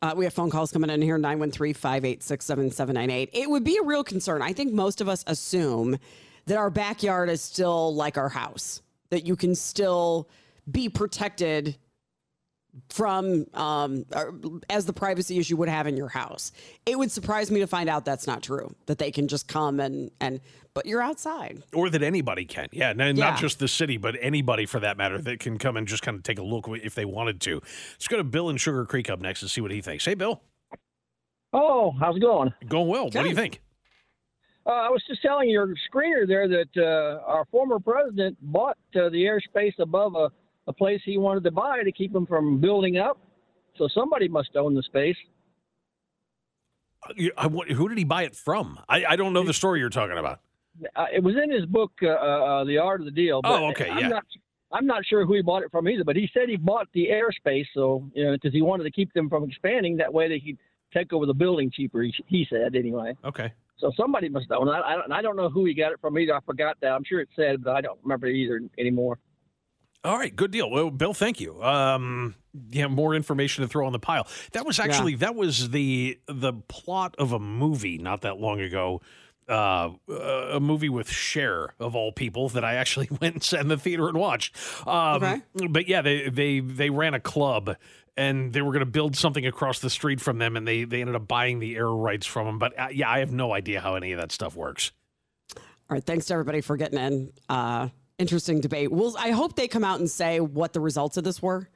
Uh, 0.00 0.14
we 0.16 0.24
have 0.24 0.32
phone 0.32 0.48
calls 0.48 0.70
coming 0.70 0.90
in 0.90 1.02
here 1.02 1.18
913 1.18 1.74
586 1.74 2.44
7798. 2.46 3.30
It 3.32 3.50
would 3.50 3.64
be 3.64 3.78
a 3.78 3.82
real 3.82 4.04
concern. 4.04 4.42
I 4.42 4.52
think 4.52 4.72
most 4.72 5.00
of 5.00 5.08
us 5.08 5.24
assume 5.26 5.98
that 6.46 6.56
our 6.56 6.70
backyard 6.70 7.28
is 7.30 7.42
still 7.42 7.92
like 7.96 8.16
our 8.16 8.28
house, 8.28 8.80
that 9.10 9.26
you 9.26 9.34
can 9.34 9.56
still 9.56 10.28
be 10.70 10.88
protected 10.88 11.76
from 12.90 13.46
um, 13.54 14.04
as 14.70 14.86
the 14.86 14.92
privacy 14.92 15.38
as 15.38 15.48
you 15.50 15.56
would 15.56 15.68
have 15.68 15.86
in 15.86 15.96
your 15.96 16.08
house. 16.08 16.52
It 16.86 16.98
would 16.98 17.10
surprise 17.10 17.50
me 17.50 17.60
to 17.60 17.66
find 17.66 17.88
out 17.88 18.04
that's 18.04 18.26
not 18.26 18.42
true, 18.42 18.74
that 18.86 18.98
they 18.98 19.10
can 19.10 19.28
just 19.28 19.48
come 19.48 19.80
and, 19.80 20.10
and 20.20 20.40
but 20.74 20.86
you're 20.86 21.02
outside. 21.02 21.62
or 21.74 21.90
that 21.90 22.02
anybody 22.02 22.44
can. 22.44 22.68
Yeah, 22.72 22.90
n- 22.90 22.98
Yeah. 23.16 23.30
not 23.30 23.38
just 23.38 23.58
the 23.58 23.66
city, 23.68 23.96
but 23.96 24.14
anybody 24.20 24.64
for 24.66 24.78
that 24.80 24.96
matter 24.96 25.18
that 25.22 25.40
can 25.40 25.58
come 25.58 25.76
and 25.76 25.88
just 25.88 26.02
kind 26.02 26.16
of 26.16 26.22
take 26.22 26.38
a 26.38 26.42
look 26.44 26.68
if 26.68 26.94
they 26.94 27.04
wanted 27.04 27.40
to. 27.42 27.60
Let's 27.92 28.06
go 28.08 28.16
to 28.16 28.24
Bill 28.24 28.48
in 28.50 28.56
Sugar 28.58 28.84
Creek 28.84 29.10
up 29.10 29.20
next 29.20 29.42
and 29.42 29.50
see 29.50 29.60
what 29.60 29.70
he 29.72 29.80
thinks. 29.80 30.04
Hey, 30.04 30.14
Bill. 30.14 30.40
Oh, 31.52 31.92
how's 31.98 32.16
it 32.16 32.20
going? 32.20 32.52
Going 32.68 32.88
well. 32.88 33.04
What 33.04 33.12
do 33.22 33.28
you 33.28 33.34
think? 33.34 33.60
Uh, 34.66 34.70
I 34.70 34.88
was 34.90 35.02
just 35.08 35.22
telling 35.22 35.48
your 35.48 35.68
screener 35.90 36.26
there 36.28 36.46
that 36.46 36.68
uh, 36.76 37.22
our 37.26 37.46
former 37.50 37.78
president 37.78 38.36
bought 38.42 38.76
uh, 38.94 39.08
the 39.08 39.24
airspace 39.24 39.72
above 39.78 40.14
a, 40.14 40.30
a 40.68 40.72
place 40.72 41.00
he 41.04 41.18
wanted 41.18 41.42
to 41.44 41.50
buy 41.50 41.82
to 41.82 41.90
keep 41.90 42.14
him 42.14 42.26
from 42.26 42.60
building 42.60 42.98
up. 42.98 43.18
So 43.78 43.88
somebody 43.92 44.28
must 44.28 44.54
own 44.54 44.74
the 44.74 44.82
space. 44.82 45.16
I 47.36 47.48
who 47.48 47.88
did 47.88 47.96
he 47.96 48.04
buy 48.04 48.24
it 48.24 48.36
from? 48.36 48.78
I, 48.88 49.04
I 49.04 49.16
don't 49.16 49.32
know 49.32 49.44
the 49.44 49.54
story 49.54 49.80
you're 49.80 49.88
talking 49.88 50.18
about. 50.18 50.40
Uh, 50.94 51.06
it 51.12 51.22
was 51.22 51.34
in 51.42 51.50
his 51.50 51.64
book, 51.64 51.92
uh, 52.02 52.08
uh, 52.08 52.64
The 52.64 52.78
Art 52.78 53.00
of 53.00 53.06
the 53.06 53.12
Deal. 53.12 53.40
But 53.40 53.62
Oh, 53.62 53.66
okay, 53.68 53.88
I'm 53.88 53.98
yeah. 53.98 54.08
Not, 54.08 54.24
I'm 54.72 54.86
not 54.86 55.06
sure 55.06 55.24
who 55.24 55.34
he 55.34 55.42
bought 55.42 55.62
it 55.62 55.70
from 55.70 55.88
either, 55.88 56.04
but 56.04 56.16
he 56.16 56.28
said 56.34 56.48
he 56.48 56.56
bought 56.56 56.88
the 56.92 57.08
airspace 57.08 57.66
so 57.72 58.08
you 58.14 58.24
know 58.24 58.32
because 58.32 58.52
he 58.52 58.62
wanted 58.62 58.84
to 58.84 58.90
keep 58.90 59.12
them 59.14 59.28
from 59.28 59.44
expanding. 59.44 59.96
That 59.96 60.12
way 60.12 60.28
they 60.28 60.40
could 60.40 60.58
take 60.92 61.12
over 61.12 61.24
the 61.24 61.34
building 61.34 61.70
cheaper. 61.72 62.02
He, 62.02 62.12
he 62.26 62.46
said 62.50 62.74
anyway. 62.74 63.16
Okay. 63.24 63.52
So 63.78 63.92
somebody 63.96 64.28
must 64.28 64.50
own 64.50 64.68
it. 64.68 64.72
I, 64.72 64.96
I 65.10 65.22
don't 65.22 65.36
know 65.36 65.48
who 65.48 65.64
he 65.64 65.72
got 65.72 65.92
it 65.92 66.00
from 66.00 66.18
either. 66.18 66.34
I 66.34 66.40
forgot 66.40 66.76
that. 66.82 66.88
I'm 66.88 67.04
sure 67.04 67.20
it 67.20 67.28
said, 67.36 67.62
but 67.62 67.76
I 67.76 67.80
don't 67.80 67.98
remember 68.02 68.26
either 68.26 68.60
anymore. 68.76 69.18
All 70.04 70.16
right, 70.16 70.34
good 70.34 70.50
deal. 70.52 70.70
Well, 70.70 70.90
Bill, 70.90 71.12
thank 71.12 71.40
you. 71.40 71.62
Um, 71.62 72.34
yeah, 72.70 72.86
more 72.86 73.14
information 73.14 73.62
to 73.62 73.68
throw 73.68 73.86
on 73.86 73.92
the 73.92 73.98
pile. 73.98 74.26
That 74.52 74.64
was 74.64 74.78
actually 74.78 75.16
that 75.16 75.34
was 75.34 75.70
the 75.70 76.18
the 76.26 76.52
plot 76.68 77.14
of 77.18 77.32
a 77.32 77.38
movie 77.38 77.98
not 77.98 78.22
that 78.22 78.38
long 78.38 78.60
ago. 78.60 79.00
Uh, 79.48 79.92
a 80.52 80.60
movie 80.60 80.90
with 80.90 81.08
Cher 81.08 81.72
of 81.80 81.96
all 81.96 82.12
people 82.12 82.50
that 82.50 82.64
I 82.64 82.74
actually 82.74 83.08
went 83.20 83.34
and 83.34 83.42
sat 83.42 83.60
in 83.60 83.68
the 83.68 83.78
theater 83.78 84.06
and 84.08 84.18
watched. 84.18 84.54
Um, 84.86 85.22
Okay. 85.22 85.40
But 85.68 85.88
yeah, 85.88 86.02
they 86.02 86.28
they 86.28 86.60
they 86.60 86.90
ran 86.90 87.14
a 87.14 87.20
club 87.20 87.76
and 88.16 88.52
they 88.52 88.60
were 88.62 88.72
going 88.72 88.84
to 88.84 88.90
build 88.90 89.16
something 89.16 89.46
across 89.46 89.78
the 89.78 89.88
street 89.90 90.20
from 90.20 90.38
them, 90.38 90.56
and 90.56 90.66
they 90.68 90.84
they 90.84 91.00
ended 91.00 91.16
up 91.16 91.26
buying 91.26 91.60
the 91.60 91.76
air 91.76 91.88
rights 91.88 92.26
from 92.26 92.46
them. 92.46 92.58
But 92.58 92.78
uh, 92.78 92.88
yeah, 92.92 93.10
I 93.10 93.20
have 93.20 93.32
no 93.32 93.52
idea 93.54 93.80
how 93.80 93.94
any 93.94 94.12
of 94.12 94.20
that 94.20 94.32
stuff 94.32 94.54
works. 94.54 94.92
All 95.56 95.62
right. 95.90 96.04
Thanks 96.04 96.26
to 96.26 96.34
everybody 96.34 96.60
for 96.60 96.76
getting 96.76 96.98
in. 96.98 97.32
Uh, 97.48 97.88
interesting 98.18 98.60
debate. 98.60 98.90
We'll, 98.92 99.16
I 99.18 99.30
hope 99.30 99.56
they 99.56 99.68
come 99.68 99.84
out 99.84 99.98
and 100.00 100.10
say 100.10 100.40
what 100.40 100.72
the 100.72 100.80
results 100.80 101.16
of 101.16 101.24
this 101.24 101.40
were, 101.42 101.68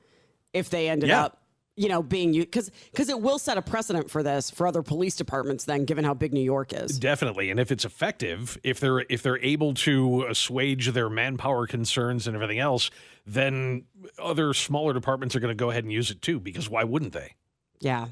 if 0.52 0.70
they 0.70 0.88
ended 0.88 1.08
Yeah. 1.08 1.24
up, 1.24 1.38
you 1.76 1.88
know, 1.88 2.02
being 2.02 2.34
you 2.34 2.42
because 2.42 2.70
because 2.90 3.08
it 3.08 3.20
will 3.20 3.38
set 3.38 3.56
a 3.56 3.62
precedent 3.62 4.10
for 4.10 4.22
this 4.22 4.50
for 4.50 4.66
other 4.66 4.82
police 4.82 5.16
departments. 5.16 5.64
Then, 5.64 5.86
given 5.86 6.04
how 6.04 6.12
big 6.12 6.34
New 6.34 6.42
York 6.42 6.74
is, 6.74 6.98
Definitely, 6.98 7.50
and 7.50 7.58
if 7.58 7.72
it's 7.72 7.86
effective, 7.86 8.58
if 8.62 8.78
they're 8.78 9.00
if 9.08 9.22
they're 9.22 9.38
able 9.38 9.72
to 9.74 10.26
assuage 10.28 10.88
their 10.90 11.08
manpower 11.08 11.66
concerns 11.66 12.26
and 12.26 12.34
everything 12.36 12.58
else, 12.58 12.90
then 13.26 13.84
other 14.18 14.52
smaller 14.52 14.92
departments 14.92 15.34
are 15.34 15.40
going 15.40 15.48
to 15.56 15.58
go 15.58 15.70
ahead 15.70 15.84
and 15.84 15.92
use 15.92 16.10
it 16.10 16.20
too. 16.20 16.38
Because 16.38 16.68
why 16.68 16.84
wouldn't 16.84 17.14
they? 17.14 17.36
Yeah. 17.80 18.02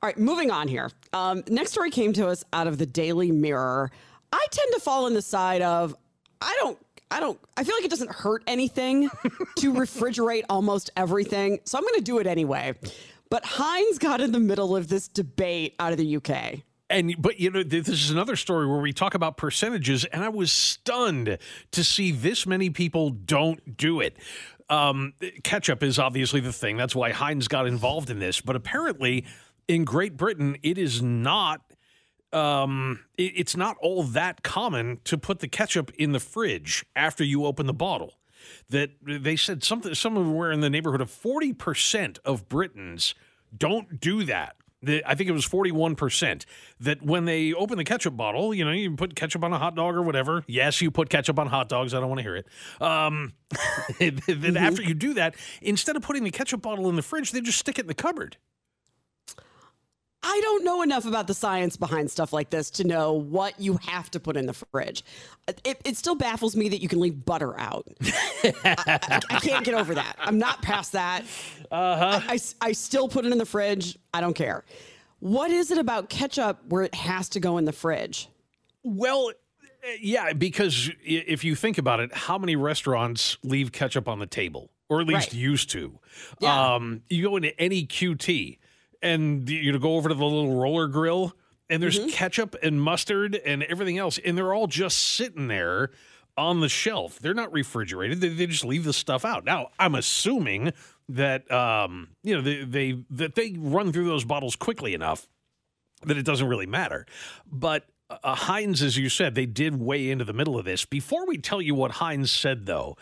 All 0.00 0.06
right, 0.08 0.18
moving 0.18 0.50
on 0.50 0.66
here. 0.68 0.90
Um, 1.12 1.42
next 1.48 1.70
story 1.72 1.90
came 1.90 2.12
to 2.14 2.26
us 2.28 2.44
out 2.52 2.66
of 2.66 2.78
the 2.78 2.86
Daily 2.86 3.30
Mirror. 3.30 3.90
I 4.32 4.46
tend 4.50 4.72
to 4.74 4.80
fall 4.80 5.06
on 5.06 5.14
the 5.14 5.22
side 5.22 5.62
of 5.62 5.94
I 6.40 6.56
don't 6.60 6.78
I 7.10 7.20
don't 7.20 7.38
I 7.56 7.64
feel 7.64 7.74
like 7.74 7.84
it 7.84 7.90
doesn't 7.90 8.12
hurt 8.12 8.42
anything 8.46 9.08
to 9.56 9.72
refrigerate 9.72 10.44
almost 10.48 10.90
everything. 10.96 11.60
So 11.64 11.78
I'm 11.78 11.84
going 11.84 11.94
to 11.94 12.00
do 12.00 12.18
it 12.18 12.26
anyway. 12.26 12.74
But 13.30 13.44
Heinz 13.44 13.98
got 13.98 14.20
in 14.20 14.32
the 14.32 14.40
middle 14.40 14.76
of 14.76 14.88
this 14.88 15.08
debate 15.08 15.74
out 15.78 15.92
of 15.92 15.98
the 15.98 16.16
UK. 16.16 16.62
And 16.90 17.14
but 17.18 17.38
you 17.38 17.50
know 17.50 17.62
this 17.62 17.88
is 17.88 18.10
another 18.10 18.36
story 18.36 18.66
where 18.66 18.80
we 18.80 18.94
talk 18.94 19.14
about 19.14 19.36
percentages, 19.36 20.06
and 20.06 20.24
I 20.24 20.30
was 20.30 20.50
stunned 20.50 21.38
to 21.72 21.84
see 21.84 22.12
this 22.12 22.46
many 22.46 22.70
people 22.70 23.10
don't 23.10 23.76
do 23.76 24.00
it. 24.00 24.16
Um, 24.70 25.12
ketchup 25.42 25.82
is 25.82 25.98
obviously 25.98 26.40
the 26.40 26.52
thing. 26.52 26.76
That's 26.78 26.94
why 26.94 27.10
Heinz 27.12 27.48
got 27.48 27.66
involved 27.66 28.08
in 28.08 28.18
this. 28.18 28.40
But 28.40 28.56
apparently, 28.56 29.26
in 29.66 29.84
Great 29.84 30.16
Britain, 30.16 30.56
it 30.62 30.78
is 30.78 31.02
not. 31.02 31.60
Um, 32.32 33.04
it- 33.16 33.32
it's 33.36 33.56
not 33.56 33.76
all 33.80 34.02
that 34.02 34.42
common 34.42 35.00
to 35.04 35.16
put 35.18 35.38
the 35.40 35.48
ketchup 35.48 35.90
in 35.98 36.12
the 36.12 36.20
fridge 36.20 36.84
after 36.94 37.24
you 37.24 37.44
open 37.46 37.66
the 37.66 37.72
bottle. 37.74 38.14
That 38.70 38.90
they 39.02 39.36
said 39.36 39.64
something 39.64 39.94
somewhere 39.94 40.52
in 40.52 40.60
the 40.60 40.70
neighborhood 40.70 41.00
of 41.00 41.10
forty 41.10 41.52
percent 41.52 42.18
of 42.24 42.48
Britons 42.48 43.14
don't 43.56 43.98
do 44.00 44.24
that. 44.24 44.56
The, 44.80 45.02
I 45.04 45.16
think 45.16 45.28
it 45.28 45.32
was 45.32 45.44
41% 45.44 46.44
that 46.78 47.02
when 47.02 47.24
they 47.24 47.52
open 47.52 47.78
the 47.78 47.84
ketchup 47.84 48.16
bottle, 48.16 48.54
you 48.54 48.64
know, 48.64 48.70
you 48.70 48.94
put 48.94 49.16
ketchup 49.16 49.42
on 49.42 49.52
a 49.52 49.58
hot 49.58 49.74
dog 49.74 49.96
or 49.96 50.02
whatever. 50.02 50.44
Yes, 50.46 50.80
you 50.80 50.92
put 50.92 51.08
ketchup 51.10 51.36
on 51.40 51.48
hot 51.48 51.68
dogs. 51.68 51.94
I 51.94 51.98
don't 51.98 52.08
want 52.08 52.20
to 52.20 52.22
hear 52.22 52.36
it. 52.36 52.46
Um, 52.80 53.32
that 53.98 54.54
after 54.56 54.82
you 54.82 54.94
do 54.94 55.14
that, 55.14 55.34
instead 55.60 55.96
of 55.96 56.02
putting 56.02 56.22
the 56.22 56.30
ketchup 56.30 56.62
bottle 56.62 56.88
in 56.88 56.94
the 56.94 57.02
fridge, 57.02 57.32
they 57.32 57.40
just 57.40 57.58
stick 57.58 57.78
it 57.80 57.82
in 57.82 57.86
the 57.88 57.94
cupboard. 57.94 58.36
I 60.30 60.40
don't 60.42 60.62
know 60.62 60.82
enough 60.82 61.06
about 61.06 61.26
the 61.26 61.32
science 61.32 61.76
behind 61.78 62.10
stuff 62.10 62.34
like 62.34 62.50
this 62.50 62.68
to 62.72 62.84
know 62.84 63.14
what 63.14 63.58
you 63.58 63.78
have 63.86 64.10
to 64.10 64.20
put 64.20 64.36
in 64.36 64.44
the 64.44 64.52
fridge. 64.52 65.02
It, 65.64 65.80
it 65.86 65.96
still 65.96 66.14
baffles 66.16 66.54
me 66.54 66.68
that 66.68 66.82
you 66.82 66.88
can 66.88 67.00
leave 67.00 67.24
butter 67.24 67.58
out. 67.58 67.88
I, 68.44 68.98
I- 69.30 69.40
can't 69.40 69.64
get 69.64 69.72
over 69.74 69.94
that. 69.94 70.16
I'm 70.18 70.38
not 70.38 70.60
past 70.60 70.92
that. 70.92 71.22
Uh-huh. 71.70 72.20
I, 72.28 72.34
I, 72.34 72.38
I 72.60 72.72
still 72.72 73.08
put 73.08 73.24
it 73.24 73.32
in 73.32 73.38
the 73.38 73.46
fridge. 73.46 73.98
I 74.12 74.20
don't 74.20 74.34
care. 74.34 74.64
What 75.20 75.50
is 75.50 75.70
it 75.70 75.78
about 75.78 76.10
ketchup 76.10 76.58
where 76.68 76.82
it 76.82 76.94
has 76.94 77.30
to 77.30 77.40
go 77.40 77.56
in 77.56 77.64
the 77.64 77.72
fridge? 77.72 78.28
Well, 78.84 79.32
uh, 79.82 79.88
yeah, 80.00 80.34
because 80.34 80.90
if 81.02 81.42
you 81.42 81.54
think 81.54 81.78
about 81.78 82.00
it, 82.00 82.12
how 82.14 82.36
many 82.36 82.54
restaurants 82.54 83.38
leave 83.42 83.72
ketchup 83.72 84.08
on 84.08 84.18
the 84.18 84.26
table, 84.26 84.70
or 84.90 85.00
at 85.00 85.06
least 85.06 85.28
Right. 85.32 85.34
used 85.40 85.70
to? 85.70 85.98
Um, 86.46 87.00
you 87.08 87.22
go 87.22 87.36
into 87.36 87.58
any 87.58 87.86
QT, 87.86 88.58
and 89.02 89.48
you 89.48 89.72
know, 89.72 89.78
go 89.78 89.96
over 89.96 90.08
to 90.08 90.14
the 90.14 90.24
little 90.24 90.56
roller 90.60 90.88
grill, 90.88 91.34
and 91.68 91.82
there's 91.82 92.00
ketchup 92.10 92.56
and 92.62 92.80
mustard 92.80 93.34
and 93.36 93.62
everything 93.64 93.98
else, 93.98 94.18
and 94.24 94.36
they're 94.36 94.54
all 94.54 94.66
just 94.66 94.98
sitting 94.98 95.48
there 95.48 95.90
on 96.36 96.60
the 96.60 96.68
shelf. 96.68 97.18
They're 97.18 97.34
not 97.34 97.52
refrigerated; 97.52 98.20
they, 98.20 98.28
they 98.28 98.46
just 98.46 98.64
leave 98.64 98.84
the 98.84 98.92
stuff 98.92 99.24
out. 99.24 99.44
Now, 99.44 99.68
I'm 99.78 99.94
assuming 99.94 100.72
that 101.08 101.50
um, 101.50 102.08
you 102.22 102.34
know 102.34 102.42
they, 102.42 102.64
they 102.64 103.02
that 103.10 103.34
they 103.34 103.54
run 103.58 103.92
through 103.92 104.06
those 104.06 104.24
bottles 104.24 104.56
quickly 104.56 104.94
enough 104.94 105.28
that 106.04 106.16
it 106.16 106.24
doesn't 106.24 106.46
really 106.46 106.66
matter. 106.66 107.06
But 107.50 107.84
uh, 108.10 108.34
Heinz, 108.34 108.82
as 108.82 108.96
you 108.96 109.08
said, 109.08 109.34
they 109.34 109.46
did 109.46 109.80
weigh 109.80 110.10
into 110.10 110.24
the 110.24 110.32
middle 110.32 110.58
of 110.58 110.64
this. 110.64 110.84
Before 110.84 111.26
we 111.26 111.38
tell 111.38 111.60
you 111.60 111.74
what 111.74 111.92
Heinz 111.92 112.30
said, 112.30 112.66
though, 112.66 112.96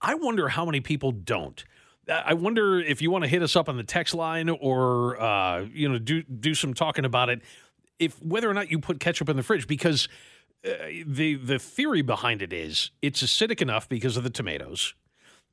I 0.00 0.14
wonder 0.14 0.48
how 0.50 0.64
many 0.64 0.80
people 0.80 1.12
don't. 1.12 1.64
I 2.08 2.34
wonder 2.34 2.80
if 2.80 3.00
you 3.00 3.10
want 3.10 3.24
to 3.24 3.28
hit 3.28 3.42
us 3.42 3.54
up 3.54 3.68
on 3.68 3.76
the 3.76 3.84
text 3.84 4.14
line 4.14 4.48
or 4.48 5.20
uh, 5.20 5.66
you 5.72 5.88
know 5.88 5.98
do 5.98 6.22
do 6.22 6.54
some 6.54 6.74
talking 6.74 7.04
about 7.04 7.28
it. 7.28 7.42
If 7.98 8.20
whether 8.22 8.50
or 8.50 8.54
not 8.54 8.70
you 8.70 8.78
put 8.78 8.98
ketchup 9.00 9.28
in 9.28 9.36
the 9.36 9.42
fridge, 9.42 9.66
because 9.66 10.08
uh, 10.64 10.70
the 11.06 11.34
the 11.36 11.58
theory 11.58 12.02
behind 12.02 12.42
it 12.42 12.52
is 12.52 12.90
it's 13.02 13.22
acidic 13.22 13.60
enough 13.62 13.88
because 13.88 14.16
of 14.16 14.24
the 14.24 14.30
tomatoes, 14.30 14.94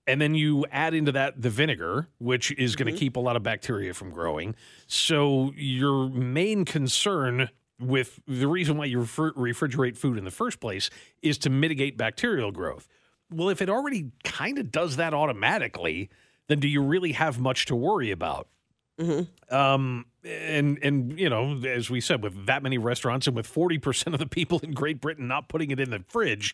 and 0.08 0.20
then 0.20 0.34
you 0.34 0.66
add 0.72 0.94
into 0.96 1.12
that 1.12 1.42
the 1.42 1.52
vinegar, 1.52 2.08
which 2.18 2.52
is 2.54 2.76
going 2.76 2.92
to 2.92 3.00
keep 3.00 3.16
a 3.16 3.20
lot 3.20 3.36
of 3.36 3.44
bacteria 3.44 3.94
from 3.94 4.10
growing. 4.10 4.56
So 4.88 5.54
your 5.56 6.10
main 6.10 6.66
concern 6.66 7.50
with 7.80 8.20
the 8.28 8.48
reason 8.48 8.78
why 8.78 8.86
you 8.86 9.00
refri- 9.00 9.34
refrigerate 9.34 9.98
food 9.98 10.18
in 10.18 10.26
the 10.26 10.32
first 10.32 10.60
place 10.60 10.90
is 11.22 11.38
to 11.40 11.50
mitigate 11.50 11.98
bacterial 11.98 12.52
growth. 12.52 12.88
Well, 13.32 13.50
if 13.50 13.62
it 13.62 13.70
already 13.70 14.12
kind 14.24 14.58
of 14.58 14.72
does 14.72 14.96
that 14.96 15.14
automatically, 15.14 16.10
then 16.50 16.60
do 16.60 16.68
you 16.68 16.82
really 16.82 17.14
have 17.14 17.40
much 17.40 17.66
to 17.68 17.76
worry 17.76 18.12
about? 18.12 18.50
Um, 19.50 20.08
and 20.26 20.78
and 20.84 21.18
you 21.18 21.30
know, 21.30 21.58
as 21.66 21.90
we 21.90 22.02
said, 22.02 22.22
with 22.22 22.48
that 22.48 22.62
many 22.62 22.78
restaurants 22.78 23.28
and 23.28 23.36
with 23.36 23.48
forty 23.48 23.78
percent 23.78 24.14
of 24.14 24.20
the 24.20 24.28
people 24.28 24.60
in 24.60 24.74
Great 24.74 25.00
Britain 25.00 25.30
not 25.30 25.48
putting 25.48 25.72
it 25.72 25.80
in 25.80 25.92
the 25.92 26.04
fridge, 26.10 26.54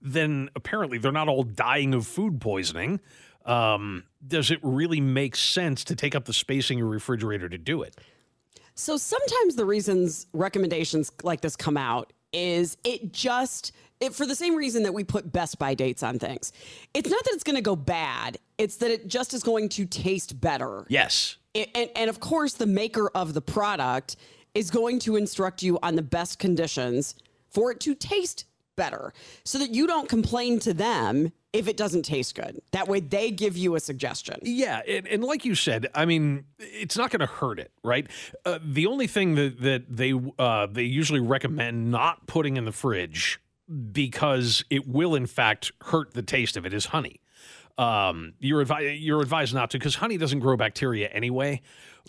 then 0.00 0.48
apparently 0.56 0.96
they're 0.96 1.12
not 1.12 1.28
all 1.28 1.42
dying 1.42 1.92
of 1.92 2.06
food 2.06 2.40
poisoning. 2.40 3.00
Um, 3.44 4.04
does 4.26 4.50
it 4.50 4.60
really 4.62 5.00
make 5.00 5.36
sense 5.36 5.84
to 5.84 5.96
take 5.96 6.14
up 6.14 6.24
the 6.24 6.32
space 6.32 6.70
in 6.70 6.78
your 6.78 6.86
refrigerator 6.86 7.48
to 7.48 7.58
do 7.58 7.82
it? 7.82 8.00
So 8.74 8.96
sometimes 8.96 9.56
the 9.56 9.66
reasons 9.66 10.26
recommendations 10.32 11.12
like 11.22 11.42
this 11.42 11.56
come 11.56 11.76
out 11.76 12.12
is 12.32 12.78
it 12.84 13.12
just 13.12 13.72
it 14.02 14.14
for 14.14 14.26
the 14.26 14.34
same 14.34 14.56
reason 14.56 14.82
that 14.82 14.92
we 14.92 15.04
put 15.04 15.32
best 15.32 15.58
by 15.58 15.74
dates 15.74 16.02
on 16.02 16.18
things. 16.18 16.52
It's 16.92 17.08
not 17.08 17.22
that 17.24 17.32
it's 17.34 17.44
going 17.44 17.56
to 17.56 17.62
go 17.62 17.76
bad, 17.76 18.38
it's 18.58 18.76
that 18.76 18.90
it 18.90 19.06
just 19.06 19.32
is 19.34 19.42
going 19.42 19.68
to 19.70 19.86
taste 19.86 20.40
better. 20.40 20.84
Yes. 20.88 21.36
It- 21.54 21.70
and, 21.74 21.90
and 21.96 22.10
of 22.10 22.20
course 22.20 22.54
the 22.54 22.66
maker 22.66 23.08
of 23.14 23.34
the 23.34 23.40
product 23.42 24.16
is 24.54 24.70
going 24.70 24.98
to 25.00 25.16
instruct 25.16 25.62
you 25.62 25.78
on 25.82 25.96
the 25.96 26.02
best 26.02 26.38
conditions 26.38 27.14
for 27.48 27.70
it 27.70 27.80
to 27.80 27.94
taste 27.94 28.44
better 28.76 29.12
so 29.44 29.58
that 29.58 29.70
you 29.70 29.86
don't 29.86 30.08
complain 30.08 30.58
to 30.58 30.72
them 30.74 31.32
if 31.52 31.68
it 31.68 31.76
doesn't 31.76 32.02
taste 32.02 32.34
good. 32.34 32.62
That 32.70 32.88
way 32.88 33.00
they 33.00 33.30
give 33.30 33.56
you 33.56 33.74
a 33.74 33.80
suggestion. 33.80 34.38
Yeah, 34.42 34.80
and, 34.88 35.06
and 35.06 35.22
like 35.22 35.44
you 35.44 35.54
said, 35.54 35.88
I 35.94 36.06
mean, 36.06 36.44
it's 36.58 36.96
not 36.96 37.10
going 37.10 37.20
to 37.20 37.26
hurt 37.26 37.58
it, 37.60 37.70
right? 37.84 38.06
Uh, 38.46 38.58
the 38.64 38.86
only 38.86 39.06
thing 39.06 39.34
that 39.34 39.60
that 39.60 39.94
they 39.94 40.14
uh, 40.38 40.66
they 40.66 40.84
usually 40.84 41.20
recommend 41.20 41.90
not 41.90 42.26
putting 42.26 42.56
in 42.56 42.64
the 42.64 42.72
fridge 42.72 43.38
because 43.92 44.64
it 44.70 44.86
will 44.86 45.14
in 45.14 45.26
fact 45.26 45.72
hurt 45.82 46.14
the 46.14 46.22
taste 46.22 46.56
of 46.56 46.66
it 46.66 46.74
is 46.74 46.86
honey. 46.86 47.20
Um, 47.78 48.34
you're 48.38 48.64
advi- 48.64 48.98
you're 49.00 49.22
advised 49.22 49.54
not 49.54 49.70
to 49.70 49.78
because 49.78 49.96
honey 49.96 50.18
doesn't 50.18 50.40
grow 50.40 50.56
bacteria 50.56 51.08
anyway. 51.08 51.62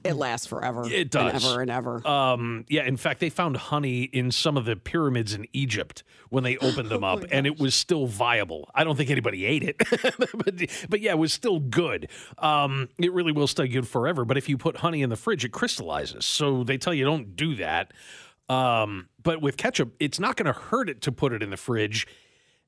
It 0.03 0.15
lasts 0.15 0.47
forever. 0.47 0.83
It 0.91 1.11
does. 1.11 1.33
And 1.33 1.43
ever 1.43 1.61
and 1.61 1.71
ever. 1.71 2.07
Um, 2.07 2.65
yeah, 2.67 2.83
in 2.83 2.97
fact, 2.97 3.21
they 3.21 3.29
found 3.29 3.55
honey 3.55 4.03
in 4.03 4.31
some 4.31 4.57
of 4.57 4.65
the 4.65 4.75
pyramids 4.75 5.33
in 5.33 5.47
Egypt 5.53 6.03
when 6.29 6.43
they 6.43 6.57
opened 6.57 6.89
them 6.89 7.03
Oh 7.03 7.13
up, 7.13 7.25
and 7.31 7.47
it 7.47 7.57
was 7.57 7.73
still 7.73 8.07
viable. 8.07 8.69
I 8.75 8.83
don't 8.83 8.97
think 8.97 9.09
anybody 9.09 9.45
ate 9.45 9.63
it, 9.63 9.77
but, 10.33 10.55
but 10.89 10.99
yeah, 10.99 11.11
it 11.11 11.17
was 11.17 11.31
still 11.31 11.59
good. 11.59 12.09
Um, 12.37 12.89
it 12.97 13.13
really 13.13 13.31
will 13.31 13.47
stay 13.47 13.67
good 13.67 13.87
forever. 13.87 14.25
But 14.25 14.37
if 14.37 14.49
you 14.49 14.57
put 14.57 14.77
honey 14.77 15.03
in 15.03 15.09
the 15.09 15.15
fridge, 15.15 15.45
it 15.45 15.53
crystallizes. 15.53 16.25
So 16.25 16.63
they 16.63 16.77
tell 16.77 16.93
you 16.93 17.05
don't 17.05 17.35
do 17.37 17.55
that. 17.55 17.93
Um, 18.49 19.09
but 19.21 19.41
with 19.41 19.57
ketchup, 19.57 19.93
it's 19.99 20.19
not 20.19 20.35
going 20.35 20.47
to 20.53 20.59
hurt 20.59 20.89
it 20.89 21.01
to 21.01 21.11
put 21.11 21.33
it 21.33 21.41
in 21.41 21.49
the 21.49 21.57
fridge. 21.57 22.07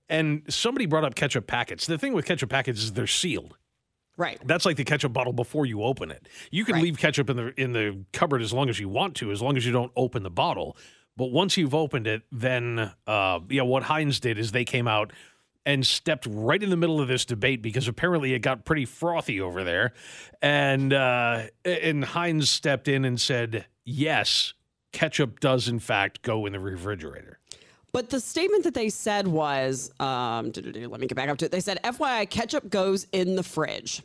And 0.09 0.43
somebody 0.49 0.85
brought 0.85 1.03
up 1.03 1.15
ketchup 1.15 1.47
packets. 1.47 1.85
The 1.87 1.97
thing 1.97 2.13
with 2.13 2.25
ketchup 2.25 2.49
packets 2.49 2.81
is 2.81 2.93
they're 2.93 3.07
sealed. 3.07 3.57
Right. 4.17 4.39
That's 4.45 4.65
like 4.65 4.77
the 4.77 4.85
ketchup 4.85 5.11
bottle 5.11 5.33
before 5.33 5.65
you 5.65 5.83
open 5.83 6.09
it. 6.11 6.29
You 6.51 6.63
can 6.63 6.75
Right. 6.75 6.83
leave 6.83 6.97
ketchup 6.97 7.29
in 7.29 7.35
the 7.35 7.61
in 7.61 7.73
the 7.73 8.05
cupboard 8.13 8.41
as 8.41 8.53
long 8.53 8.69
as 8.69 8.79
you 8.79 8.87
want 8.87 9.15
to, 9.15 9.31
as 9.31 9.41
long 9.41 9.57
as 9.57 9.65
you 9.65 9.73
don't 9.73 9.91
open 9.95 10.23
the 10.23 10.29
bottle. 10.29 10.77
But 11.17 11.31
once 11.31 11.57
you've 11.57 11.75
opened 11.75 12.07
it, 12.07 12.21
then 12.31 12.91
uh, 13.07 13.39
yeah, 13.49 13.63
what 13.63 13.83
Heinz 13.83 14.19
did 14.21 14.37
is 14.39 14.51
they 14.53 14.63
came 14.65 14.87
out 14.87 15.11
and 15.65 15.85
stepped 15.85 16.27
right 16.29 16.61
in 16.61 16.69
the 16.69 16.77
middle 16.77 17.01
of 17.01 17.07
this 17.09 17.25
debate 17.25 17.61
because 17.61 17.87
apparently 17.89 18.33
it 18.33 18.39
got 18.39 18.63
pretty 18.63 18.85
frothy 18.85 19.41
over 19.41 19.63
there. 19.65 19.91
And 20.41 20.93
uh, 20.93 21.47
and 21.65 22.05
Heinz 22.05 22.49
stepped 22.49 22.87
in 22.87 23.03
and 23.03 23.19
said, 23.19 23.65
"Yes, 23.83 24.53
ketchup 24.95 25.39
does 25.39 25.67
in 25.67 25.79
fact 25.79 26.21
go 26.21 26.45
in 26.45 26.53
the 26.53 26.59
refrigerator." 26.59 27.37
But 27.91 28.09
the 28.09 28.19
statement 28.19 28.65
that 28.65 28.73
they 28.73 28.89
said 28.89 29.25
was, 29.25 29.89
um, 30.01 30.51
let 30.53 30.99
me 30.99 31.07
get 31.07 31.15
back 31.15 31.29
up 31.29 31.37
to 31.37 31.45
it. 31.45 31.51
They 31.51 31.61
said, 31.61 31.79
FYI, 31.81 32.29
ketchup 32.29 32.69
goes 32.69 33.07
in 33.13 33.37
the 33.37 33.43
fridge. 33.43 34.01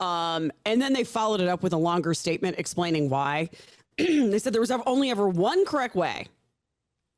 Um, 0.00 0.52
and 0.66 0.82
then 0.82 0.92
they 0.92 1.02
followed 1.02 1.40
it 1.40 1.48
up 1.48 1.62
with 1.62 1.72
a 1.72 1.78
longer 1.78 2.12
statement 2.12 2.58
explaining 2.58 3.08
why. 3.08 3.48
they 3.96 4.38
said 4.38 4.52
there 4.52 4.60
was 4.60 4.70
only 4.70 5.10
ever 5.10 5.30
one 5.30 5.64
correct 5.64 5.94
way 5.94 6.26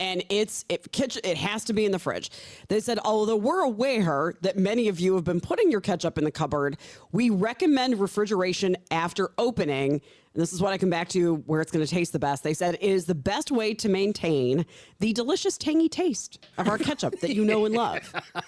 and 0.01 0.23
it's 0.29 0.65
it 0.69 0.87
it 1.25 1.37
has 1.37 1.65
to 1.65 1.73
be 1.73 1.85
in 1.85 1.93
the 1.93 1.99
fridge. 1.99 2.31
They 2.69 2.81
said 2.81 2.99
although 3.05 3.37
we're 3.37 3.63
aware 3.63 4.35
that 4.43 4.57
many 4.57 4.89
of 4.89 5.01
you 5.01 5.15
have 5.15 5.25
been 5.25 5.41
putting 5.41 5.71
your 5.71 5.81
ketchup 5.81 6.19
in 6.19 6.25
the 6.25 6.31
cupboard, 6.31 6.77
we 7.13 7.31
recommend 7.31 7.99
refrigeration 7.99 8.77
after 8.91 9.31
opening 9.39 10.01
this 10.39 10.53
is 10.53 10.61
what 10.63 10.73
I 10.73 10.79
come 10.79 10.91
back 10.91 11.09
to 11.11 11.37
where 11.47 11.61
it's 11.61 11.71
going 11.73 11.85
to 11.85 11.91
taste 11.91 12.13
the 12.13 12.19
best. 12.19 12.43
They 12.45 12.55
said 12.55 12.75
it 12.77 12.83
is 12.83 13.07
the 13.07 13.15
best 13.15 13.51
way 13.51 13.75
to 13.75 13.89
maintain 13.89 14.65
the 15.01 15.13
delicious 15.13 15.59
tangy 15.59 15.89
taste 15.89 16.47
of 16.57 16.69
our 16.69 16.79
ketchup 16.79 17.21
that 17.21 17.35
you 17.35 17.45
know 17.45 17.65
and 17.67 17.75
love. 17.75 18.15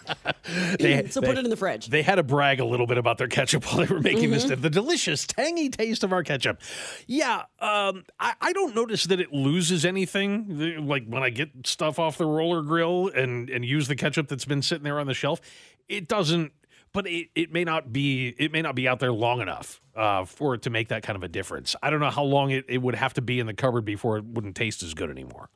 They- 0.79 1.07
so 1.09 1.21
they- 1.21 1.27
put 1.29 1.39
it 1.39 1.45
in 1.45 1.51
the 1.51 1.57
fridge. 1.57 1.87
They 1.89 2.03
had 2.03 2.17
to 2.17 2.23
brag 2.23 2.61
a 2.61 2.65
little 2.65 2.87
bit 2.87 2.99
about 2.99 3.19
their 3.19 3.29
ketchup 3.29 3.65
while 3.67 3.85
they 3.87 3.93
were 3.93 4.01
making 4.01 4.31
this. 4.31 4.45
Mhm. 4.47 4.61
The 4.61 4.71
delicious, 4.71 5.27
tangy 5.27 5.69
taste 5.69 6.03
of 6.05 6.13
our 6.13 6.23
ketchup. 6.23 6.61
Yeah, 7.07 7.43
um, 7.61 8.05
I, 8.19 8.35
I 8.41 8.53
don't 8.53 8.75
notice 8.75 9.05
that 9.05 9.21
it 9.21 9.33
loses 9.33 9.85
anything. 9.85 10.87
Like 10.87 11.07
when 11.07 11.23
I 11.23 11.31
get 11.31 11.51
stuff 11.67 11.99
off 11.99 12.19
the 12.19 12.27
roller 12.27 12.63
grill 12.63 13.09
and 13.09 13.49
and 13.51 13.65
use 13.65 13.89
the 13.89 13.97
ketchup 13.97 14.29
that's 14.29 14.45
been 14.45 14.63
sitting 14.63 14.85
there 14.85 14.99
on 14.99 15.07
the 15.07 15.15
shelf, 15.15 15.41
it 15.89 16.09
doesn't. 16.09 16.53
But 16.93 17.07
it, 17.07 17.29
it 17.35 17.53
may 17.53 17.65
not 17.65 17.93
be 17.93 18.35
it 18.39 18.53
may 18.53 18.63
not 18.63 18.75
be 18.75 18.89
out 18.89 18.99
there 18.99 19.13
long 19.13 19.41
enough 19.41 19.81
uh, 19.95 20.25
for 20.25 20.55
it 20.55 20.63
to 20.63 20.71
make 20.71 20.89
that 20.89 21.03
kind 21.03 21.17
of 21.17 21.23
a 21.23 21.29
difference. 21.29 21.77
I 21.83 21.91
don't 21.91 22.01
know 22.01 22.11
how 22.11 22.25
long 22.25 22.51
it, 22.51 22.65
it 22.69 22.79
would 22.79 22.97
have 22.97 23.15
to 23.15 23.23
be 23.23 23.39
in 23.39 23.47
the 23.47 23.55
cupboard 23.55 23.85
before 23.85 24.19
it 24.19 24.25
wouldn't 24.25 24.57
taste 24.57 24.83
as 24.83 24.95
good 24.95 25.11
anymore. 25.11 25.51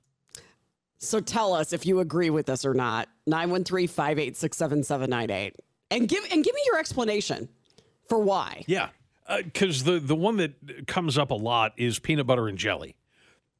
So 0.98 1.20
tell 1.20 1.52
us 1.52 1.72
if 1.72 1.86
you 1.86 2.00
agree 2.00 2.30
with 2.30 2.46
this 2.46 2.64
or 2.64 2.74
not. 2.74 3.08
913-586-7798. 3.28 5.52
And 5.90 6.08
give 6.08 6.24
and 6.30 6.44
give 6.44 6.54
me 6.54 6.62
your 6.66 6.78
explanation 6.78 7.48
for 8.08 8.18
why. 8.18 8.64
Yeah, 8.66 8.88
because 9.42 9.84
the 9.84 9.98
the 9.98 10.16
one 10.16 10.36
that 10.38 10.86
comes 10.86 11.18
up 11.18 11.30
a 11.30 11.34
lot 11.34 11.74
is 11.76 11.98
peanut 11.98 12.26
butter 12.26 12.48
and 12.48 12.56
jelly. 12.58 12.94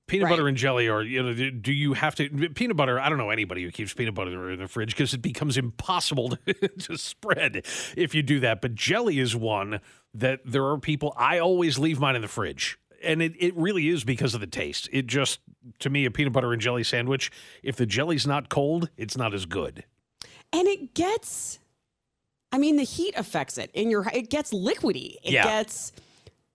Peanut 0.06 0.24
Right. 0.26 0.30
butter 0.32 0.48
and 0.48 0.56
jelly, 0.56 0.86
or 0.88 1.02
you 1.02 1.22
know, 1.22 1.32
do- 1.32 1.72
you 1.72 1.94
have 1.94 2.14
to 2.16 2.28
peanut 2.50 2.76
butter? 2.76 3.00
I 3.00 3.08
don't 3.08 3.16
know 3.16 3.30
anybody 3.30 3.62
who 3.62 3.70
keeps 3.70 3.94
peanut 3.94 4.14
butter 4.14 4.50
in 4.50 4.58
the 4.58 4.68
fridge 4.68 4.90
because 4.94 5.14
it 5.14 5.22
becomes 5.22 5.56
impossible 5.56 6.36
to, 6.46 6.52
to 6.68 6.98
spread 6.98 7.64
if 7.96 8.14
you 8.14 8.22
do 8.22 8.38
that. 8.40 8.60
But 8.60 8.74
jelly 8.74 9.18
is 9.18 9.34
one 9.34 9.80
that 10.12 10.40
there 10.44 10.66
are 10.66 10.78
people. 10.78 11.14
I 11.16 11.38
always 11.38 11.78
leave 11.78 12.00
mine 12.00 12.16
in 12.16 12.22
the 12.22 12.28
fridge, 12.28 12.78
and 13.02 13.22
it 13.22 13.32
it 13.38 13.56
really 13.56 13.88
is 13.88 14.04
because 14.04 14.34
of 14.34 14.40
the 14.42 14.46
taste. 14.46 14.90
It 14.92 15.06
just 15.06 15.40
to 15.78 15.88
me 15.88 16.04
a 16.04 16.10
peanut 16.10 16.34
butter 16.34 16.52
and 16.52 16.60
jelly 16.60 16.84
sandwich. 16.84 17.30
If 17.62 17.76
the 17.76 17.86
jelly's 17.86 18.26
not 18.26 18.50
cold, 18.50 18.90
it's 18.98 19.16
not 19.16 19.32
as 19.32 19.46
good. 19.46 19.84
And 20.52 20.68
it 20.68 20.92
gets 20.94 21.58
I 22.52 22.58
mean 22.58 22.76
the 22.76 22.82
heat 22.84 23.14
affects 23.16 23.56
it 23.56 23.70
in 23.72 23.88
your 23.90 24.06
it 24.12 24.28
gets 24.28 24.52
liquidy. 24.52 25.16
It 25.22 25.32
Yeah. 25.32 25.44
gets 25.44 25.92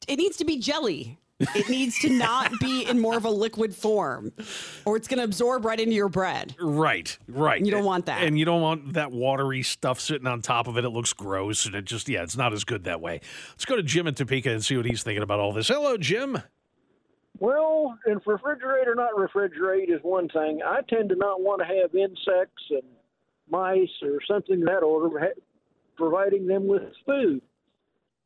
it 0.08 0.18
needs 0.18 0.38
to 0.38 0.46
be 0.46 0.60
jelly. 0.60 1.18
It 1.40 1.70
needs 1.70 1.98
to 2.00 2.10
not 2.10 2.52
be 2.60 2.86
in 2.86 3.00
more 3.00 3.16
of 3.16 3.24
a 3.24 3.30
liquid 3.30 3.74
form 3.74 4.34
or 4.86 4.98
it's 4.98 5.08
going 5.08 5.20
to 5.20 5.24
absorb 5.24 5.64
right 5.64 5.80
into 5.80 5.96
your 5.96 6.10
bread. 6.10 6.56
Right, 6.60 7.18
right. 7.28 7.66
You 7.66 7.72
don't 7.72 7.86
want 7.86 8.08
that. 8.08 8.24
And 8.24 8.38
you 8.38 8.46
don't 8.46 8.62
want 8.62 8.94
that 8.94 9.12
watery 9.12 9.64
stuff 9.64 10.00
sitting 10.00 10.28
on 10.28 10.42
top 10.42 10.68
of 10.68 10.78
it. 10.78 10.84
It 10.84 10.90
looks 10.90 11.14
gross 11.14 11.66
and 11.66 11.76
it 11.76 11.86
just, 11.86 12.10
yeah, 12.10 12.24
it's 12.24 12.36
not 12.36 12.52
as 12.52 12.66
good 12.66 12.84
that 12.84 13.00
way. 13.00 13.22
Let's 13.52 13.66
go 13.66 13.78
to 13.78 13.84
Jim 13.84 14.08
in 14.08 14.16
Topeka 14.16 14.52
and 14.52 14.64
see 14.64 14.76
what 14.76 14.86
he's 14.86 15.02
thinking 15.02 15.24
about 15.24 15.40
all 15.40 15.54
this. 15.54 15.70
Hello, 15.70 15.96
Jim. 15.98 16.42
Well, 17.40 17.98
and 18.06 18.22
refrigerate 18.26 18.88
or 18.88 18.96
not 18.96 19.12
refrigerate 19.14 19.90
is 19.90 20.02
one 20.02 20.28
thing. 20.28 20.60
I 20.66 20.82
tend 20.90 21.10
to 21.10 21.16
not 21.16 21.42
want 21.42 21.62
to 21.62 21.66
have 21.66 21.96
insects 21.96 22.64
and 22.70 22.84
mice 23.50 23.88
or 24.04 24.20
something 24.30 24.62
of 24.62 24.68
that 24.68 24.84
order 24.84 25.34
providing 25.96 26.48
them 26.48 26.68
with 26.68 26.84
food. 27.06 27.42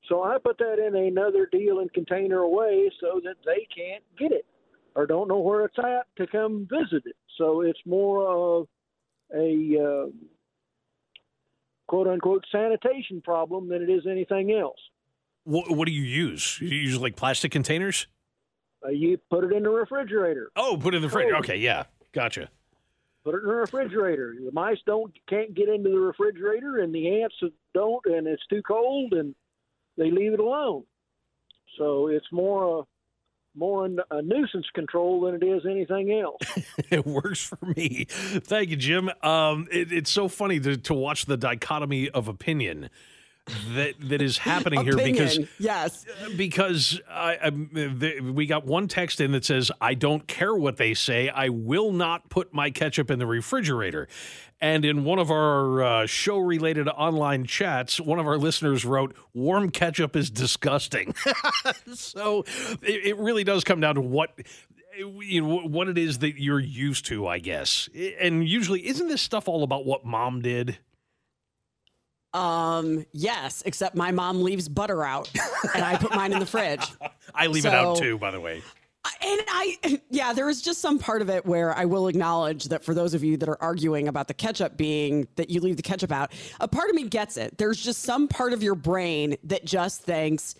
So 0.10 0.24
I 0.24 0.38
put 0.38 0.58
that 0.58 0.86
in 0.86 0.96
another 0.96 1.48
deal 1.52 1.80
and 1.80 1.92
container 1.94 2.39
away 2.39 2.92
so 3.00 3.22
that 3.24 3.36
they 3.46 3.68
can't 3.76 4.04
get 4.18 4.32
it 4.32 4.46
or 4.96 5.06
don't 5.06 5.28
know 5.28 5.39
where 5.39 5.66
it's 5.66 5.78
at 5.80 6.08
to 6.18 6.28
come 6.28 6.68
visit 6.70 7.04
it. 7.06 7.16
So 7.38 7.62
it's 7.62 7.80
more 7.86 8.28
of 8.28 8.68
a 9.34 9.78
uh, 9.82 10.10
quote 11.88 12.08
unquote 12.08 12.46
sanitation 12.52 13.22
problem 13.22 13.70
than 13.70 13.82
it 13.82 13.89
is 13.89 14.06
anything 14.10 14.52
else. 14.52 14.80
What, 15.46 15.72
what 15.72 15.88
do 15.88 15.94
you 15.94 16.04
use? 16.04 16.60
You 16.62 16.70
use 16.70 17.00
like 17.00 17.16
plastic 17.16 17.52
containers? 17.52 18.08
Uh, 18.86 18.89
you 18.89 19.18
put 19.30 19.44
it 19.44 19.52
in 19.54 19.63
the 19.63 19.70
refrigerator. 19.70 20.52
Oh, 20.56 20.78
put 20.80 20.94
it 20.94 20.98
in 20.98 21.04
the 21.04 21.10
fridge. 21.10 21.34
Okay, 21.34 21.58
yeah, 21.58 21.84
gotcha. 22.12 22.50
put 23.24 23.36
it 23.36 23.44
in 23.44 23.48
the 23.48 23.56
refrigerator. 23.56 24.36
The 24.44 24.52
mice 24.52 24.78
don't 24.86 25.13
can't 25.28 25.54
get 25.54 25.70
into 25.70 25.89
the 25.89 26.00
refrigerator, 26.00 26.80
and 26.80 26.94
the 26.94 27.22
ants 27.22 27.36
don't, 27.74 28.06
and 28.06 28.28
it's 28.28 28.46
too 28.48 28.62
cold, 28.62 29.13
and 29.13 29.34
they 29.97 30.12
leave 30.12 30.34
it 30.34 30.39
alone. 30.39 30.84
So 31.77 32.08
it's 32.08 32.25
more 32.32 32.79
a 32.79 32.84
more 33.56 33.86
a 33.86 34.21
nuisance 34.21 34.65
control 34.73 35.21
than 35.21 35.36
it 35.36 35.43
is 35.43 35.63
anything 35.69 36.12
else. 36.12 36.41
it 36.89 37.06
works 37.06 37.45
for 37.45 37.60
me. 37.75 38.06
Thank 38.10 38.69
you, 38.69 38.75
Jim. 38.75 39.12
Um, 39.21 39.67
it, 39.71 39.91
it's 39.91 40.12
so 40.12 40.27
funny 40.27 40.60
to, 40.60 40.75
to 40.77 40.93
watch 40.93 41.25
the 41.25 41.38
dichotomy 41.38 42.10
of 42.10 42.27
opinion 42.27 42.89
that 43.45 43.95
that 43.99 44.21
is 44.21 44.38
happening 44.38 44.84
here 44.84 44.95
because 44.95 45.38
yes. 45.60 46.06
because 46.38 47.01
I, 47.10 47.38
I, 47.43 47.49
the, 47.49 48.21
we 48.21 48.45
got 48.45 48.65
one 48.65 48.88
text 48.88 49.19
in 49.19 49.34
that 49.34 49.43
says, 49.43 49.69
"I 49.82 49.95
don't 49.95 50.27
care 50.27 50.56
what 50.56 50.77
they 50.77 50.93
say. 50.93 51.29
I 51.29 51.49
will 51.49 51.91
not 51.91 52.29
put 52.29 52.53
my 52.53 52.71
ketchup 52.71 53.12
in 53.12 53.19
the 53.19 53.27
refrigerator." 53.27 54.08
And 54.62 54.86
in 54.86 55.03
one 55.03 55.19
of 55.19 55.29
our 55.29 55.84
uh, 55.84 56.06
show-related 56.06 56.88
online 56.88 57.45
chats, 57.45 57.99
one 57.99 58.17
of 58.17 58.27
our 58.27 58.38
listeners 58.38 58.86
wrote, 58.86 59.13
"Warm 59.34 59.71
ketchup 59.71 60.15
is 60.15 60.29
disgusting." 60.29 61.13
so 61.93 62.45
it, 62.82 63.08
it 63.08 63.17
really 63.17 63.43
does 63.43 63.63
come 63.63 63.79
down 63.79 63.95
to 63.95 64.01
what. 64.01 64.32
You 64.95 65.41
know, 65.41 65.58
what 65.62 65.89
it 65.89 65.97
is 65.97 66.19
that 66.19 66.39
you're 66.39 66.60
used 66.60 67.08
to, 67.08 67.25
I 67.25 67.39
guess. 67.39 67.89
And 68.19 68.47
usually, 68.47 68.86
isn't 68.86 69.08
this 69.08 69.23
stuff 69.23 69.47
all 69.47 69.63
about 69.63 69.88
what 69.88 70.06
mom 70.06 70.43
did? 70.43 70.77
Um, 72.34 73.06
yes, 73.12 73.62
except 73.65 73.96
my 73.96 74.12
mom 74.12 74.41
leaves 74.41 74.67
butter 74.67 75.04
out 75.04 75.30
and 75.76 75.84
I 75.84 75.98
put 75.98 76.15
mine 76.15 76.34
in 76.34 76.39
the 76.39 76.46
fridge. 76.46 76.86
I 77.36 77.48
leave 77.48 77.65
it 77.65 77.74
out 77.74 77.98
too, 77.98 78.17
by 78.17 78.32
the 78.32 78.39
way. 78.39 78.62
And 79.22 79.41
I, 79.50 80.02
yeah, 80.10 80.34
there 80.34 80.50
is 80.50 80.62
just 80.62 80.80
some 80.82 80.98
part 80.98 81.22
of 81.22 81.30
it 81.30 81.46
where 81.46 81.78
I 81.78 81.86
will 81.86 82.08
acknowledge 82.08 82.65
that 82.65 82.84
for 82.84 82.93
those 82.93 83.13
of 83.13 83.24
you 83.24 83.38
that 83.38 83.50
are 83.50 83.62
arguing 83.62 84.08
about 84.08 84.28
the 84.28 84.34
ketchup 84.34 84.78
being 84.78 85.28
that 85.36 85.50
you 85.50 85.60
leave 85.60 85.76
the 85.78 85.84
ketchup 85.84 86.12
out, 86.12 86.32
a 86.60 86.67
part 86.67 86.89
of 86.89 86.96
me 86.96 87.08
gets 87.08 87.38
it. 87.38 87.58
There's 87.58 87.82
just 87.82 88.02
some 88.04 88.28
part 88.28 88.54
of 88.54 88.63
your 88.63 88.76
brain 88.76 89.36
that 89.43 89.65
just 89.65 90.02
thinks, 90.02 90.56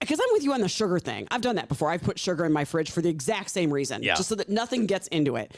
because 0.00 0.20
I'm 0.20 0.28
with 0.32 0.44
you 0.44 0.52
on 0.52 0.60
the 0.60 0.68
sugar 0.68 0.98
thing. 0.98 1.26
I've 1.30 1.40
done 1.40 1.56
that 1.56 1.68
before. 1.68 1.90
I've 1.90 2.02
put 2.02 2.18
sugar 2.18 2.44
in 2.44 2.52
my 2.52 2.64
fridge 2.64 2.90
for 2.90 3.02
the 3.02 3.08
exact 3.08 3.50
same 3.50 3.72
reason, 3.72 4.02
Yeah. 4.02 4.14
just 4.14 4.28
so 4.28 4.34
that 4.36 4.48
nothing 4.48 4.86
gets 4.86 5.08
into 5.08 5.36
it. 5.36 5.56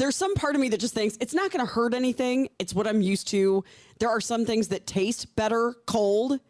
There's 0.00 0.16
some 0.16 0.34
part 0.34 0.54
of 0.54 0.62
me 0.62 0.70
that 0.70 0.80
just 0.80 0.94
thinks 0.94 1.18
it's 1.20 1.34
not 1.34 1.50
going 1.50 1.64
to 1.64 1.70
hurt 1.70 1.92
anything. 1.92 2.48
It's 2.58 2.72
what 2.72 2.86
I'm 2.86 3.02
used 3.02 3.28
to. 3.28 3.62
There 3.98 4.08
are 4.08 4.20
some 4.20 4.46
things 4.46 4.68
that 4.68 4.86
taste 4.86 5.36
better 5.36 5.74
cold, 5.86 6.40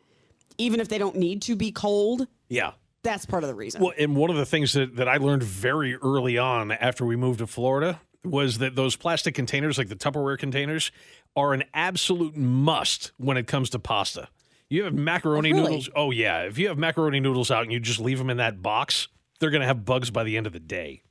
even 0.57 0.79
if 0.79 0.87
they 0.87 0.99
don't 0.99 1.17
need 1.17 1.43
to 1.43 1.57
be 1.57 1.73
cold. 1.73 2.29
Yeah. 2.49 2.75
That's 3.03 3.27
part 3.27 3.43
of 3.43 3.49
the 3.49 3.57
reason. 3.57 3.83
Well, 3.83 3.93
and 3.99 4.15
one 4.15 4.31
of 4.31 4.37
the 4.37 4.47
things 4.47 4.75
that, 4.75 4.95
that 4.95 5.09
I 5.09 5.17
learned 5.17 5.43
very 5.43 5.97
early 5.97 6.39
on 6.39 6.71
after 6.71 7.05
we 7.05 7.17
moved 7.17 7.41
to 7.41 7.49
Florida 7.49 8.01
was 8.25 8.59
that 8.59 8.77
those 8.77 8.95
plastic 8.95 9.35
containers, 9.35 9.79
like 9.79 9.89
the 9.89 9.97
Tupperware 9.97 10.39
containers, 10.39 10.93
are 11.35 11.53
an 11.53 11.65
absolute 11.75 12.37
must 12.37 13.11
when 13.17 13.37
it 13.37 13.49
comes 13.49 13.69
to 13.71 13.81
pasta. 13.81 14.29
You 14.69 14.85
have 14.85 14.95
macaroni 14.95 15.53
Oh, 15.53 15.57
really? 15.57 15.67
noodles. 15.71 15.91
Oh, 15.97 16.13
yeah. 16.13 16.43
If 16.43 16.57
you 16.57 16.69
have 16.69 16.79
macaroni 16.79 17.19
noodles 17.19 17.51
out 17.51 17.65
and 17.65 17.73
you 17.73 17.81
just 17.81 17.99
leave 17.99 18.19
them 18.19 18.31
in 18.31 18.37
that 18.37 18.63
box, 18.63 19.09
they're 19.41 19.51
going 19.51 19.63
to 19.63 19.67
have 19.67 19.85
bugs 19.85 20.11
by 20.11 20.23
the 20.23 20.37
end 20.37 20.47
of 20.47 20.53
the 20.53 20.61
day. 20.61 21.03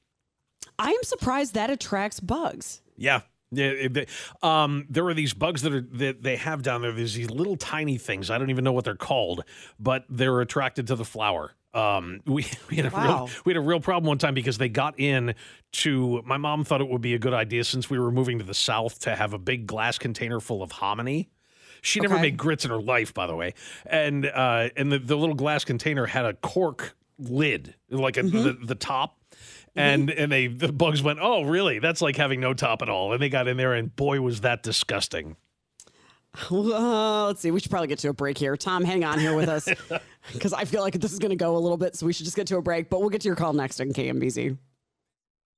I 0.79 0.89
am 0.91 1.03
surprised 1.03 1.53
that 1.53 1.69
attracts 1.69 2.19
bugs. 2.19 2.81
Yeah. 2.97 3.21
Um, 4.43 4.85
there 4.89 5.07
are 5.07 5.13
these 5.13 5.33
bugs 5.33 5.63
that 5.63 5.73
are 5.73 5.81
that 5.81 6.21
they 6.23 6.35
have 6.35 6.61
down 6.61 6.81
there. 6.81 6.91
There's 6.91 7.13
these 7.15 7.29
little 7.31 7.55
tiny 7.55 7.97
things. 7.97 8.29
I 8.29 8.37
don't 8.37 8.49
even 8.49 8.63
know 8.63 8.71
what 8.73 8.85
they're 8.85 8.95
called, 8.95 9.43
but 9.79 10.05
they're 10.09 10.41
attracted 10.41 10.87
to 10.87 10.95
the 10.95 11.05
flour. 11.05 11.51
Um, 11.73 12.21
we, 12.25 12.45
we 12.69 12.77
had 12.77 12.85
a 12.85 12.89
Wow. 12.95 13.03
real 13.25 13.29
we 13.45 13.53
had 13.53 13.57
a 13.57 13.65
real 13.65 13.79
problem 13.79 14.07
one 14.07 14.17
time 14.17 14.33
because 14.33 14.57
they 14.57 14.69
got 14.69 14.99
in 14.99 15.35
to. 15.73 16.21
My 16.25 16.37
mom 16.37 16.63
thought 16.63 16.81
it 16.81 16.87
would 16.89 17.01
be 17.01 17.13
a 17.15 17.19
good 17.19 17.33
idea 17.33 17.63
since 17.63 17.89
we 17.89 17.99
were 17.99 18.11
moving 18.11 18.37
to 18.39 18.45
the 18.45 18.53
south 18.53 18.99
to 18.99 19.15
have 19.15 19.33
a 19.33 19.39
big 19.39 19.65
glass 19.67 19.97
container 19.97 20.39
full 20.39 20.61
of 20.63 20.71
hominy. 20.71 21.29
She 21.81 21.99
never 22.01 22.15
Okay. 22.15 22.23
made 22.23 22.37
grits 22.37 22.65
in 22.65 22.71
her 22.71 22.81
life, 22.81 23.13
by 23.13 23.25
the 23.25 23.35
way, 23.35 23.53
and 23.85 24.25
uh, 24.25 24.69
and 24.75 24.91
the, 24.91 24.99
the 24.99 25.15
little 25.15 25.35
glass 25.35 25.63
container 25.63 26.05
had 26.05 26.25
a 26.25 26.33
cork 26.33 26.95
lid, 27.17 27.75
like 27.89 28.17
a, 28.17 28.23
the, 28.23 28.57
the 28.63 28.75
top. 28.75 29.18
And 29.75 30.09
and 30.09 30.31
they 30.31 30.47
the 30.47 30.71
bugs 30.73 31.01
went, 31.01 31.19
oh 31.21 31.43
really? 31.43 31.79
That's 31.79 32.01
like 32.01 32.15
having 32.15 32.39
no 32.39 32.53
top 32.53 32.81
at 32.81 32.89
all. 32.89 33.13
And 33.13 33.21
they 33.21 33.29
got 33.29 33.47
in 33.47 33.57
there, 33.57 33.73
and 33.73 33.95
boy 33.95 34.21
was 34.21 34.41
that 34.41 34.63
disgusting. 34.63 35.35
Uh, 36.51 37.25
let's 37.27 37.41
see. 37.41 37.51
We 37.51 37.59
should 37.59 37.71
probably 37.71 37.87
get 37.87 37.99
to 37.99 38.09
a 38.09 38.13
break 38.13 38.37
here. 38.37 38.55
Tom, 38.55 38.83
hang 38.83 39.03
on 39.03 39.19
here 39.19 39.35
with 39.35 39.49
us 39.49 39.67
because 40.33 40.53
I 40.53 40.65
feel 40.65 40.81
like 40.81 40.93
this 40.93 41.11
is 41.11 41.19
going 41.19 41.31
to 41.31 41.35
go 41.35 41.57
a 41.57 41.59
little 41.59 41.77
bit. 41.77 41.95
So 41.95 42.05
we 42.05 42.13
should 42.13 42.25
just 42.25 42.35
get 42.35 42.47
to 42.47 42.57
a 42.57 42.61
break. 42.61 42.89
But 42.89 42.99
we'll 42.99 43.09
get 43.09 43.21
to 43.21 43.27
your 43.27 43.35
call 43.35 43.53
next 43.53 43.81
on 43.81 43.87
KMBZ. 43.89 44.57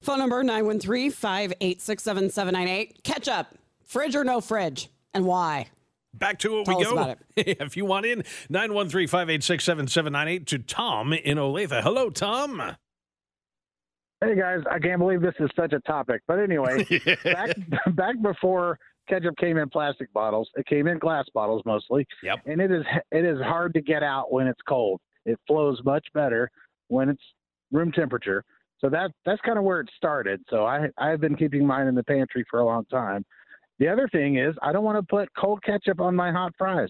Phone 0.02 0.18
number 0.18 0.42
913 0.44 1.12
586 1.12 2.04
7798. 2.04 3.04
Catch 3.04 3.28
up. 3.28 3.54
Fridge 3.86 4.16
or 4.16 4.24
no 4.24 4.42
fridge? 4.42 4.90
And 5.14 5.26
why? 5.26 5.68
Back 6.14 6.40
to 6.40 6.60
it 6.60 6.66
Tell 6.66 6.78
we 6.78 6.86
us 6.86 6.90
go. 6.90 6.98
about 6.98 7.18
if 7.36 7.78
you 7.78 7.86
want 7.86 8.06
in, 8.06 8.24
913 8.50 9.08
586 9.08 9.64
7798 9.64 10.48
to 10.48 10.58
Tom 10.60 11.14
in 11.14 11.38
Olathe. 11.38 11.84
Hello, 11.84 12.10
Tom. 12.10 12.76
Hey 14.24 14.36
guys, 14.36 14.60
I 14.70 14.78
can't 14.78 15.00
believe 15.00 15.22
this 15.22 15.34
is 15.40 15.50
such 15.56 15.74
a 15.74 15.80
topic. 15.80 16.22
But 16.28 16.38
anyway, 16.38 16.86
back 17.24 17.56
back 17.96 18.22
before 18.22 18.78
ketchup 19.10 19.36
came 19.38 19.58
in 19.58 19.68
plastic 19.68 20.14
bottles, 20.14 20.48
it 20.56 20.68
came 20.68 20.86
in 20.88 21.00
glass 21.00 21.26
bottles 21.34 21.64
mostly. 21.66 22.06
Yep. 22.22 22.42
And 22.46 22.62
it 22.62 22.72
is 22.72 22.86
it 23.12 23.26
is 23.26 23.40
hard 23.42 23.74
to 23.74 23.82
get 23.82 24.04
out 24.04 24.32
when 24.32 24.46
it's 24.46 24.62
cold. 24.68 25.02
It 25.26 25.40
flows 25.48 25.82
much 25.84 26.06
better 26.14 26.52
when 26.90 27.10
it's 27.10 27.24
room 27.72 27.92
temperature. 27.92 28.44
So 28.80 28.90
that 28.90 29.12
that's 29.26 29.42
kind 29.42 29.58
of 29.58 29.64
where 29.64 29.80
it 29.80 29.90
started. 29.98 30.42
So 30.52 30.66
I 30.66 30.90
I've 31.00 31.20
been 31.20 31.36
keeping 31.36 31.66
mine 31.66 31.88
in 31.88 31.96
the 31.96 32.04
pantry 32.04 32.46
for 32.50 32.60
a 32.60 32.66
long 32.66 32.86
time. 32.86 33.26
The 33.80 33.88
other 33.88 34.08
thing 34.12 34.38
is 34.38 34.54
I 34.62 34.72
don't 34.72 34.84
want 34.84 35.00
to 35.00 35.16
put 35.16 35.30
cold 35.36 35.64
ketchup 35.64 36.00
on 36.00 36.16
my 36.16 36.32
hot 36.32 36.54
fries. 36.60 36.90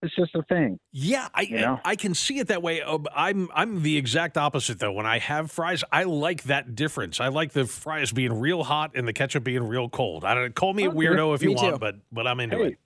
It's 0.00 0.14
just 0.14 0.34
a 0.36 0.42
thing. 0.44 0.78
Yeah, 0.92 1.28
I 1.34 1.46
know? 1.46 1.80
I 1.84 1.96
can 1.96 2.14
see 2.14 2.38
it 2.38 2.48
that 2.48 2.62
way. 2.62 2.82
Uh, 2.82 2.98
I'm 3.14 3.48
I'm 3.52 3.82
the 3.82 3.96
exact 3.96 4.38
opposite 4.38 4.78
though. 4.78 4.92
When 4.92 5.06
I 5.06 5.18
have 5.18 5.50
fries, 5.50 5.82
I 5.90 6.04
like 6.04 6.44
that 6.44 6.76
difference. 6.76 7.20
I 7.20 7.28
like 7.28 7.52
the 7.52 7.66
fries 7.66 8.12
being 8.12 8.32
real 8.38 8.62
hot 8.62 8.92
and 8.94 9.08
the 9.08 9.12
ketchup 9.12 9.42
being 9.42 9.64
real 9.64 9.88
cold. 9.88 10.24
I 10.24 10.34
don't 10.34 10.54
call 10.54 10.72
me 10.72 10.84
a 10.84 10.90
weirdo 10.90 11.34
if 11.34 11.42
you 11.42 11.48
Me 11.50 11.54
want, 11.56 11.74
too. 11.74 11.78
but 11.78 11.96
but 12.12 12.28
I'm 12.28 12.38
into 12.38 12.56
Hey, 12.58 12.66
it. 12.66 12.78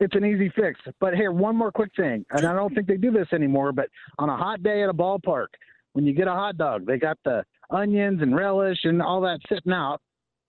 It's 0.00 0.14
an 0.14 0.26
easy 0.26 0.50
fix. 0.54 0.78
But 1.00 1.14
here, 1.14 1.32
one 1.32 1.56
more 1.56 1.72
quick 1.72 1.92
thing. 1.96 2.26
And 2.30 2.44
I 2.44 2.52
don't 2.52 2.74
think 2.74 2.86
they 2.86 2.96
do 2.98 3.10
this 3.10 3.28
anymore, 3.32 3.72
but 3.72 3.88
on 4.18 4.28
a 4.28 4.36
hot 4.36 4.62
day 4.62 4.82
at 4.82 4.90
a 4.90 4.94
ballpark, 4.94 5.46
when 5.92 6.04
you 6.04 6.12
get 6.12 6.26
a 6.28 6.32
hot 6.32 6.58
dog, 6.58 6.84
they 6.86 6.98
got 6.98 7.18
the 7.24 7.44
onions 7.70 8.20
and 8.20 8.34
relish 8.36 8.78
and 8.84 9.00
all 9.00 9.20
that 9.22 9.38
sitting 9.48 9.72
out. 9.72 10.00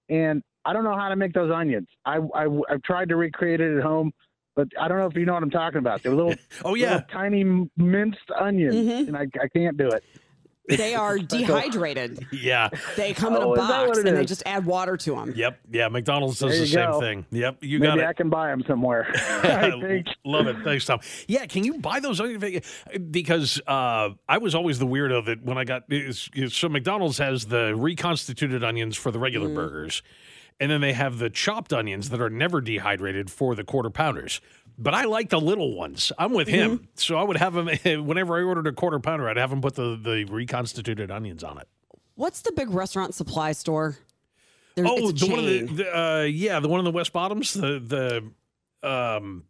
And 0.10 0.43
I 0.66 0.74
don't 0.74 0.84
know 0.84 0.95
how 0.97 1.08
to 1.10 1.16
make 1.16 1.34
those 1.34 1.51
onions. 1.51 1.88
I, 2.06 2.18
I, 2.36 2.47
have 2.70 2.82
tried 2.84 3.10
to 3.10 3.16
recreate 3.16 3.62
it 3.62 3.78
at 3.78 3.84
home, 3.84 4.12
but 4.56 4.68
I 4.80 4.88
don't 4.88 4.97
know 4.99 5.08
if 5.08 5.16
you 5.16 5.26
know 5.26 5.34
what 5.34 5.43
I'm 5.43 5.49
talking 5.49 5.80
about. 5.80 6.04
They're 6.04 6.14
little, 6.14 6.36
oh, 6.66 6.76
yeah. 6.76 6.93
little 6.95 7.08
tiny 7.12 7.43
minced 7.78 8.20
onions, 8.38 8.76
Mm-hmm. 8.76 9.08
and 9.10 9.18
I, 9.18 9.28
I 9.41 9.47
can't 9.47 9.78
do 9.78 9.88
it. 9.89 10.04
They 10.70 10.95
are 10.95 11.18
dehydrated. 11.58 12.26
Yeah. 12.32 12.70
They 12.95 13.14
come 13.14 13.36
in 13.36 13.41
Oh, 13.43 13.49
a 13.49 13.54
is 13.62 13.68
box 13.68 13.97
it 13.97 14.08
and 14.08 14.16
they 14.18 14.24
just 14.24 14.43
add 14.45 14.66
water 14.66 14.95
to 14.95 15.16
them. 15.16 15.34
Yep. 15.36 15.60
Yeah. 15.70 15.89
McDonald's 15.89 16.39
does 16.39 16.51
the 16.54 16.60
you 16.60 16.66
same 16.68 16.89
go. 16.91 16.99
thing. 17.01 17.26
Yep. 17.32 17.58
You 17.64 17.80
Maybe 17.80 17.89
got 17.89 17.99
it. 17.99 18.06
I 18.06 18.14
can 18.14 18.30
buy 18.30 18.47
them 18.47 18.64
somewhere. 18.66 19.12
I 19.43 19.72
think. 19.82 20.08
Love 20.24 20.47
it. 20.47 20.56
Thanks, 20.64 20.86
Tom. 20.86 21.01
Yeah, 21.28 21.47
can 21.47 21.66
you 21.66 21.80
buy 21.80 21.99
those 21.99 22.22
onion 22.22 22.62
Because 23.12 23.60
uh, 23.68 24.12
I 24.30 24.38
was 24.38 24.56
always 24.56 24.80
the 24.80 24.88
weirdo 24.88 25.26
that 25.26 25.43
when 25.43 25.58
I 25.58 25.66
got 25.66 25.84
is- 25.89 26.30
is- 26.34 26.54
so 26.56 26.70
McDonald's 26.70 27.18
has 27.18 27.45
the 27.47 27.76
reconstituted 27.76 28.64
onions 28.64 28.95
for 28.95 29.12
the 29.12 29.20
regular 29.20 29.47
Mm-hmm. 29.47 29.56
burgers, 29.56 30.01
and 30.60 30.72
then 30.72 30.82
they 30.82 30.93
have 30.93 31.18
the 31.20 31.30
chopped 31.30 31.74
onions 31.74 32.10
that 32.10 32.22
are 32.22 32.30
never 32.30 32.62
dehydrated 32.62 33.30
for 33.32 33.56
the 33.56 33.64
quarter 33.64 33.89
pounders. 33.89 34.41
But 34.78 34.93
I 34.95 35.04
like 35.04 35.30
the 35.30 35.39
little 35.39 35.76
ones. 35.76 36.12
I'm 36.18 36.34
with 36.34 36.47
him, 36.47 36.78
Mm-hmm. 36.80 36.86
so 36.95 37.16
I 37.18 37.24
would 37.24 37.38
have 37.38 37.54
them 37.54 37.68
whenever 38.06 38.38
I 38.38 38.43
ordered 38.43 38.66
a 38.68 38.72
quarter 38.74 38.99
pounder. 38.99 39.30
I'd 39.30 39.38
have 39.38 39.51
him 39.51 39.62
put 39.62 39.76
the 39.76 39.99
the 40.01 40.26
reconstituted 40.26 41.12
onions 41.12 41.43
on 41.43 41.60
it. 41.60 41.68
What's 42.16 42.41
the 42.41 42.51
big 42.51 42.70
restaurant 42.72 43.14
supply 43.14 43.51
store? 43.51 43.97
There, 44.76 44.86
oh, 44.88 45.12
the 45.12 45.28
one 45.28 45.39
in 45.45 45.66
the, 45.68 45.84
the 45.84 45.97
uh, 45.99 46.22
yeah, 46.24 46.60
the 46.60 46.68
one 46.68 46.80
in 46.80 46.86
the 46.86 46.91
West 46.91 47.14
Bottoms. 47.14 47.54
The 47.54 47.80
the 48.82 48.88
um, 48.88 49.43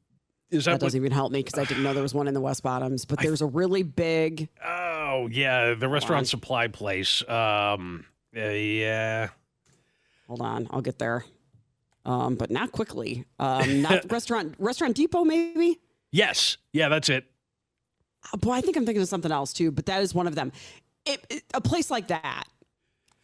is 0.52 0.66
that, 0.66 0.72
that 0.72 0.74
what? 0.76 0.82
doesn't 0.82 1.00
even 1.00 1.12
help 1.14 1.32
me 1.32 1.40
because 1.42 1.58
I 1.58 1.64
didn't 1.64 1.84
know 1.84 1.94
there 1.94 2.04
was 2.04 2.14
one 2.14 2.28
in 2.28 2.34
the 2.34 2.42
West 2.42 2.62
Bottoms. 2.62 3.06
But 3.06 3.20
there's 3.20 3.42
a 3.42 3.46
really 3.46 3.84
big. 3.84 4.50
Oh 4.66 5.30
yeah, 5.32 5.74
the 5.74 5.88
restaurant 5.88 6.28
supply 6.28 6.68
place. 6.68 7.28
Um, 7.30 8.06
uh, 8.36 8.42
yeah. 8.50 9.30
Hold 10.34 10.42
on, 10.42 10.68
I'll 10.72 10.82
get 10.82 10.98
there. 10.98 11.26
Um, 12.06 12.34
but 12.34 12.50
not 12.50 12.72
quickly. 12.72 13.24
Um, 13.40 13.82
not 13.84 14.12
restaurant 14.12 14.56
Restaurant 14.58 14.96
Depot 14.96 15.24
maybe. 15.24 15.80
Yes. 16.12 16.58
Yeah, 16.72 16.90
that's 16.90 17.08
it. 17.08 17.26
Oh, 18.34 18.38
boy, 18.38 18.54
I 18.54 18.62
think 18.62 18.78
I'm 18.78 18.84
thinking 18.88 19.04
of 19.04 19.08
something 19.08 19.32
else 19.32 19.54
too. 19.54 19.70
But 19.70 19.86
that 19.86 20.02
is 20.02 20.16
one 20.16 20.26
of 20.26 20.34
them. 20.34 20.52
It, 21.06 21.24
it- 21.30 21.44
a 21.54 21.62
place 21.62 21.92
like 21.92 22.08
that, 22.08 22.46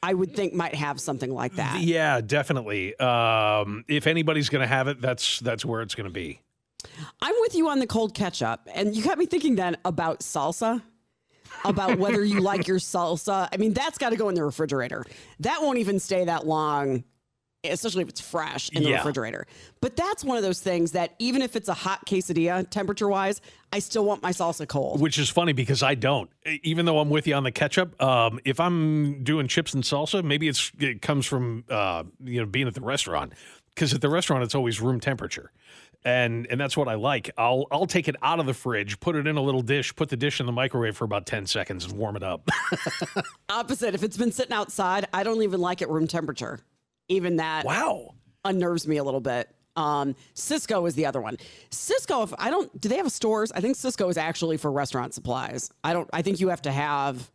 I 0.03 0.13
would 0.13 0.35
think 0.35 0.53
might 0.53 0.75
have 0.75 1.01
something 1.01 1.33
like 1.33 1.55
that. 1.55 1.79
Yeah, 1.81 2.21
definitely. 2.21 2.95
Um, 2.99 3.85
if 3.87 4.05
anybody's 4.05 4.49
going 4.49 4.61
to 4.61 4.67
have 4.67 4.87
it, 4.87 5.01
that's 5.01 5.39
that's 5.39 5.65
where 5.65 5.81
it's 5.81 5.95
going 5.95 6.07
to 6.07 6.13
be. 6.13 6.39
I'm 7.23 7.33
with 7.39 7.55
you 7.55 7.69
on 7.69 7.79
the 7.79 7.87
cold 7.87 8.13
ketchup, 8.13 8.61
and 8.71 8.95
you 8.95 9.03
got 9.03 9.17
me 9.17 9.25
thinking 9.25 9.55
then 9.55 9.77
about 9.83 10.19
salsa. 10.19 10.83
About 11.65 11.97
whether 11.97 12.23
you 12.23 12.39
like 12.39 12.67
your 12.67 12.77
salsa. 12.79 13.49
I 13.51 13.57
mean, 13.57 13.73
that's 13.73 13.97
got 13.97 14.09
to 14.11 14.15
go 14.15 14.29
in 14.29 14.35
the 14.35 14.43
refrigerator. 14.43 15.05
That 15.41 15.61
won't 15.61 15.77
even 15.79 15.99
stay 15.99 16.23
that 16.23 16.47
long, 16.47 17.03
especially 17.65 18.03
if 18.03 18.07
it's 18.09 18.21
fresh 18.21 18.69
in 18.69 18.83
the 18.83 18.89
Yeah. 18.91 18.95
refrigerator. 18.97 19.45
But 19.81 19.97
that's 19.97 20.23
one 20.23 20.37
of 20.37 20.43
those 20.43 20.61
things 20.61 20.93
that 20.93 21.15
even 21.19 21.41
if 21.41 21.57
it's 21.57 21.67
a 21.67 21.73
hot 21.73 22.05
quesadilla, 22.05 22.69
temperature 22.69 23.09
wise, 23.09 23.41
I 23.73 23.79
still 23.79 24.05
want 24.05 24.23
my 24.23 24.31
salsa 24.31 24.65
cold. 24.67 25.01
Which 25.01 25.19
is 25.19 25.29
funny 25.29 25.51
because 25.51 25.83
I 25.83 25.95
don't. 25.95 26.29
Even 26.63 26.85
though 26.85 26.99
I'm 26.99 27.09
with 27.09 27.27
you 27.27 27.35
on 27.35 27.43
the 27.43 27.51
ketchup, 27.51 28.01
um, 28.01 28.39
if 28.45 28.59
I'm 28.61 29.21
doing 29.25 29.49
chips 29.49 29.73
and 29.73 29.83
salsa, 29.83 30.23
maybe 30.23 30.47
it's 30.47 30.71
it 30.79 31.01
comes 31.01 31.25
from 31.25 31.65
uh, 31.69 32.03
you 32.23 32.39
know 32.39 32.45
being 32.45 32.67
at 32.67 32.73
the 32.73 32.81
restaurant 32.81 33.33
because 33.75 33.93
at 33.93 33.99
the 33.99 34.09
restaurant 34.09 34.43
it's 34.43 34.55
always 34.55 34.79
room 34.79 35.01
temperature. 35.01 35.51
And 36.09 36.47
and 36.49 36.59
that's 36.59 36.75
what 36.75 36.87
I 36.87 36.95
like. 36.95 37.29
I'll 37.37 37.67
I'll 37.71 37.85
take 37.85 38.07
it 38.07 38.15
out 38.23 38.39
of 38.39 38.45
the 38.45 38.53
fridge, 38.53 38.99
put 38.99 39.15
it 39.15 39.27
in 39.27 39.37
a 39.37 39.41
little 39.41 39.61
dish, 39.61 39.95
put 39.95 40.09
the 40.09 40.17
dish 40.17 40.39
in 40.39 40.45
the 40.45 40.51
microwave 40.51 40.97
for 40.97 41.05
about 41.05 41.25
ten 41.25 41.45
seconds, 41.45 41.85
and 41.85 41.93
warm 41.93 42.15
it 42.15 42.23
up. 42.23 42.49
Opposite, 43.49 43.93
if 43.93 44.03
it's 44.03 44.17
been 44.17 44.31
sitting 44.31 44.53
outside, 44.53 45.07
I 45.13 45.23
don't 45.23 45.43
even 45.43 45.61
like 45.61 45.81
it 45.81 45.89
room 45.89 46.07
temperature. 46.07 46.59
Even 47.07 47.37
that 47.37 47.65
wow 47.65 48.15
unnerves 48.43 48.87
me 48.87 48.97
a 48.97 49.03
little 49.03 49.21
bit. 49.21 49.49
Um, 49.75 50.15
Sysco 50.35 50.87
is 50.87 50.95
the 50.95 51.05
other 51.05 51.21
one. 51.21 51.37
Sysco, 51.69 52.23
if 52.23 52.33
I 52.37 52.49
don't, 52.49 52.79
do 52.79 52.89
they 52.89 52.97
have 52.97 53.11
stores? 53.11 53.51
I 53.51 53.61
think 53.61 53.77
Sysco 53.77 54.09
is 54.09 54.17
actually 54.17 54.57
for 54.57 54.71
restaurant 54.71 55.13
supplies. 55.13 55.69
I 55.83 55.93
don't. 55.93 56.09
I 56.11 56.21
think 56.21 56.39
you 56.39 56.49
have 56.49 56.61
to 56.63 56.71
have 56.71 57.29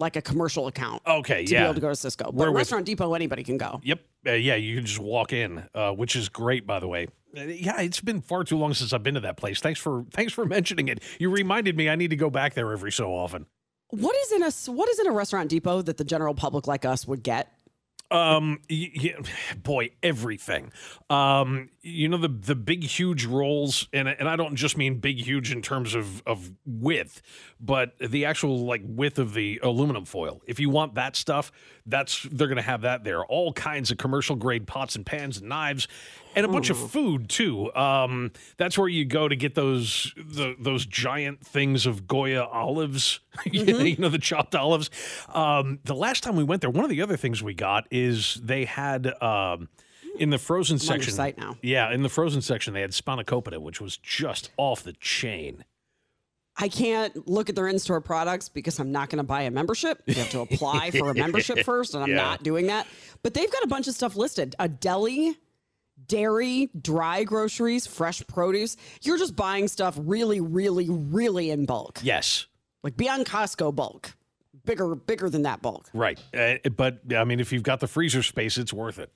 like 0.00 0.16
a 0.16 0.22
commercial 0.22 0.66
account. 0.66 1.02
Okay, 1.06 1.40
Yeah. 1.42 1.46
to 1.46 1.52
yeah. 1.52 1.60
be 1.60 1.64
able 1.66 1.74
to 1.74 1.80
go 1.80 1.88
to 1.88 1.94
Sysco. 1.94 2.26
We're 2.32 2.46
But 2.46 2.52
with- 2.52 2.56
Restaurant 2.56 2.86
Depot, 2.86 3.14
anybody 3.14 3.44
can 3.44 3.58
go. 3.58 3.80
Yep. 3.84 4.00
Uh, 4.26 4.32
yeah, 4.32 4.54
you 4.56 4.76
can 4.76 4.86
just 4.86 4.98
walk 4.98 5.32
in, 5.32 5.62
uh, 5.74 5.92
which 5.92 6.16
is 6.16 6.28
great, 6.28 6.66
by 6.66 6.80
the 6.80 6.88
way. 6.88 7.06
Uh, 7.36 7.42
Yeah, 7.42 7.80
it's 7.80 8.00
been 8.00 8.20
far 8.20 8.42
too 8.44 8.56
long 8.58 8.74
since 8.74 8.92
I've 8.92 9.02
been 9.02 9.14
to 9.14 9.20
that 9.20 9.36
place. 9.36 9.60
Thanks 9.60 9.78
for 9.78 10.04
thanks 10.12 10.32
for 10.32 10.44
mentioning 10.56 10.88
it. 10.88 11.00
You 11.18 11.30
reminded 11.30 11.76
me 11.76 11.88
I 11.88 11.94
need 11.94 12.10
to 12.10 12.16
go 12.16 12.28
back 12.30 12.54
there 12.54 12.72
every 12.72 12.90
so 12.92 13.14
often. 13.14 13.46
What 13.90 14.14
is 14.16 14.32
in 14.32 14.42
a 14.42 14.50
what 14.72 14.88
is 14.88 14.98
in 15.00 15.06
a 15.06 15.12
Restaurant 15.12 15.48
Depot 15.48 15.82
that 15.82 15.96
the 15.96 16.04
general 16.04 16.34
public 16.34 16.66
like 16.66 16.84
us 16.84 17.06
would 17.06 17.22
get? 17.22 17.52
Um, 18.10 18.58
y- 18.68 18.90
y- 18.96 19.14
boy, 19.62 19.90
everything. 20.02 20.72
Um, 21.08 21.70
you 21.82 22.08
know 22.08 22.16
the 22.16 22.28
the 22.28 22.54
big 22.56 22.82
huge 22.82 23.24
rolls, 23.24 23.88
and 23.92 24.08
and 24.08 24.28
I 24.28 24.36
don't 24.36 24.56
just 24.56 24.76
mean 24.76 24.98
big 24.98 25.18
huge 25.18 25.52
in 25.52 25.62
terms 25.62 25.94
of 25.94 26.22
of 26.26 26.50
width, 26.66 27.22
but 27.60 27.92
the 27.98 28.24
actual 28.24 28.66
like 28.66 28.82
width 28.84 29.18
of 29.18 29.32
the 29.34 29.60
aluminum 29.62 30.04
foil. 30.04 30.42
If 30.46 30.58
you 30.58 30.70
want 30.70 30.94
that 30.96 31.14
stuff, 31.14 31.52
that's 31.86 32.26
they're 32.30 32.48
gonna 32.48 32.62
have 32.62 32.82
that 32.82 33.04
there. 33.04 33.24
All 33.24 33.52
kinds 33.52 33.90
of 33.90 33.98
commercial 33.98 34.34
grade 34.36 34.66
pots 34.66 34.96
and 34.96 35.06
pans 35.06 35.38
and 35.38 35.48
knives, 35.48 35.86
and 36.34 36.46
a 36.46 36.48
bunch 36.48 36.70
of 36.70 36.76
food 36.90 37.28
too. 37.28 37.72
Um, 37.74 38.32
that's 38.56 38.76
where 38.78 38.88
you 38.88 39.04
go 39.04 39.28
to 39.28 39.36
get 39.36 39.54
those 39.54 40.12
the, 40.16 40.54
those 40.58 40.86
giant 40.86 41.44
things 41.46 41.86
of 41.86 42.06
Goya 42.06 42.44
olives. 42.44 43.20
you 43.44 43.64
know, 43.64 43.78
you 43.80 43.96
know, 43.96 44.08
the 44.08 44.18
chopped 44.18 44.54
olives. 44.54 44.90
Um, 45.32 45.78
the 45.84 45.94
last 45.94 46.22
time 46.22 46.36
we 46.36 46.44
went 46.44 46.60
there, 46.60 46.70
one 46.70 46.84
of 46.84 46.90
the 46.90 47.02
other 47.02 47.16
things 47.16 47.42
we 47.42 47.54
got 47.54 47.86
is 47.90 48.40
they 48.42 48.64
had 48.64 49.06
um, 49.22 49.68
in 50.18 50.30
the 50.30 50.38
frozen 50.38 50.74
I'm 50.74 50.78
section. 50.80 51.12
site 51.14 51.38
now. 51.38 51.56
Yeah, 51.62 51.92
in 51.92 52.02
the 52.02 52.08
frozen 52.08 52.42
section, 52.42 52.74
they 52.74 52.80
had 52.80 52.90
spanakopita, 52.90 53.58
which 53.58 53.80
was 53.80 53.96
just 53.96 54.50
off 54.56 54.82
the 54.82 54.92
chain. 54.94 55.64
I 56.56 56.68
can't 56.68 57.26
look 57.26 57.48
at 57.48 57.54
their 57.56 57.68
in-store 57.68 58.02
products 58.02 58.50
because 58.50 58.78
I'm 58.80 58.92
not 58.92 59.08
going 59.08 59.16
to 59.18 59.22
buy 59.24 59.42
a 59.42 59.50
membership. 59.50 60.02
You 60.04 60.14
have 60.14 60.28
to 60.30 60.40
apply 60.40 60.90
for 60.90 61.10
a 61.10 61.14
membership 61.14 61.60
first, 61.64 61.94
and 61.94 62.02
I'm 62.02 62.10
Yeah. 62.10 62.16
not 62.16 62.42
doing 62.42 62.66
that. 62.66 62.86
But 63.22 63.32
they've 63.32 63.50
got 63.50 63.62
a 63.62 63.66
bunch 63.66 63.88
of 63.88 63.94
stuff 63.94 64.14
listed: 64.14 64.54
a 64.58 64.68
deli, 64.68 65.38
dairy, 66.10 66.68
dry 66.80 67.24
groceries, 67.24 67.86
fresh 67.86 68.22
produce. 68.26 68.76
You're 69.02 69.16
just 69.18 69.36
buying 69.36 69.68
stuff 69.68 69.96
really, 69.98 70.40
really, 70.40 70.88
really 70.90 71.50
in 71.50 71.64
bulk, 71.66 72.00
Yes. 72.02 72.46
like 72.82 72.96
beyond 72.96 73.26
Costco 73.26 73.74
bulk, 73.74 74.14
bigger, 74.64 74.94
bigger 74.94 75.30
than 75.30 75.42
that 75.42 75.62
bulk. 75.62 75.88
Right. 75.94 76.18
Uh, 76.34 76.56
but 76.76 77.00
I 77.16 77.24
mean, 77.24 77.40
if 77.40 77.52
you've 77.52 77.62
got 77.62 77.80
the 77.80 77.86
freezer 77.88 78.22
space, 78.22 78.58
it's 78.58 78.72
worth 78.72 78.98
it. 78.98 79.10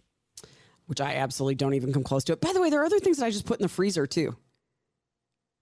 Which 0.87 1.01
I 1.01 1.15
absolutely 1.17 1.55
don't 1.57 1.75
even 1.75 1.93
come 1.93 2.03
close 2.05 2.25
to 2.25 2.33
it. 2.35 2.41
By 2.41 2.53
the 2.53 2.61
way, 2.61 2.69
there 2.71 2.81
are 2.83 2.85
other 2.85 3.01
things 3.01 3.17
that 3.19 3.25
I 3.27 3.31
just 3.31 3.47
put 3.47 3.59
in 3.59 3.63
the 3.63 3.69
freezer 3.71 4.07
too. 4.07 4.37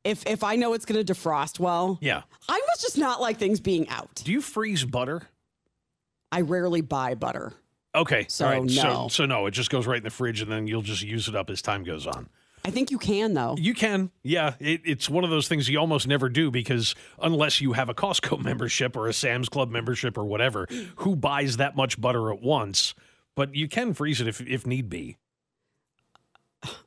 If 0.04 0.26
if 0.26 0.42
I 0.42 0.56
know 0.56 0.72
it's 0.74 0.84
going 0.84 1.04
to 1.04 1.12
defrost 1.14 1.60
well, 1.60 1.96
Yeah. 2.00 2.22
I 2.48 2.60
must 2.68 2.82
just 2.82 2.98
not 2.98 3.20
like 3.20 3.38
things 3.38 3.60
being 3.60 3.88
out. 3.88 4.22
Do 4.24 4.32
you 4.32 4.40
freeze 4.40 4.84
butter? 4.84 5.22
I 6.32 6.40
rarely 6.40 6.80
buy 6.80 7.14
butter. 7.14 7.52
Okay. 7.94 8.26
So, 8.28 8.46
right. 8.46 8.70
So, 8.70 8.82
no. 8.82 9.08
so 9.08 9.26
no, 9.26 9.46
it 9.46 9.50
just 9.52 9.70
goes 9.70 9.86
right 9.86 9.98
in 9.98 10.04
the 10.04 10.10
fridge 10.10 10.40
and 10.40 10.50
then 10.50 10.66
you'll 10.66 10.82
just 10.82 11.02
use 11.02 11.28
it 11.28 11.36
up 11.36 11.50
as 11.50 11.62
time 11.62 11.84
goes 11.84 12.06
on. 12.06 12.28
I 12.64 12.70
think 12.70 12.90
you 12.90 12.98
can 12.98 13.34
though. 13.34 13.56
You 13.58 13.74
can, 13.74 14.10
yeah. 14.22 14.54
It, 14.60 14.82
it's 14.84 15.10
one 15.10 15.24
of 15.24 15.30
those 15.30 15.48
things 15.48 15.68
you 15.68 15.78
almost 15.78 16.06
never 16.06 16.28
do 16.28 16.50
because 16.50 16.94
unless 17.20 17.60
you 17.60 17.72
have 17.72 17.88
a 17.88 17.94
Costco 17.94 18.40
membership 18.44 18.96
or 18.96 19.08
a 19.08 19.12
Sam's 19.12 19.48
Club 19.48 19.70
membership 19.70 20.16
or 20.16 20.24
whatever, 20.24 20.66
who 20.96 21.16
buys 21.16 21.56
that 21.56 21.76
much 21.76 22.00
butter 22.00 22.32
at 22.32 22.40
once? 22.40 22.94
But 23.34 23.54
you 23.54 23.66
can 23.66 23.94
freeze 23.94 24.20
it 24.20 24.28
if 24.28 24.40
if 24.42 24.66
need 24.66 24.88
be. 24.90 25.16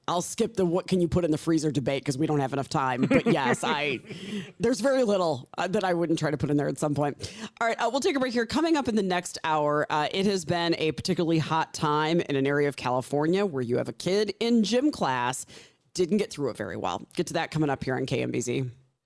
I'll 0.08 0.22
skip 0.22 0.56
the 0.56 0.66
what 0.66 0.88
can 0.88 1.02
you 1.02 1.08
put 1.08 1.26
in 1.26 1.32
the 1.32 1.38
freezer 1.38 1.72
debate 1.72 2.04
because 2.04 2.18
we 2.18 2.28
don't 2.28 2.40
have 2.40 2.54
enough 2.54 2.70
time. 2.70 3.06
But 3.06 3.26
yes, 3.26 3.64
I 3.64 4.00
there's 4.60 4.80
very 4.80 5.04
little 5.04 5.50
uh, 5.58 5.68
that 5.68 5.84
I 5.84 5.94
wouldn't 5.94 6.20
try 6.20 6.32
to 6.32 6.38
put 6.38 6.50
in 6.50 6.58
there 6.58 6.68
at 6.68 6.78
some 6.78 6.94
point. 6.94 7.32
All 7.60 7.68
right, 7.68 7.80
uh, 7.80 7.90
we'll 7.92 8.02
take 8.02 8.16
a 8.16 8.20
break 8.20 8.34
here. 8.34 8.46
Coming 8.46 8.78
up 8.78 8.88
in 8.88 8.96
the 8.96 9.04
next 9.04 9.38
hour, 9.44 9.86
uh, 9.90 10.08
it 10.12 10.26
has 10.26 10.46
been 10.46 10.76
a 10.78 10.92
particularly 10.92 11.40
hot 11.40 11.74
time 11.74 12.22
in 12.22 12.36
an 12.36 12.48
area 12.48 12.68
of 12.68 12.76
California 12.76 13.46
where 13.46 13.64
you 13.64 13.78
have 13.78 13.90
a 13.90 13.94
kid 13.94 14.34
in 14.40 14.64
gym 14.64 14.92
class 14.92 15.46
didn't 15.94 16.18
get 16.18 16.32
through 16.32 16.50
it 16.50 16.58
very 16.58 16.78
well. 16.78 17.08
Get 17.16 17.28
to 17.28 17.34
that 17.34 17.52
coming 17.52 17.70
up 17.70 17.84
here 17.84 17.96
on 17.96 18.06
KMBZ. 18.06 18.70